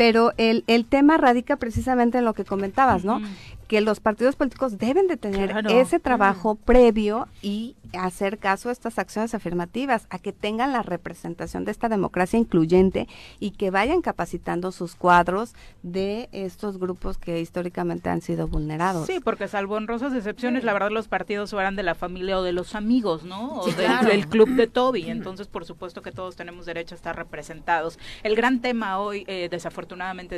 [0.01, 3.21] Pero el, el tema radica precisamente en lo que comentabas, ¿no?
[3.69, 8.99] Que los partidos políticos deben de tener ese trabajo previo y hacer caso a estas
[8.99, 13.09] acciones afirmativas, a que tengan la representación de esta democracia incluyente
[13.41, 19.07] y que vayan capacitando sus cuadros de estos grupos que históricamente han sido vulnerados.
[19.07, 22.53] Sí, porque salvo honrosas excepciones, la verdad los partidos eran de la familia o de
[22.53, 23.61] los amigos, ¿no?
[23.61, 27.99] O del, club de Toby, entonces por supuesto que todos tenemos derecho a estar representados.
[28.23, 29.90] El gran tema hoy, eh, desafortunadamente,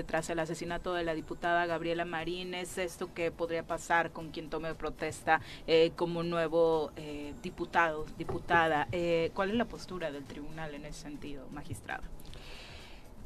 [0.06, 4.48] tras el asesinato de la diputada Gabriela Marín, es esto que podría pasar con quien
[4.48, 8.88] tome protesta eh, como nuevo eh, diputado, diputada.
[8.92, 12.02] Eh, ¿Cuál es la postura del tribunal en ese sentido, magistrado?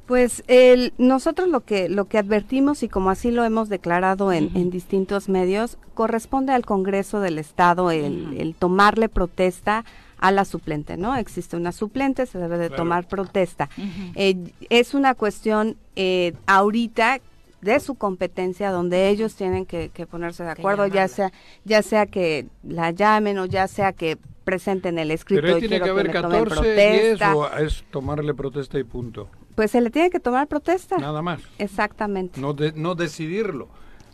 [0.06, 4.50] Pues el, nosotros lo que lo que advertimos y como así lo hemos declarado en,
[4.56, 9.84] en distintos medios corresponde al Congreso del Estado el, el tomarle protesta
[10.18, 11.16] a la suplente, ¿no?
[11.16, 13.68] Existe una suplente, se debe de tomar protesta.
[14.14, 14.36] Eh,
[14.70, 17.20] es una cuestión eh, ahorita
[17.60, 21.32] de su competencia donde ellos tienen que, que ponerse de acuerdo, ya sea
[21.64, 25.68] ya sea que la llamen o ya sea que presenten el escrito Pero ahí y
[25.68, 27.34] tiene que haber tomen 14, 10 protesta.
[27.36, 29.28] o es tomarle protesta y punto.
[29.56, 30.98] Pues se le tiene que tomar protesta.
[30.98, 31.40] Nada más.
[31.59, 32.40] Exactamente.
[32.40, 33.68] No, de- no decidirlo.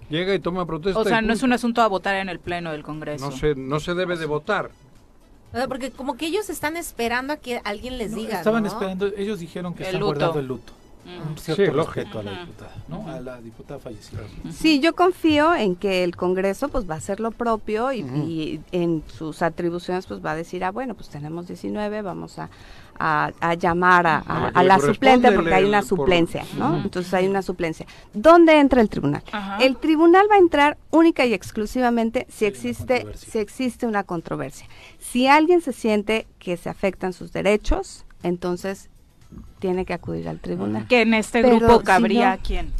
[0.08, 1.00] Llega y toma protesta.
[1.00, 3.26] O sea, no es un asunto a votar en el Pleno del Congreso.
[3.28, 4.70] No se, no se debe de votar.
[5.52, 8.38] O sea, porque como que ellos están esperando a que alguien les No, diga.
[8.38, 8.68] estaban ¿no?
[8.70, 10.12] esperando, ellos dijeron que El están luto.
[10.14, 10.72] guardando el luto.
[11.04, 13.08] Un cierto Sí, respeto a la diputada, ¿no?
[13.08, 14.20] A la diputada fallecida.
[14.52, 18.60] Sí, yo confío en que el Congreso pues va a hacer lo propio y, y
[18.70, 22.50] en sus atribuciones pues va a decir, ah, bueno, pues tenemos 19, vamos a,
[22.98, 26.76] a, a llamar a, a- A la suplente porque hay una por- suplencia, ¿no?
[26.78, 27.86] Entonces hay una suplencia.
[28.12, 29.22] ¿Dónde entra el tribunal?
[29.32, 29.58] Ajá.
[29.58, 34.66] El tribunal va a entrar única y exclusivamente si existe, si existe una controversia.
[34.98, 38.88] Si alguien se siente que se afectan sus derechos, entonces
[39.58, 40.86] tiene que acudir al tribunal.
[40.88, 42.72] Que en este Pero grupo si cabría no- quién.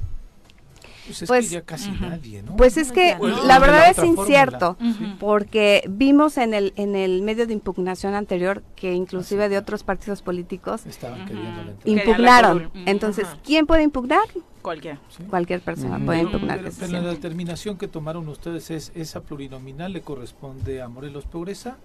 [1.06, 2.56] Pues es Pues, que ya casi nadie, ¿no?
[2.56, 3.44] Pues es que Ya no.
[3.44, 4.76] la verdad la es incierto,
[5.18, 10.22] porque vimos en el en el medio de impugnación anterior que inclusive de otros partidos
[10.22, 11.26] políticos Estaban
[11.84, 12.70] impugnaron.
[12.86, 13.26] Entonces.
[13.44, 14.22] ¿quién puede impugnar?
[14.62, 15.00] Cualquiera.
[15.08, 15.24] Sí.
[15.24, 20.02] Cualquier persona puede impugnar pero, pero la determinación que tomaron ustedes es esa plurinominal le
[20.02, 21.76] corresponde a Morelos Progresa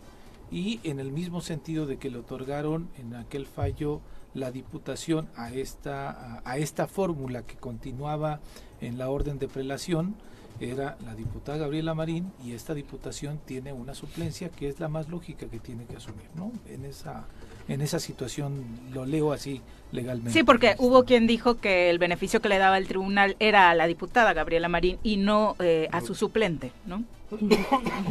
[0.52, 4.00] y en el mismo sentido de que le otorgaron en aquel fallo
[4.34, 8.40] la diputación a esta a, a esta fórmula que continuaba
[8.82, 10.16] en la orden de prelación
[10.60, 15.08] era la diputada Gabriela Marín y esta diputación tiene una suplencia que es la más
[15.08, 16.52] lógica que tiene que asumir, ¿no?
[16.68, 17.26] En esa
[17.68, 18.64] en esa situación
[18.94, 20.32] lo leo así legalmente.
[20.32, 23.76] Sí, porque hubo quien dijo que el beneficio que le daba el tribunal era a
[23.76, 27.04] la diputada Gabriela Marín y no eh, a su suplente, ¿no?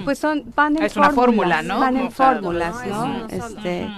[0.05, 1.81] Pues son van en Es una fórmula, fórmulas, ¿no?
[1.81, 3.27] Van en fórmulas, no.
[3.29, 3.89] Este.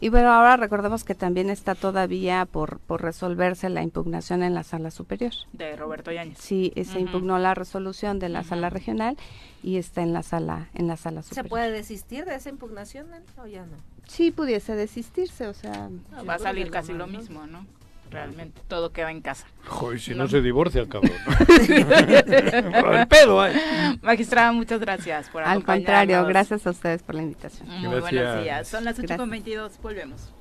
[0.00, 4.62] Y bueno, ahora recordemos que también está todavía por por resolverse la impugnación en la
[4.62, 5.32] sala superior.
[5.52, 6.38] De Roberto Yáñez.
[6.38, 9.16] Sí, se impugnó la resolución de la sala regional
[9.62, 11.48] y está en la sala en la sala ¿Se superior.
[11.50, 13.06] puede desistir de esa impugnación
[13.42, 13.76] o ya no?
[14.06, 15.90] Sí, pudiese desisol, o sea,
[16.28, 17.66] Va a salir casi lo mismo, ¿no?
[18.10, 19.46] Realmente, todo queda en casa.
[19.66, 20.18] Joder, si No.
[20.24, 21.12] no, se divorcia el cabrón.
[22.80, 23.54] Por el pedo ahí.
[24.02, 25.64] Magistrada, muchas gracias por al acompañarnos.
[25.86, 27.68] contrario, gracias a ustedes por la invitación.
[27.68, 28.00] Muy Gracias.
[28.12, 28.68] buenos días.
[28.68, 29.20] Son las Gracias.
[29.20, 30.32] 8.22, volvemos.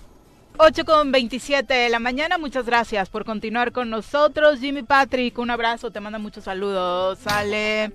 [0.60, 4.60] 8 con 27 de la mañana, muchas gracias por continuar con nosotros.
[4.60, 7.20] Jimmy Patrick, un abrazo, te manda muchos saludos.
[7.20, 7.92] Sale.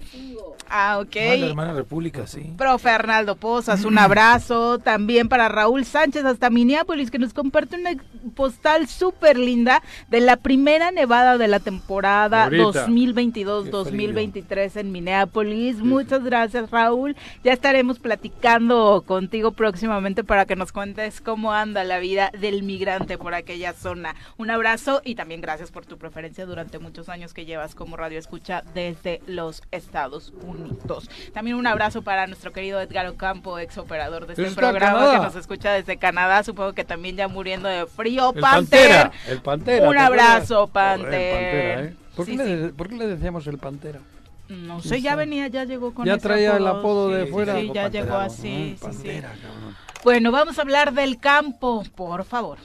[0.70, 1.16] Ah, ok.
[1.16, 2.54] Ah, la hermana República, sí.
[2.56, 4.78] Profe Arnaldo Pozas, un abrazo.
[4.78, 7.90] También para Raúl Sánchez hasta Minneapolis, que nos comparte una
[8.36, 12.86] postal súper linda de la primera nevada de la temporada Ahorita.
[12.86, 15.78] 2022-2023 en Minneapolis.
[15.78, 17.16] Muchas gracias, Raúl.
[17.42, 23.18] Ya estaremos platicando contigo próximamente para que nos cuentes cómo anda la vida del migrante
[23.18, 24.14] por aquella zona.
[24.36, 28.18] Un abrazo y también gracias por tu preferencia durante muchos años que llevas como radio
[28.18, 31.10] escucha desde los Estados Unidos.
[31.32, 35.34] También un abrazo para nuestro querido Edgar Ocampo, ex operador de este programa que nos
[35.36, 38.32] escucha desde Canadá, supongo que también ya muriendo de frío.
[38.34, 38.40] El.
[38.40, 39.10] Pantera.
[39.28, 39.88] El Pantera.
[39.88, 40.68] Un abrazo.
[40.68, 41.96] Pantera, ¿eh?
[42.14, 42.48] ¿Por, Sí, qué sí.
[42.56, 44.00] le, por qué le decíamos el Pantera?
[44.48, 47.08] No sé, ya venía, ya llegó con ya ese traía el apodo.
[47.08, 47.58] de fuera.
[47.58, 48.42] Sí, ya Pantera, llegó así.
[48.42, 48.82] sí, sí.
[48.84, 49.76] Pantera, cabrón.
[50.04, 52.58] Bueno, vamos a hablar del campo, por favor.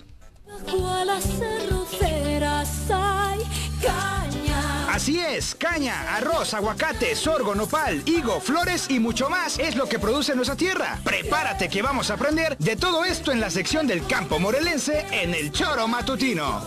[4.90, 10.00] Así es, caña, arroz, aguacate, sorgo, nopal, higo, flores y mucho más es lo que
[10.00, 11.00] produce nuestra tierra.
[11.04, 15.36] Prepárate que vamos a aprender de todo esto en la sección del campo morelense en
[15.36, 16.64] el Choro Matutino.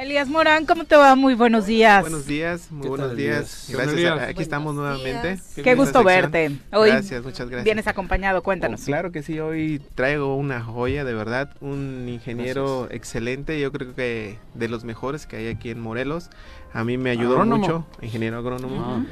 [0.00, 1.14] Elías Morán, ¿cómo te va?
[1.14, 2.00] Muy buenos días.
[2.00, 3.34] Buenos días, muy ¿Qué buenos tal, días.
[3.36, 3.68] Elías?
[3.68, 3.76] Gracias.
[3.76, 4.28] Buenos a- días.
[4.30, 5.38] aquí estamos nuevamente.
[5.62, 6.52] Qué en gusto verte.
[6.72, 7.64] Hoy Gracias, muchas gracias.
[7.64, 8.80] vienes acompañado, cuéntanos.
[8.80, 13.94] Oh, claro que sí, hoy traigo una joya, de verdad, un ingeniero excelente, yo creo
[13.94, 16.30] que de los mejores que hay aquí en Morelos.
[16.72, 17.58] A mí me ayudó Agrónomo.
[17.62, 18.82] mucho, ingeniero agrónomo.
[18.82, 19.04] Ah.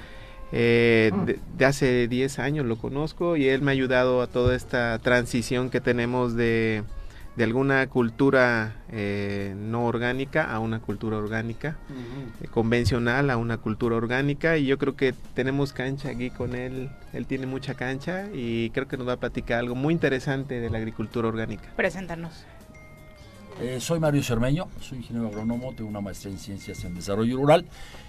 [0.52, 4.56] Eh, de, de hace 10 años lo conozco y él me ha ayudado a toda
[4.56, 6.82] esta transición que tenemos de,
[7.38, 11.76] de alguna cultura eh, no orgánica a una cultura orgánica,
[12.42, 16.90] eh, convencional a una cultura orgánica y yo creo que tenemos cancha aquí con él,
[17.12, 20.68] él tiene mucha cancha y creo que nos va a platicar algo muy interesante de
[20.68, 21.68] la agricultura orgánica.
[21.76, 22.44] Preséntanos.
[23.60, 27.64] Eh, soy Mario Cermeño, soy ingeniero agrónomo, tengo una maestría en ciencias en desarrollo rural.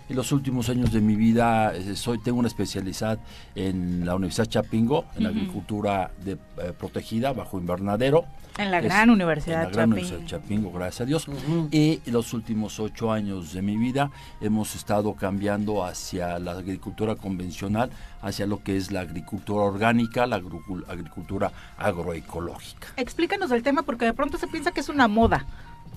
[0.09, 3.19] En los últimos años de mi vida eh, soy, tengo una especialidad
[3.53, 5.35] en la Universidad Chapingo, en Ujú.
[5.37, 8.25] agricultura de, eh, protegida bajo invernadero.
[8.57, 10.07] En la Es- gran Universidad en la gran Chapingo.
[10.07, 11.27] Universidad Chapingo, gracias a Dios.
[11.71, 14.09] Y en los últimos ocho años de mi vida
[14.41, 17.91] hemos estado cambiando hacia la agricultura convencional,
[18.23, 22.87] hacia lo que es la agricultura orgánica, la agricu- agricultura agroecológica.
[22.97, 25.45] Explícanos el tema porque de pronto se piensa que es una moda,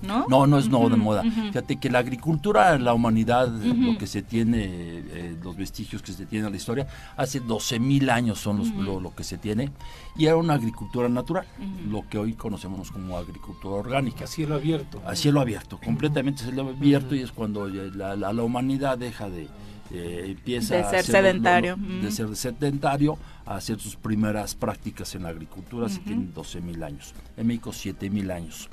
[0.03, 0.25] ¿no?
[0.29, 1.23] No, no es no de moda.
[1.23, 6.25] Fíjate que la agricultura, la humanidad, lo que se tiene, eh, los vestigios que se
[6.25, 9.71] tienen en la historia, hace 12 mil años son los- lo, lo que se tiene,
[10.15, 11.45] y era una agricultura natural,
[11.89, 14.25] lo que hoy conocemos como agricultura orgánica.
[14.25, 15.01] A cielo abierto.
[15.05, 18.97] A cielo abierto, completamente a cielo abierto, y es cuando ya la, la- la humanidad
[18.97, 19.47] deja de...
[19.91, 21.77] eh, empieza De a ser hacer lo- sedentario.
[21.77, 25.99] lo- de ser sedentario a hacer sus primeras prácticas en la agricultura, Ujú.
[25.99, 27.13] tienen 12 mil años.
[27.37, 28.69] En México 7 mil años.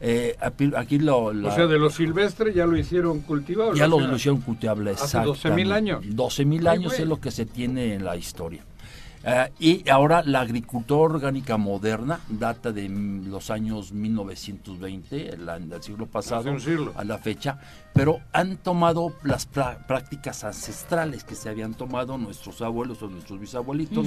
[0.00, 0.36] Eh,
[0.76, 3.74] aquí lo, la- O sea, de lo silvestre ya lo hicieron cultivado.
[3.74, 4.92] ya o lo, hicieron cultivable.
[4.92, 6.00] Hace 12.000 años.
[6.06, 7.02] 12 mil Ay, años güey.
[7.02, 8.64] es lo que se tiene en la historia.
[9.22, 15.82] Eh, y ahora la agricultura orgánica moderna data de los años 1920, el, año del
[15.82, 16.94] siglo pasado, siglo.
[16.96, 17.58] a la fecha,
[17.92, 24.06] pero han tomado las prácticas ancestrales que se habían tomado nuestros abuelos o nuestros bisabuelitos.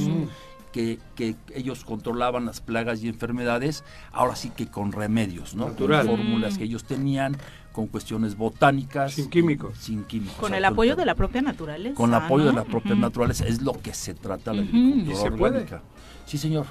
[0.74, 5.68] Que, que ellos controlaban las plagas y enfermedades, ahora sí que con remedios, ¿no?
[5.70, 6.06] Natural.
[6.06, 6.58] Con fórmulas Mm.
[6.58, 7.38] que ellos tenían,
[7.72, 9.14] con cuestiones botánicas.
[9.14, 9.78] Sin químicos.
[9.78, 10.36] Sin químicos.
[10.38, 11.96] Con el apoyo de la propia naturaleza.
[11.96, 13.02] Con el apoyo de la propia Ujú.
[13.02, 15.54] naturaleza, es lo que se trata la agricultura ¿Y se puede?
[15.60, 15.82] orgánica.
[16.26, 16.66] Sí, señor.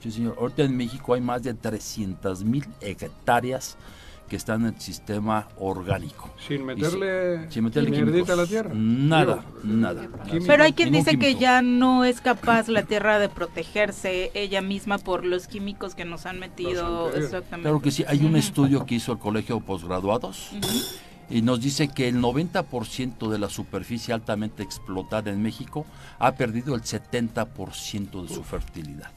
[0.00, 0.36] Sí, señor.
[0.38, 3.76] Ahorita en México hay más de 300 mil hectáreas
[4.28, 6.30] que están en el sistema orgánico.
[6.48, 8.30] Sin meterle, Sin meterle químicos.
[8.30, 8.70] a la tierra.
[8.74, 10.08] Nada, nada.
[10.46, 14.98] Pero hay quien dice que ya no es capaz la tierra de protegerse ella misma
[14.98, 17.08] por los químicos que nos han metido.
[17.14, 17.62] Exactamente.
[17.62, 20.68] Claro que sí, hay un estudio que hizo el Colegio de Postgraduados Ujú.
[21.30, 25.86] Y nos dice que el 90% de la superficie altamente explotada en México
[26.18, 29.10] ha perdido el 70% de su fertilidad.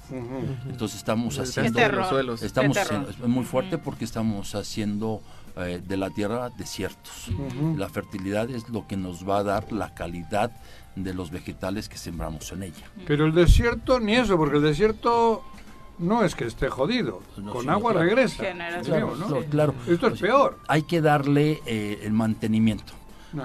[0.70, 1.88] Entonces estamos haciendo...
[1.90, 2.44] los suelos.
[2.44, 5.22] Estamos es muy fuerte porque estamos haciendo
[5.58, 7.30] eh, de la tierra desiertos.
[7.76, 10.52] La fertilidad es lo que nos va a dar la calidad
[10.96, 12.86] de los vegetales que sembramos en ella.
[13.06, 15.44] Pero el desierto, ni eso, porque el desierto
[16.00, 17.22] no es que esté jodido.
[17.36, 18.44] Pues Con agua regresa.
[19.50, 19.74] Claro.
[19.88, 20.60] Esto es peor.
[20.68, 22.94] Hay que darle eh, el mantenimiento.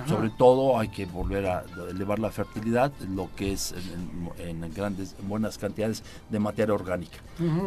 [0.07, 3.75] Sobre todo hay que volver a elevar la fertilidad, lo que es
[4.39, 7.19] en, en grandes, en buenas cantidades de materia orgánica.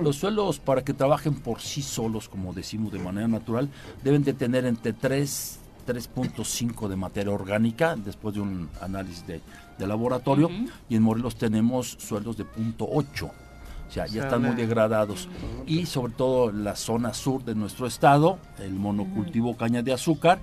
[0.01, 3.69] Los suelos, para que trabajen por sí solos, como decimos de manera natural,
[4.03, 9.41] deben de tener entre 3, 3.5 de materia orgánica, después de un análisis de,
[9.85, 10.49] laboratorio,
[10.89, 13.29] y en Morelos tenemos suelos de 0.8
[13.95, 15.29] ya, están muy degradados.
[15.65, 20.39] Y sobre todo la zona sur de nuestro estado, el monocultivo caña de azúcar,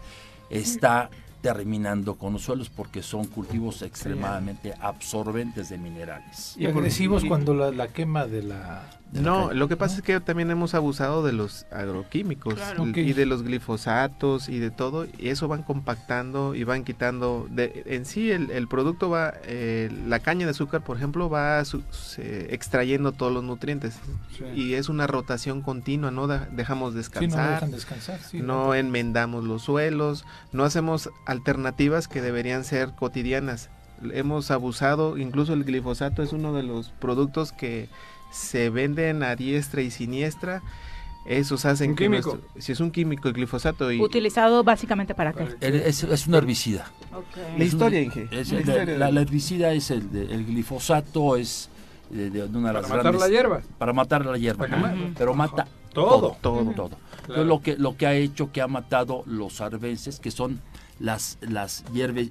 [0.49, 1.11] está
[1.43, 6.55] terminando con los suelos porque son cultivos extremadamente absorbentes de minerales.
[6.57, 10.75] Y agresivos cuando la quema de la no, lo que pasa es que también hemos
[10.75, 12.87] abusado de los agroquímicos Claro.
[12.87, 17.47] y de los glifosatos y de todo, y eso van compactando y van quitando.
[17.51, 21.63] De, en sí, el, el producto va, eh, la caña de azúcar, por ejemplo, va
[21.67, 23.99] su- se- extrayendo todos los nutrientes
[24.39, 24.45] Sí.
[24.55, 27.51] y es una rotación continua, no Da- dejamos Sí, no descansar.
[27.55, 28.19] dejan descansar.
[28.21, 33.69] sí, no enmendamos los suelos, no hacemos alternativas que deberían ser cotidianas.
[34.15, 37.89] Hemos abusado, incluso el glifosato es uno de los productos que
[38.33, 40.63] se venden a diestra y siniestra.
[41.25, 42.31] Esos hacen Un que químico.
[42.37, 45.47] nuestro- si es un químico el glifosato y Utilizado básicamente para qué.
[45.61, 46.91] Es, es un herbicida.
[47.57, 50.45] La Es historia, un- Inge, es la el- historia la, herbicida es el, de- el
[50.47, 51.69] glifosato, es
[52.11, 53.61] de, de una de Para las matar grandes- la hierba.
[53.79, 54.67] Para matar la hierba.
[54.67, 54.95] Para.
[55.17, 56.37] Pero mata Todo.
[56.41, 56.63] todo.
[56.65, 56.73] Todo.
[56.73, 56.91] todo.
[57.27, 57.45] Claro.
[57.45, 60.61] Lo que lo que ha hecho que ha matado los arbences, que son
[61.01, 61.85] las las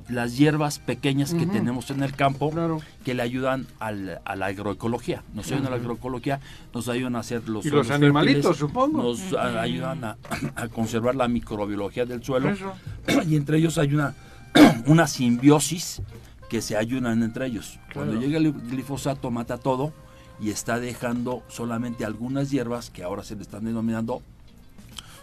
[0.09, 2.79] las hierbas pequeñas que tenemos en el campo Claro.
[3.03, 5.23] que le ayudan al- a la agroecología.
[5.33, 6.39] Nos ayudan a la agroecología,
[6.73, 9.03] nos ayudan a hacer los Y los animalitos, supongo.
[9.03, 10.17] Nos ayudan a,
[10.55, 12.71] a conservar la microbiología del suelo Eso.
[13.27, 14.15] y entre ellos hay una,
[14.85, 16.01] una simbiosis
[16.49, 17.79] que se ayudan entre ellos.
[17.93, 19.93] Cuando llega el glifosato mata todo
[20.39, 24.21] y está dejando solamente algunas hierbas que ahora se le están denominando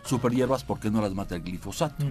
[0.09, 2.05] super hierbas porque no las mata el glifosato.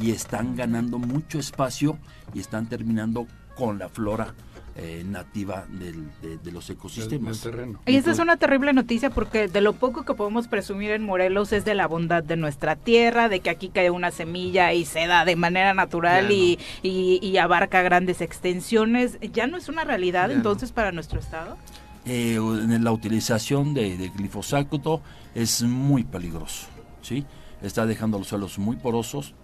[0.00, 1.98] Y están ganando mucho espacio
[2.34, 4.34] y están terminando con la flora
[4.74, 7.42] eh, nativa del- de, de los ecosistemas.
[7.42, 7.80] del terreno.
[7.86, 11.52] Y esta es una terrible noticia porque de lo poco que podemos presumir en Morelos
[11.52, 15.06] es de la bondad de nuestra tierra, de que aquí cae una semilla y se
[15.06, 19.18] da de manera natural y, y- y abarca grandes extensiones.
[19.34, 21.58] ¿Ya no es una realidad Ya entonces para nuestro estado?
[22.06, 25.02] Eh, en la utilización de, de glifosato
[25.34, 26.66] es muy peligroso,
[27.02, 27.24] ¿sí?
[27.62, 29.34] está dejando los suelos muy porosos,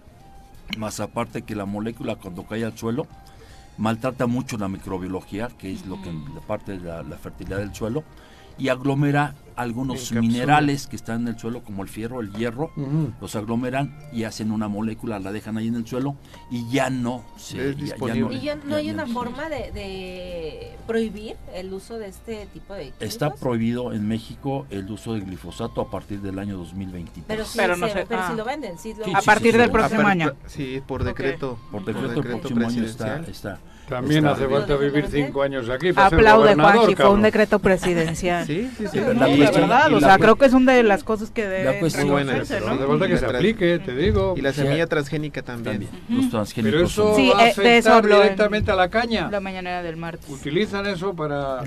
[0.77, 3.07] más aparte que la molécula cuando cae al suelo
[3.79, 7.73] maltrata mucho la microbiología, que es lo que la parte de la, la fertilidad del
[7.73, 8.03] suelo,
[8.59, 10.21] y aglomera algunos Encapsula.
[10.21, 12.71] minerales que están en el suelo, como el fierro, el hierro,
[13.19, 16.15] los aglomeran y hacen una molécula, la dejan ahí en el suelo
[16.49, 18.35] y ya no se ya- ya disponible.
[18.37, 22.07] ¿Y ya no ya- hay ya una no- forma de, de prohibir el uso de
[22.07, 23.01] este tipo de químicos?
[23.01, 27.25] Está prohibido en México el uso de glifosato a partir del año 2023.
[27.27, 28.29] Pero, sí, Pero no se- sé- pero ah.
[28.31, 29.73] si lo venden, sí lo Sí, A sí, partir sí, del sí.
[29.73, 30.33] próximo año.
[30.47, 31.59] Sí, por decreto.
[31.69, 33.59] Por decreto, el próximo año está, está.
[33.89, 37.09] También hace falta ¿Lo dejan vivir cinco años aquí para ser Aplaude, gobernador, Juanji, fue
[37.09, 38.45] un decreto presidencial.
[38.45, 38.99] Sí, sí, sí.
[38.99, 41.31] La de cuestión- verdad, y o la sea, creo que es una de las cosas
[41.31, 42.41] que debe La cuestión- Muy buena, ¿no?
[42.43, 44.33] hace falta que se La aplique, te digo.
[44.37, 44.61] Y la Sí.
[44.61, 45.87] semilla transgénica también.
[45.87, 45.91] También,
[46.21, 49.29] los transgénicos Pero eso Sí, va a eh, de eso directamente a la caña.
[49.31, 50.29] La mañanera del martes.
[50.29, 51.63] Utilizan eso para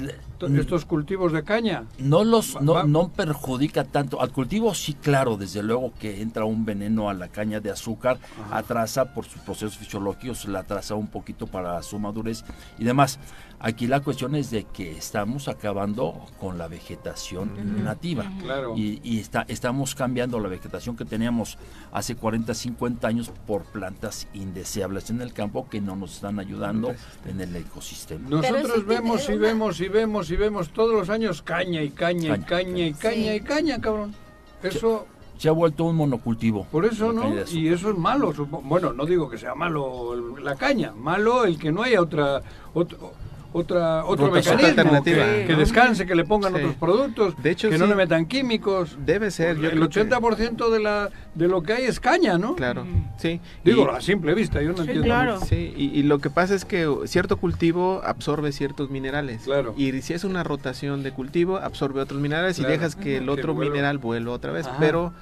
[0.49, 1.85] To- estos cultivos de caña.
[1.99, 4.21] no los no, no perjudica tanto.
[4.21, 8.19] Al cultivo sí claro desde luego que entra un veneno a la caña de azúcar
[8.51, 12.45] atrasa por sus procesos fisiológicos la atrasa un poquito para su madurez
[12.79, 13.19] y demás
[13.63, 18.75] aquí la cuestión es de que estamos acabando con la vegetación nativa Claro.
[18.77, 21.57] y, y está, estamos cambiando la vegetación que teníamos
[21.93, 26.93] hace 40, 50 años por plantas indeseables en el campo que no nos están ayudando
[27.27, 28.29] en el ecosistema.
[28.29, 32.37] Nosotros vemos y una- vemos y vemos y vemos todos los años caña y caña
[32.37, 32.47] y Caña.
[32.47, 33.37] caña y caña Sí.
[33.37, 34.15] y caña, cabrón.
[34.63, 35.07] Eso,
[35.39, 36.67] Se ha vuelto un monocultivo.
[36.71, 37.33] por eso, ¿no?
[37.53, 38.33] Y eso es malo.
[38.63, 42.43] Bueno, no digo que sea malo la caña, malo el que no haya otra
[42.75, 43.13] otro,
[43.53, 45.25] otra otro mecanismo alternativa.
[45.47, 46.59] que, descanse, que le pongan Sí.
[46.61, 48.97] otros productos, De hecho, que no le metan químicos.
[49.05, 52.39] Debe ser, yo el creo que- 80% de la de lo que hay es caña,
[52.39, 52.55] ¿no?
[52.57, 52.85] Claro,
[53.17, 53.41] sí.
[53.65, 55.05] Digo, Y- a simple vista, yo no entiendo.
[55.05, 55.41] claro.
[55.41, 59.43] Sí, y, y lo que pasa es que cierto cultivo absorbe ciertos minerales.
[59.45, 59.75] Claro.
[59.77, 62.71] Y si es una rotación de cultivo, absorbe otros minerales Claro.
[62.71, 64.67] y dejas que el otro mineral vuelva otra vez.
[64.67, 64.77] Ajá.
[64.81, 65.13] Pero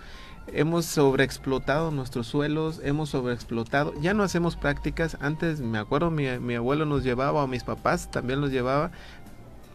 [0.55, 3.93] hemos sobreexplotado nuestros suelos, hemos sobreexplotado.
[4.01, 5.17] Ya no hacemos prácticas.
[5.21, 8.91] Antes, me acuerdo, mi, mi abuelo nos llevaba, o mis papás también los llevaba,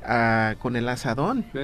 [0.03, 1.45] a- con el asadón.
[1.53, 1.59] Sí.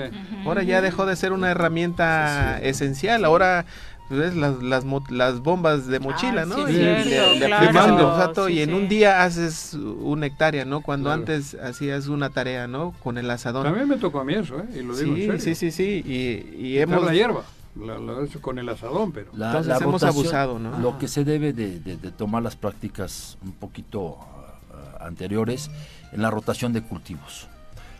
[0.45, 3.23] Ahora ya dejó de ser una herramienta esencial.
[3.25, 3.65] Ahora
[4.09, 6.55] ves las, las, mo- las bombas de mochila, Ah, ¿no?
[6.67, 8.45] sí, y cierto, le, le claro.
[8.47, 8.75] Sí, y en sí.
[8.75, 10.81] un día haces una hectárea, ¿no?
[10.81, 11.21] Cuando Claro.
[11.21, 12.93] antes hacías una tarea, ¿no?
[13.03, 13.63] Con el asadón.
[13.63, 14.63] También me tocó a mí eso, ¿eh?
[14.79, 15.39] Y lo digo en Sí, serio.
[15.39, 16.03] sí, sí, sí.
[16.05, 17.05] Y, y hemos...
[17.05, 17.43] la hierba,
[17.75, 19.31] la- la- eso con el asadón, pero...
[19.33, 20.77] La- Entonces la hemos rotación, abusado, ¿no?
[20.79, 25.69] Lo que se debe de, de- de tomar las prácticas un poquito ah, anteriores
[26.11, 27.47] en la rotación de cultivos.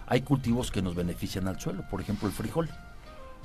[0.07, 2.69] Hay cultivos que nos benefician al suelo, por ejemplo el frijol.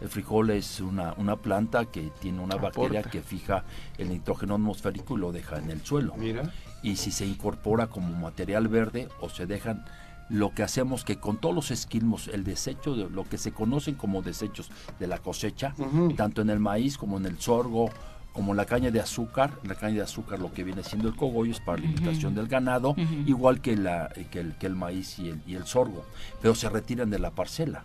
[0.01, 3.65] El frijol es una, una planta que tiene una bacteria que fija
[3.97, 6.15] el nitrógeno atmosférico y lo deja en el suelo.
[6.19, 9.85] Mira, Y si se incorpora como material verde o se dejan
[10.29, 13.95] lo que hacemos que con todos los esquilmos, el desecho de lo que se conocen
[13.95, 15.75] como desechos de la cosecha,
[16.17, 17.91] tanto en el maíz como en el sorgo,
[18.33, 21.17] como en la caña de azúcar, la caña de azúcar lo que viene siendo el
[21.17, 22.95] cogollo es para alimentación del ganado,
[23.25, 26.05] igual que, la, que, el, que el maíz y el, y el sorgo,
[26.43, 27.85] pero se retiran de la parcela.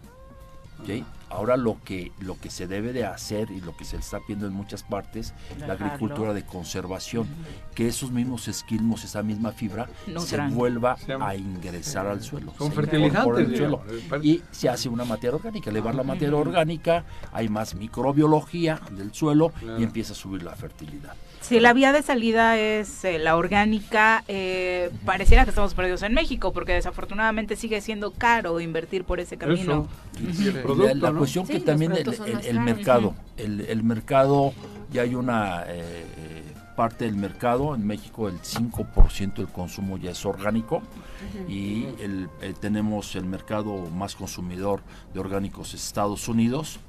[0.82, 1.06] ¿ok?
[1.32, 4.48] Ahora lo que, lo que se debe de hacer y lo que se está pidiendo
[4.48, 5.34] en muchas partes,
[5.66, 7.26] la agricultura de conservación,
[7.74, 9.88] que esos mismos esquilmos, esa misma fibra,
[10.20, 12.54] se vuelva a ingresar al suelo.
[12.58, 13.84] Son fertilizantes, al suelo.
[14.10, 15.70] par- Y se hace una materia orgánica.
[15.70, 19.80] Elevar la materia orgánica, hay más microbiología del suelo Claro.
[19.80, 21.14] y empieza a subir la fertilidad.
[21.42, 26.14] Si la vía de salida es eh, la orgánica, eh, pareciera que estamos perdidos en
[26.14, 29.88] México, porque desafortunadamente sigue siendo caro invertir por ese camino.
[30.16, 30.32] Eso.
[30.44, 31.20] Y el La- producto, la ¿no?
[31.22, 34.54] Cuestión Sí, que también el, el- mercado, el, el mercado,
[34.92, 36.44] ya hay una eh, eh,
[36.76, 40.82] parte del mercado, en México el 5% del consumo ya es orgánico
[41.48, 44.82] y el, eh, tenemos el mercado más consumidor
[45.14, 46.80] de orgánicos es Estados Unidos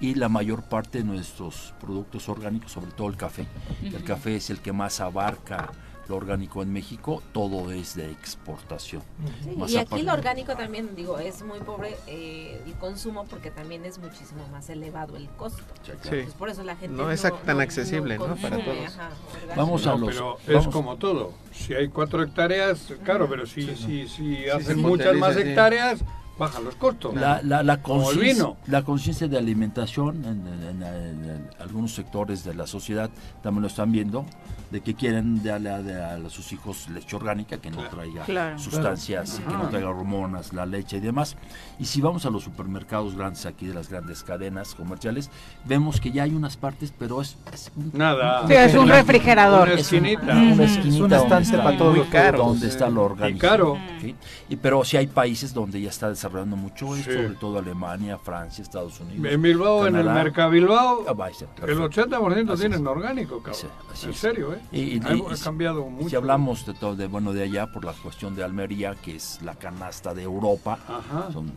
[0.00, 3.46] y la mayor parte de nuestros productos orgánicos, sobre todo el café.
[3.82, 5.70] El café es el que más abarca
[6.12, 9.02] lo orgánico en México, todo es de exportación.
[9.42, 13.86] Sí, y aquí lo orgánico también, digo, es muy pobre eh, el consumo porque también
[13.86, 15.62] es muchísimo más elevado el costo.
[16.02, 16.24] Sí.
[16.38, 18.36] Por eso la gente No es tan accesible, ¿no?
[18.36, 18.86] Para todos.
[18.88, 19.08] ajá.
[19.56, 20.14] Vamos a No, los...
[20.14, 21.32] pero vamos- es como todo.
[21.50, 26.04] Si hay cuatro hectáreas, claro, pero si, si, si hacen muchas más hectáreas,
[26.38, 27.14] bajan los costos.
[27.14, 28.56] La, la, la conciencia vino.
[28.66, 33.10] la conciencia de alimentación en, en- en- en algunos sectores de la sociedad
[33.42, 34.24] también lo están viendo,
[34.70, 38.58] de que quieren darle a, a sus hijos leche orgánica que no traiga Claro.
[38.58, 41.36] sustancias, que no traiga hormonas, la leche y demás.
[41.78, 45.30] Y si vamos a los supermercados grandes aquí de las grandes cadenas comerciales,
[45.66, 48.46] vemos que ya hay unas partes, pero es, es un- Nada.
[48.48, 49.68] Sí, es un refrigerador.
[49.68, 50.32] Una es un- esquinita.
[50.32, 52.46] una Es esquinita un estante está- para muy caro, productos.
[52.46, 53.46] donde está lo Y orgánico.
[53.46, 53.76] caro.
[54.00, 54.14] ¿sí?
[54.48, 57.02] y, pero sí hay países donde ya está desarrollando mucho Sí.
[57.02, 59.26] sobre todo Alemania, Francia, Estados Unidos.
[59.32, 60.24] En Bilbao, en el Canadá.
[60.24, 61.84] Mercabilbao, Ah, el perfecto.
[61.84, 63.54] 80% Así tienen orgánico, cabrón.
[63.60, 64.60] Sí, así en serio, ¿eh?
[64.70, 66.08] Y, y- ha, y- ha cambiado mucho.
[66.10, 69.40] Si hablamos de todo, de bueno, de allá por la cuestión de Almería, que es
[69.42, 71.32] la canasta de Europa, Ajá.
[71.32, 71.50] son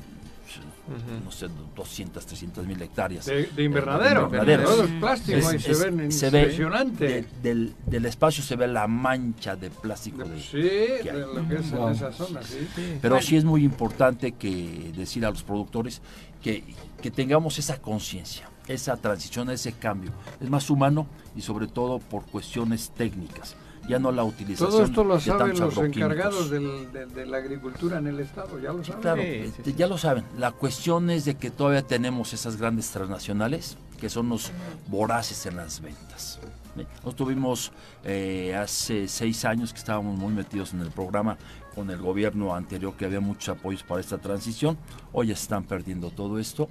[1.24, 3.26] no sé, 200, 300 mil hectáreas.
[3.26, 4.70] De, de invernadero, De invernaderos.
[4.70, 7.06] todo es plástico y se ven se ve impresionante.
[7.08, 11.20] de- del, del espacio se ve la mancha de plástico de, Sí, que de hay.
[11.20, 11.88] lo que es Wow.
[11.90, 12.68] en esa zona, sí.
[13.02, 16.02] Pero sí es muy importante que decir a los productores
[16.42, 16.64] que,
[17.02, 20.12] que tengamos esa conciencia, esa transición, ese cambio.
[20.40, 23.56] Es más humano y sobre todo por cuestiones técnicas.
[23.88, 28.00] Ya no la utilización Todo esto lo saben los encargados del- de, de la agricultura
[28.00, 29.02] en el Estado, ya lo saben.
[29.02, 29.76] Claro, Sí, este, sí, sí.
[29.78, 30.24] ya lo saben.
[30.38, 34.52] La cuestión es de que todavía tenemos esas grandes transnacionales que son los
[34.88, 36.40] voraces en las ventas.
[36.76, 37.72] Nosotros tuvimos
[38.04, 41.38] eh, hace seis años que estábamos muy metidos en el programa
[41.74, 44.78] con el gobierno anterior que había muchos apoyos para esta transición.
[45.14, 46.68] Hoy ya se están perdiendo todo esto.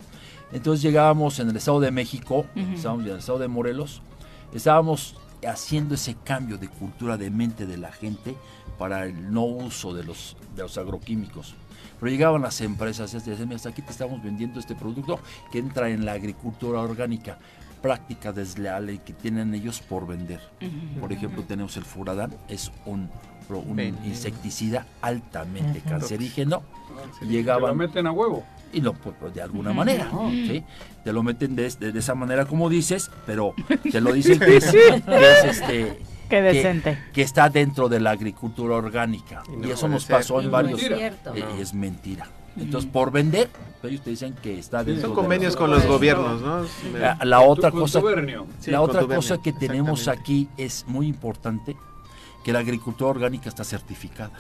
[0.53, 4.03] Entonces llegábamos en el Estado de México, estábamos en el Estado de Morelos,
[4.53, 5.17] estábamos
[5.47, 8.35] haciendo ese cambio de cultura de mente de la gente
[8.79, 11.55] para el no uso de los, de los agroquímicos.
[12.01, 15.21] Pero llegaban las empresas y decían, "Mira, hasta aquí te estamos vendiendo este producto
[15.53, 17.39] que entra en la agricultura orgánica,
[17.85, 20.41] práctica desleal que tienen ellos por vender.
[20.99, 23.11] Por ejemplo, tenemos el furadán, es un,
[23.49, 23.99] un Veneno.
[24.07, 26.63] insecticida altamente cancerígeno.
[27.23, 28.45] Llegaban lo meten a huevo.
[28.73, 30.09] y no, pues, pues, de alguna manera.
[31.05, 33.55] Te lo meten de, de- de esa manera como dices, pero
[33.91, 35.99] te lo dicen que es, que es, este...
[36.31, 36.99] Qué que- decente.
[37.13, 39.43] Que, está dentro de la agricultura orgánica.
[39.63, 40.17] Y eso nos ser.
[40.17, 40.81] pasó en Es varios...
[40.81, 40.97] mentira.
[40.97, 41.35] Cierto.
[41.35, 42.27] eh, es mentira.
[42.57, 43.51] Entonces, por vender,
[43.83, 46.65] ellos te dicen que está dentro Son de convenios con los gobiernos, ¿no?
[46.99, 48.01] La, la otra cosa...
[48.61, 51.77] Sí, la otra cosa que tenemos aquí es muy importante,
[52.45, 54.39] que la agricultura orgánica está certificada.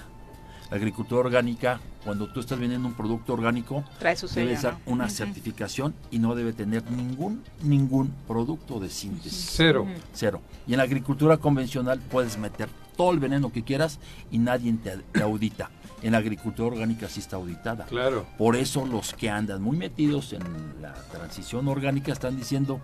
[0.71, 4.73] La agricultura orgánica, cuando tú estás vendiendo un producto orgánico, Trae su sello, debe ser
[4.75, 4.93] ¿no?
[4.93, 9.53] una certificación y no debe tener ningún ningún producto de síntesis.
[9.55, 9.87] Cero.
[10.13, 10.41] Cero.
[10.67, 13.99] Y en la agricultura convencional puedes meter todo el veneno que quieras
[14.31, 15.71] y nadie te, te audita.
[16.03, 17.87] En la agricultura orgánica sí está auditada.
[17.87, 18.27] Claro.
[18.37, 20.43] Por eso los que andan muy metidos en
[20.83, 22.81] la transición orgánica están diciendo,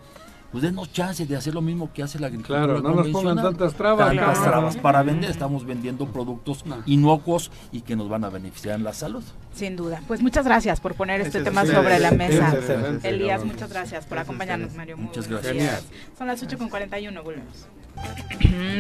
[0.51, 3.37] pues denos chance de hacer lo mismo que hace la agricultura Claro, no nos pongan
[3.37, 4.09] tantas trabas.
[4.15, 5.31] Tantas trabas para vender.
[5.31, 6.79] Estamos vendiendo productos No.
[6.87, 9.23] inocuos y que nos van a beneficiar en la salud.
[9.55, 10.03] Sin duda.
[10.09, 12.51] Pues muchas gracias por poner este Gracias tema sobre la mesa.
[12.53, 12.59] Sí,
[13.01, 14.75] sí, Elías, muchas gracias por acompañarnos.
[14.75, 14.97] Mario.
[14.97, 15.85] Muy Muchas gracias.
[16.17, 17.67] Son las 8 con 41, volvemos.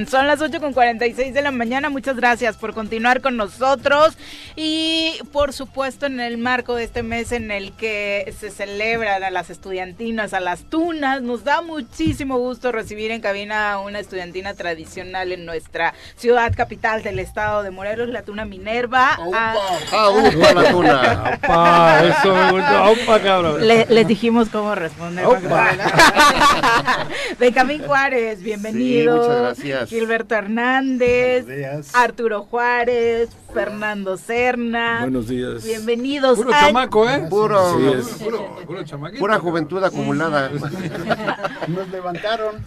[0.08, 1.90] Son las 8 con 46 de la mañana.
[1.90, 4.16] Muchas gracias por continuar con nosotros.
[4.56, 9.30] Y por supuesto, en el marco de este mes en el que se celebran a
[9.30, 14.54] las estudiantinas, a las tunas, nos da muchísimo gusto recibir en cabina a una estudiantina
[14.54, 19.18] tradicional en nuestra ciudad capital del estado de Morelos, la tuna Minerva.
[19.34, 19.54] A-
[19.92, 21.38] ¡Ah, upa la tuna!
[21.44, 22.00] ¡Opa!
[22.06, 22.84] Eso me gustó.
[22.92, 23.68] ¡Opa, cabrón!
[23.68, 25.26] Le- les dijimos cómo responder.
[27.38, 29.09] Benjamín Juárez, bienvenido.
[29.09, 29.88] Sí, muchas gracias.
[29.90, 31.94] Gilberto Hernández, Buenos días.
[31.94, 35.00] Arturo Juárez, Fernando Serna.
[35.00, 35.64] Buenos días.
[35.64, 36.38] Bienvenidos.
[36.38, 37.26] Puro a- chamaco, ¿eh?
[37.28, 38.84] Puro, Sí, puro, puro
[39.18, 40.50] pura juventud acumulada.
[41.68, 42.64] Nos levantaron.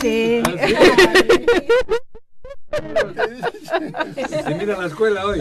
[0.00, 0.42] Sí.
[4.44, 5.40] Se mira la escuela hoy.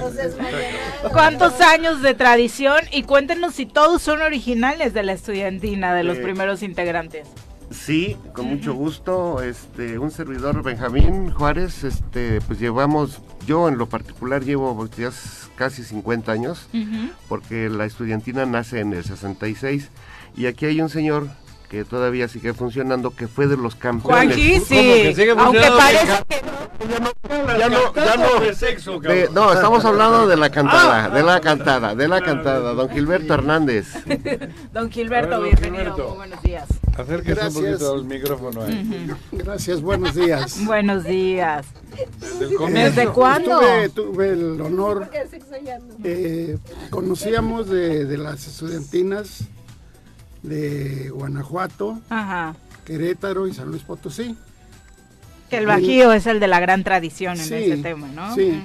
[1.12, 2.80] ¿Cuántos años de tradición?
[2.92, 7.28] Y cuéntenos si todos son originales de la estudiantina, de los Eh, primeros integrantes.
[7.72, 9.42] Sí, con mucho gusto.
[9.42, 15.10] Este, un servidor Benjamín Juárez, este, pues llevamos, yo en lo particular llevo ya
[15.56, 16.68] casi 50 años,
[17.28, 19.90] porque la estudiantina nace en el 66
[20.38, 21.28] y aquí hay un señor
[21.70, 24.36] que todavía sigue funcionando, que fue de los campeones.
[24.36, 25.16] Juanji, ¿Cómo que sí.
[25.16, 26.46] sigue Aunque parece que
[27.60, 28.40] Ya no, ya no.
[28.40, 32.74] de sexo, De- no, estamos hablando de la cantada, de la cantada, de la cantada,
[32.74, 33.88] don Gilberto Hernández.
[34.74, 35.96] Don Gilberto, bienvenido.
[36.10, 36.68] Muy buenos días.
[36.98, 37.54] Acérquese un Gracias.
[37.64, 38.62] poquito al micrófono.
[38.64, 39.08] ahí.
[39.34, 40.60] Gracias, buenos días.
[40.66, 41.66] Buenos días.
[42.22, 42.96] Desde el comienzo.
[43.02, 43.60] ¿Desde cuándo?
[43.60, 45.10] Tuve, tuve el honor,
[46.04, 46.58] eh,
[46.90, 49.42] conocíamos de, de las estudiantinas
[50.44, 52.56] de Guanajuato, Ajá.
[52.86, 54.36] Querétaro y San Luis Potosí.
[55.50, 58.34] Que el Bajío es el de la gran tradición en Sí, ese tema, ¿no?
[58.36, 58.62] sí.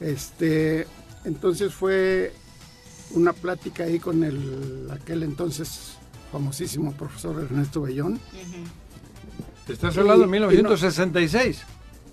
[0.00, 0.86] Este,
[1.24, 2.32] entonces fue
[3.12, 5.92] una plática ahí con el aquel entonces
[6.32, 8.20] famosísimo profesor Ernesto Bellón,
[9.68, 11.62] Estás hablando de Y- y no- 1966.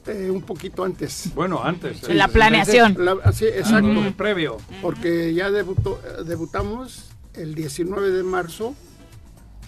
[0.07, 1.31] eh, un poquito antes.
[1.33, 2.03] Bueno, antes.
[2.07, 2.95] En la planeación.
[3.03, 3.87] La- sí, exacto.
[3.97, 4.57] Ah, previo.
[4.81, 8.75] porque ya debutó- debutamos el 19 de marzo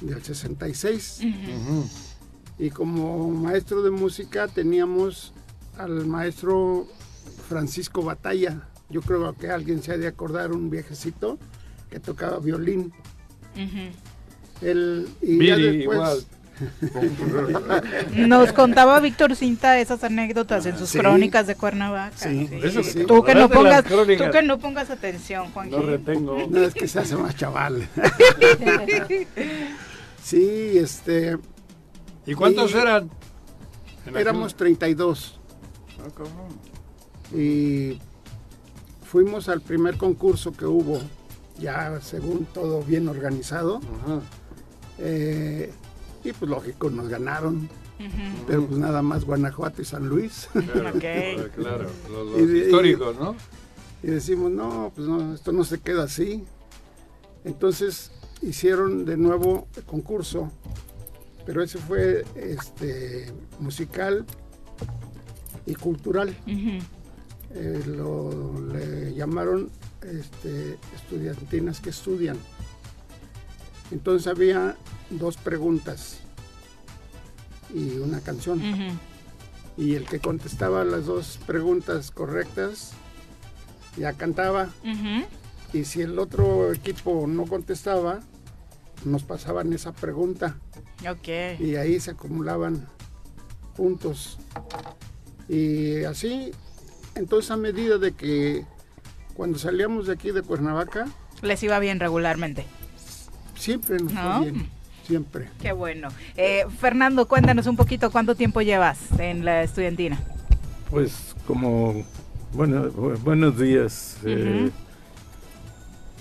[0.01, 1.21] del 66
[2.59, 5.33] y como maestro de música teníamos
[5.77, 6.87] al maestro
[7.47, 11.37] Francisco Batalla yo creo que alguien se ha de acordar, un viejecito
[11.89, 12.93] que tocaba violín.
[14.61, 16.17] Él, y ya Viri, después, igual.
[18.15, 20.97] Nos contaba Víctor Cinta esas anécdotas en sus Sí.
[20.97, 22.17] crónicas de Cuernavaca.
[22.17, 22.59] Sí, Sí.
[22.63, 23.03] eso sí.
[23.05, 24.27] Tú que no pongas, las crónicas.
[24.27, 25.69] tú que no pongas atención, Juan.
[25.69, 26.35] No retengo.
[26.49, 27.88] No, es que se hace más chaval.
[30.23, 31.38] sí, este,
[32.25, 33.09] ¿Y cuántos Y- eran?
[34.15, 35.39] Éramos 32
[35.99, 37.99] Ah, y
[39.03, 41.01] fuimos al primer concurso que hubo,
[41.59, 43.81] ya según todo bien organizado.
[44.05, 44.21] Ajá.
[44.99, 45.71] Eh,
[46.23, 47.69] y pues lógico, nos ganaron.
[48.45, 50.47] Pero pues nada más Guanajuato y San Luis.
[50.53, 51.53] Claro, Ok.
[51.55, 53.35] claro, los, los Y de- y- históricos, ¿no?
[54.03, 56.43] y decimos, no, pues no, esto no se queda así.
[57.43, 58.11] Entonces
[58.43, 60.51] hicieron de nuevo el concurso,
[61.45, 64.25] pero ese fue este, musical
[65.65, 66.35] y cultural.
[67.55, 69.69] Eh, lo, le llamaron
[70.03, 72.37] este, estudiantinas que estudian.
[73.91, 74.76] Entonces había
[75.09, 76.19] dos preguntas
[77.73, 78.61] y una canción.
[79.77, 82.93] Y el que contestaba las dos preguntas correctas
[83.97, 84.69] ya cantaba.
[85.73, 88.22] Y si el otro equipo no contestaba,
[89.05, 90.57] nos pasaban esa pregunta.
[91.59, 92.88] Y ahí se acumulaban
[93.76, 94.39] puntos.
[95.47, 96.51] Y así,
[97.15, 98.65] entonces a medida de que
[99.35, 101.07] cuando salíamos de aquí de Cuernavaca,
[101.43, 102.65] Les iba bien regularmente.
[103.57, 104.38] Siempre nos ¿No?
[104.41, 104.69] fue bien.
[105.05, 105.47] Siempre.
[105.61, 106.09] Qué bueno.
[106.35, 110.19] Eh, Fernando, cuéntanos un poquito cuánto tiempo llevas en la estudiantina.
[110.89, 112.03] Pues como,
[112.53, 114.17] bueno, bu- buenos días.
[114.25, 114.69] eh,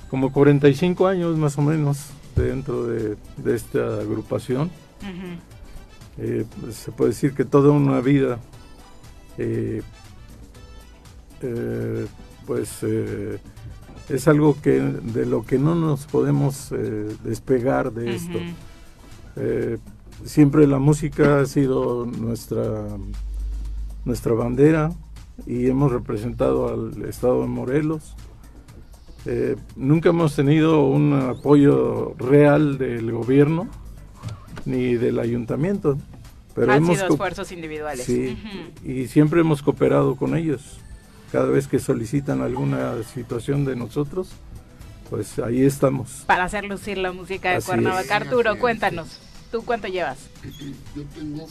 [0.09, 1.99] como 45 años más o menos
[2.37, 4.71] dentro de, de esta agrupación.
[6.19, 8.39] Eh, pues, se puede decir que toda una vida,
[9.37, 9.83] eh,
[11.43, 12.07] eh,
[12.47, 13.39] pues eh,
[14.09, 18.39] es algo que de lo que no nos podemos eh, despegar de esto.
[19.37, 19.79] Eh,
[20.25, 22.87] siempre la música ha sido nuestra
[24.05, 24.93] nuestra bandera
[25.47, 28.15] y hemos representado al estado de Morelos.
[29.27, 33.69] Eh, nunca hemos tenido un apoyo real del gobierno
[34.65, 35.99] ni del ayuntamiento,
[36.55, 38.05] pero Han hemos sido esfuerzos individuales.
[38.05, 38.39] Sí,
[38.85, 40.81] y siempre hemos cooperado con ellos.
[41.37, 44.29] Cada vez que solicitan alguna situación de nosotros,
[45.11, 46.25] pues ahí estamos.
[46.27, 48.03] Para hacer lucir la música de Así Cuernavaca.
[48.17, 48.23] es.
[48.23, 49.19] Arturo, cuéntanos.
[49.53, 50.17] ¿Tú cuánto llevas?
[50.95, 51.47] Yo tengo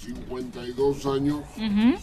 [0.00, 1.98] 52 años Ujú.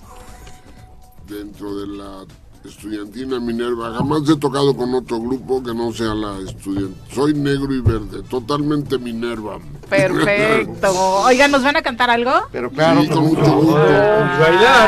[1.30, 2.26] dentro de la
[2.66, 3.94] estudiantina Minerva.
[3.94, 6.98] Jamás he tocado con otro grupo que no sea la estudiante.
[7.16, 9.60] Soy negro y verde, totalmente Minerva.
[9.90, 10.94] Perfecto.
[11.26, 12.32] Oigan, ¿nos van a cantar algo?
[12.52, 13.78] Pero claro, Sí, con mucho gusto.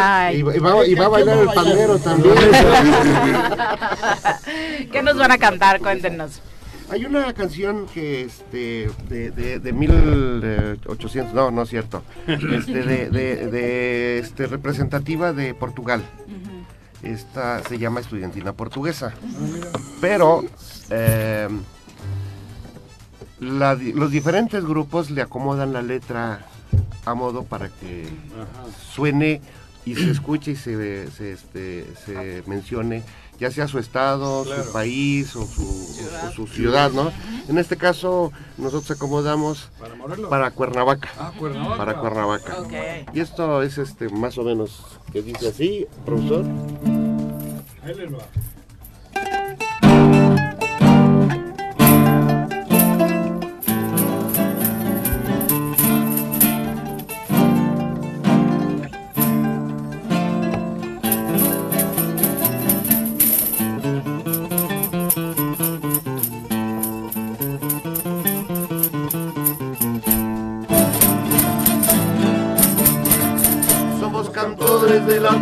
[0.01, 0.39] Ay.
[0.39, 2.35] Y, va- y va, y va a bailar el pandero también.
[4.91, 5.79] ¿Qué nos van a cantar?
[5.79, 6.41] Cuéntenos.
[6.91, 13.09] Hay una canción que este de, de, de 1800, no, no es cierto, este, de,
[13.09, 16.03] de, de, este, representativa de Portugal.
[17.01, 19.13] Esta se llama Estudiantina Portuguesa.
[19.99, 20.43] Pero
[20.91, 21.47] eh,
[23.45, 26.45] la los diferentes grupos le acomodan la letra
[27.05, 28.07] a modo para que
[28.93, 29.41] suene
[29.85, 33.03] y se escuche y se, se, este, se mencione
[33.37, 34.63] ya sea su estado, Claro.
[34.63, 35.63] su país o su,
[36.25, 37.11] o su ciudad, ¿no?
[37.49, 39.69] En este caso nosotros acomodamos
[40.29, 41.09] ¿Para Cuernavaca.
[41.19, 41.77] Ah, Cuernavaca.
[41.77, 42.57] Para Cuernavaca.
[43.13, 44.81] Y esto es este más o menos
[45.11, 46.45] que dice así, profesor.
[47.83, 48.19] Ahí les va.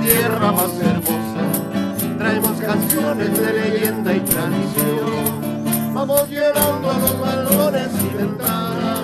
[0.02, 5.94] Tierra más hermosa, traemos canciones de leyenda y tradición.
[5.94, 9.00] Vamos llenando los balones y ventanas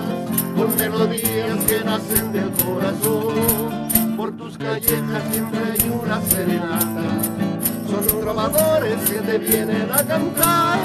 [0.55, 4.15] con melodías que nacen del corazón.
[4.17, 7.03] Por tus callejas siempre hay una serenata,
[7.89, 10.79] son trovadores que te vienen a cantar.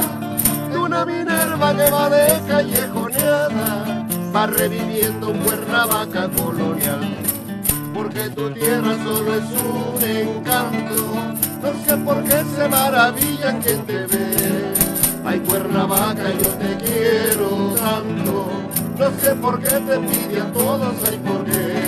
[0.70, 7.34] De una Minerva que va de callejoneada, va reviviendo Cuernavaca colonial
[8.15, 11.15] porque tu tierra solo es un encanto.
[11.62, 14.74] No sé por qué se maravillan quien te ve.
[15.24, 18.51] Ay, Cuernavaca, yo te quiero tanto.
[18.99, 21.82] No sé por qué te envidian todos, ay, por qué.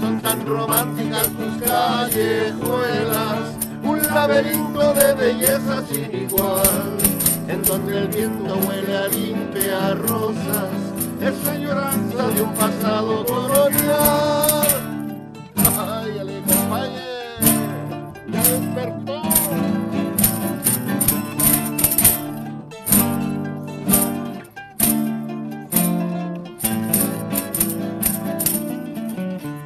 [0.00, 3.54] Son tan románticas tus callejuelas.
[3.82, 6.96] Un laberinto de belleza sin igual,
[7.48, 10.70] en donde el viento huele a limpia rosas,
[11.20, 14.53] es añoranza de un pasado colonial.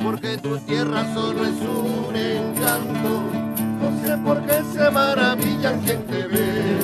[0.08, 3.22] Porque tu tierra solo es un encanto.
[3.80, 6.78] No sé por qué se maravillan quien te ve.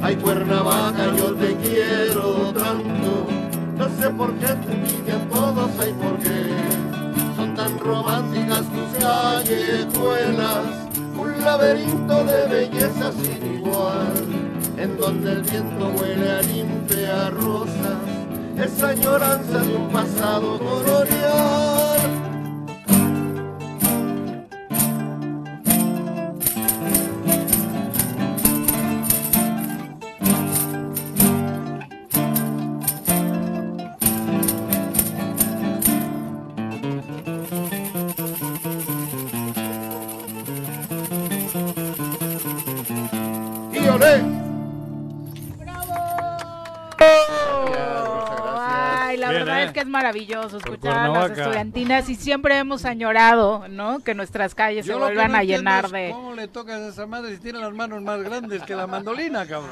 [0.00, 3.26] Ay, Cuernavaca, yo te quiero tanto.
[3.76, 6.54] No sé por qué te envidian todos, ay, por qué.
[7.36, 10.81] Son tan románticas tus callejuelas.
[11.52, 14.14] Laberinto de belleza sin igual.
[14.78, 18.00] En donde el viento huele a limpia rosas.
[18.56, 21.21] Es añoranza de un pasado colonial.
[49.92, 54.00] Maravilloso escuchar a las estudiantinas y siempre hemos añorado, ¿no?
[54.00, 56.10] Que nuestras calles se Yo vuelvan no a llenar de...
[56.10, 59.46] ¿Cómo le tocas a esa madre si tiene las manos más grandes que la mandolina,
[59.46, 59.70] cabrón?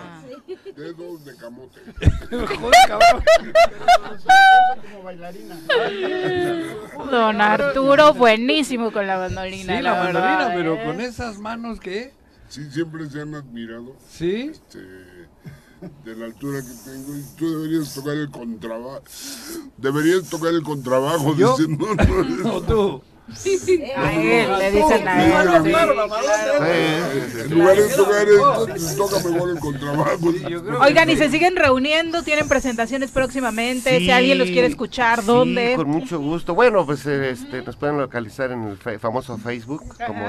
[0.77, 1.81] Dedos de camote.
[2.31, 3.25] Joder, cabrón.
[4.83, 5.57] Como bailarina.
[7.11, 9.77] Don Arturo, buenísimo con la bandolina.
[9.77, 10.85] Sí, la mandolina, verdad, pero ¿eh?
[10.85, 12.13] con esas manos que...
[12.49, 13.97] Sí, siempre se han admirado.
[14.09, 14.51] ¿Sí?
[14.53, 14.81] Este,
[16.05, 17.17] de la altura que tengo.
[17.17, 19.03] Y tú deberías tocar el contrabajo.
[19.77, 21.35] Deberías tocar el contrabajo.
[21.37, 21.57] ¿Yo?
[21.57, 23.03] Dicen, no, no, O tú.
[23.97, 25.31] A él, le dicen a él.
[25.31, 26.67] Claro, sí, claro, claro.
[26.67, 30.33] En lugar de tocar esto, toca mejor el contrabajo.
[30.81, 35.71] Oigan, y se siguen reuniendo, tienen presentaciones próximamente, si Sí, alguien los quiere escuchar, ¿dónde?
[35.71, 36.57] Sí, con mucho gusto.
[36.57, 40.27] Bueno, pues eh, este, nos pueden localizar en el famoso Facebook como.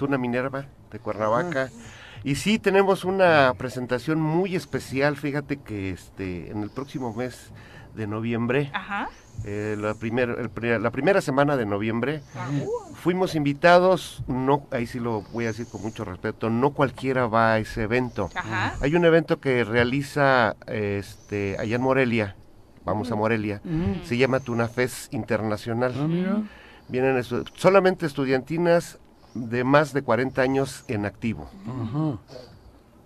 [0.00, 1.70] Tuna Minerva de Cuernavaca.
[2.22, 7.50] Y sí, tenemos una presentación muy especial, fíjate que este en el próximo mes
[7.94, 9.08] de noviembre, Ajá.
[9.44, 12.22] eh, la, primer- el la primera semana de noviembre,
[12.94, 17.54] fuimos invitados, no, ahí sí lo voy a decir con mucho respeto, no cualquiera va
[17.54, 18.30] a ese evento.
[18.34, 18.74] Ajá.
[18.80, 22.36] Hay un evento que realiza este allá en Morelia,
[22.84, 24.04] vamos a Morelia, Mm.
[24.04, 25.94] se llama Tunafest Internacional.
[25.98, 26.42] Ah, mira.
[26.88, 28.98] Vienen estu- solamente estudiantinas
[29.34, 31.48] de más de 40 años en activo.
[31.66, 32.18] Ajá.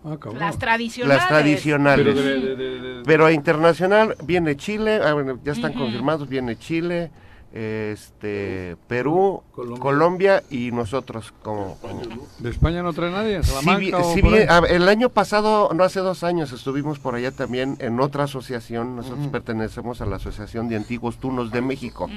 [0.07, 0.19] Ah.
[0.39, 1.17] Las tradicionales.
[1.19, 2.07] Las tradicionales.
[2.07, 6.29] Pero de- de- de- de- Pero a internacional viene Chile, ah, bueno, ya están confirmados,
[6.29, 7.11] viene Chile,
[7.53, 9.81] este Perú, Colombia.
[9.83, 11.77] Colombia, y nosotros como...
[11.81, 12.03] como-
[12.39, 13.43] ¿De España no trae nadie?
[13.43, 14.47] Sí, ¿Salamanca vi- o sí por vi- ahí?
[14.49, 18.25] a ver, el año pasado, no hace dos años, estuvimos por allá también en otra
[18.25, 18.97] asociación.
[18.97, 22.09] Nosotros pertenecemos a la Asociación de Antiguos Tunos de México.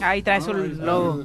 [0.00, 1.24] Ahí trae su logo.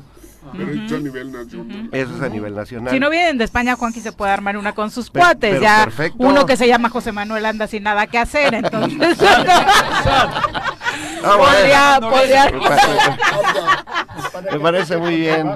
[0.52, 1.90] Pero esto a nivel nacional.
[1.92, 2.94] Eso es a nivel nacional.
[2.94, 5.52] Si no vienen de España, Juanqui se puede armar una con sus cuates.
[5.52, 6.18] pero ya perfecto.
[6.20, 9.18] uno que se llama José Manuel anda sin nada que hacer, entonces
[11.24, 12.16] Ah, podría, bueno.
[12.16, 12.60] podría- Me
[14.30, 15.52] pa- Me parece muy bien.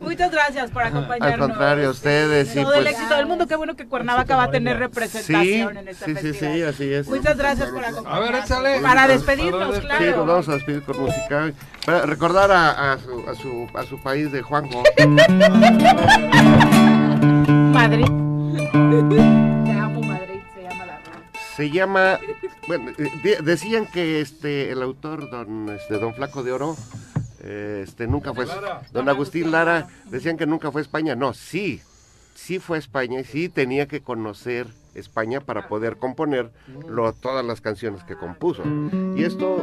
[0.00, 1.32] Muchas gracias por acompañarnos.
[1.32, 2.48] Al contrario, ustedes.
[2.48, 4.80] Sí, Todo el pues, éxito del mundo, qué bueno que Cuernavaca va a tener sí,
[4.80, 6.54] representación en este sí, sí, festival.
[6.54, 7.08] sí, así es.
[7.08, 8.28] Muchas gracias por acompañarnos.
[8.28, 8.80] A ver, échale.
[8.80, 10.16] Para despedirnos, Sí, claro.
[10.18, 11.52] nos vamos a despedir con música.
[11.86, 14.82] Para recordar a, a su, a, su, a su país de Juanjo.
[17.72, 18.06] Madrid,
[21.58, 22.18] Se llama,
[22.68, 26.76] bueno, eh, de- decían que este el autor don este don Flaco de Oro
[27.44, 28.46] este nunca fue
[28.92, 31.16] don Agustín Lara decían que nunca fue a España.
[31.16, 31.82] No, sí.
[32.34, 36.50] Sí fue a España y sí tenía que conocer España para poder componer
[36.88, 38.62] lo- todas las canciones que compuso.
[39.16, 39.60] Y esto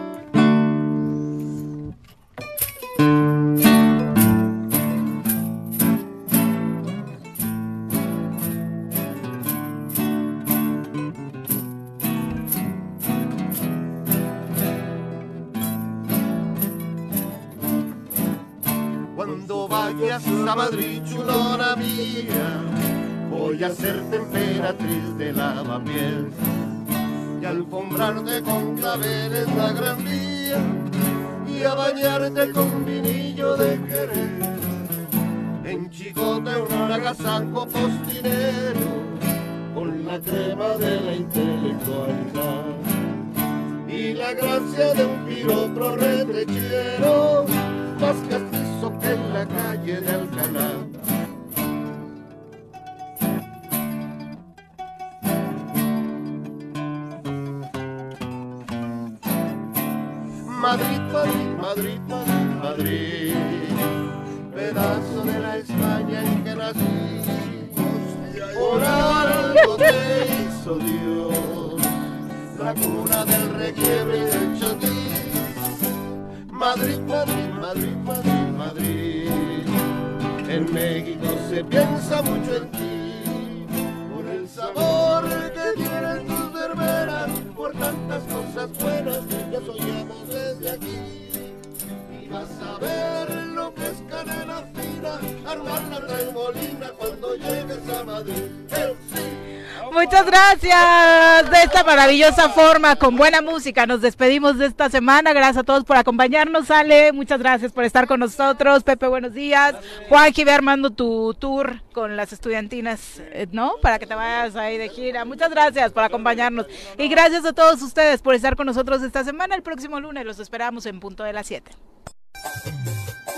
[101.85, 103.85] maravillosa forma, con buena música.
[103.85, 105.33] Nos despedimos de esta semana.
[105.33, 107.11] Gracias a todos por acompañarnos, Ale.
[107.13, 108.83] Muchas gracias por estar con nosotros.
[108.83, 109.75] Pepe, buenos días.
[110.09, 113.73] Juanji, ve armando tu tour con las estudiantinas, eh, ¿no?
[113.81, 115.25] Para que te vayas ahí de gira.
[115.25, 116.65] Muchas gracias por acompañarnos.
[116.97, 119.55] Y gracias a todos ustedes por estar con nosotros esta semana.
[119.55, 121.71] El próximo lunes los esperamos en punto de las 7.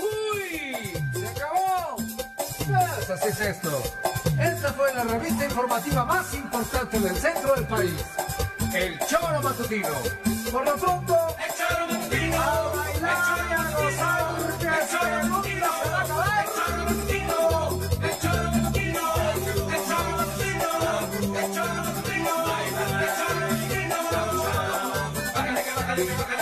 [0.00, 0.92] ¡Uy!
[1.12, 1.96] ¡Se acabó!
[2.66, 4.07] Pues así es esto.
[4.40, 8.04] Esta fue la revista informativa más importante del centro del país.
[8.72, 9.88] El Choro Matutino.
[10.52, 12.40] Por lo pronto, el Choro Matutino.
[12.40, 16.44] A bailar y a gozar, porque el Choro Matutino se va a acabar.
[16.44, 17.38] El Choro Matutino.
[18.00, 19.04] El Choro Matutino.
[19.28, 20.70] El Choro Matutino.
[21.38, 22.34] El Choro Matutino.
[22.78, 23.94] El Choro Matutino.
[25.34, 26.37] Bájale que bájale que bájale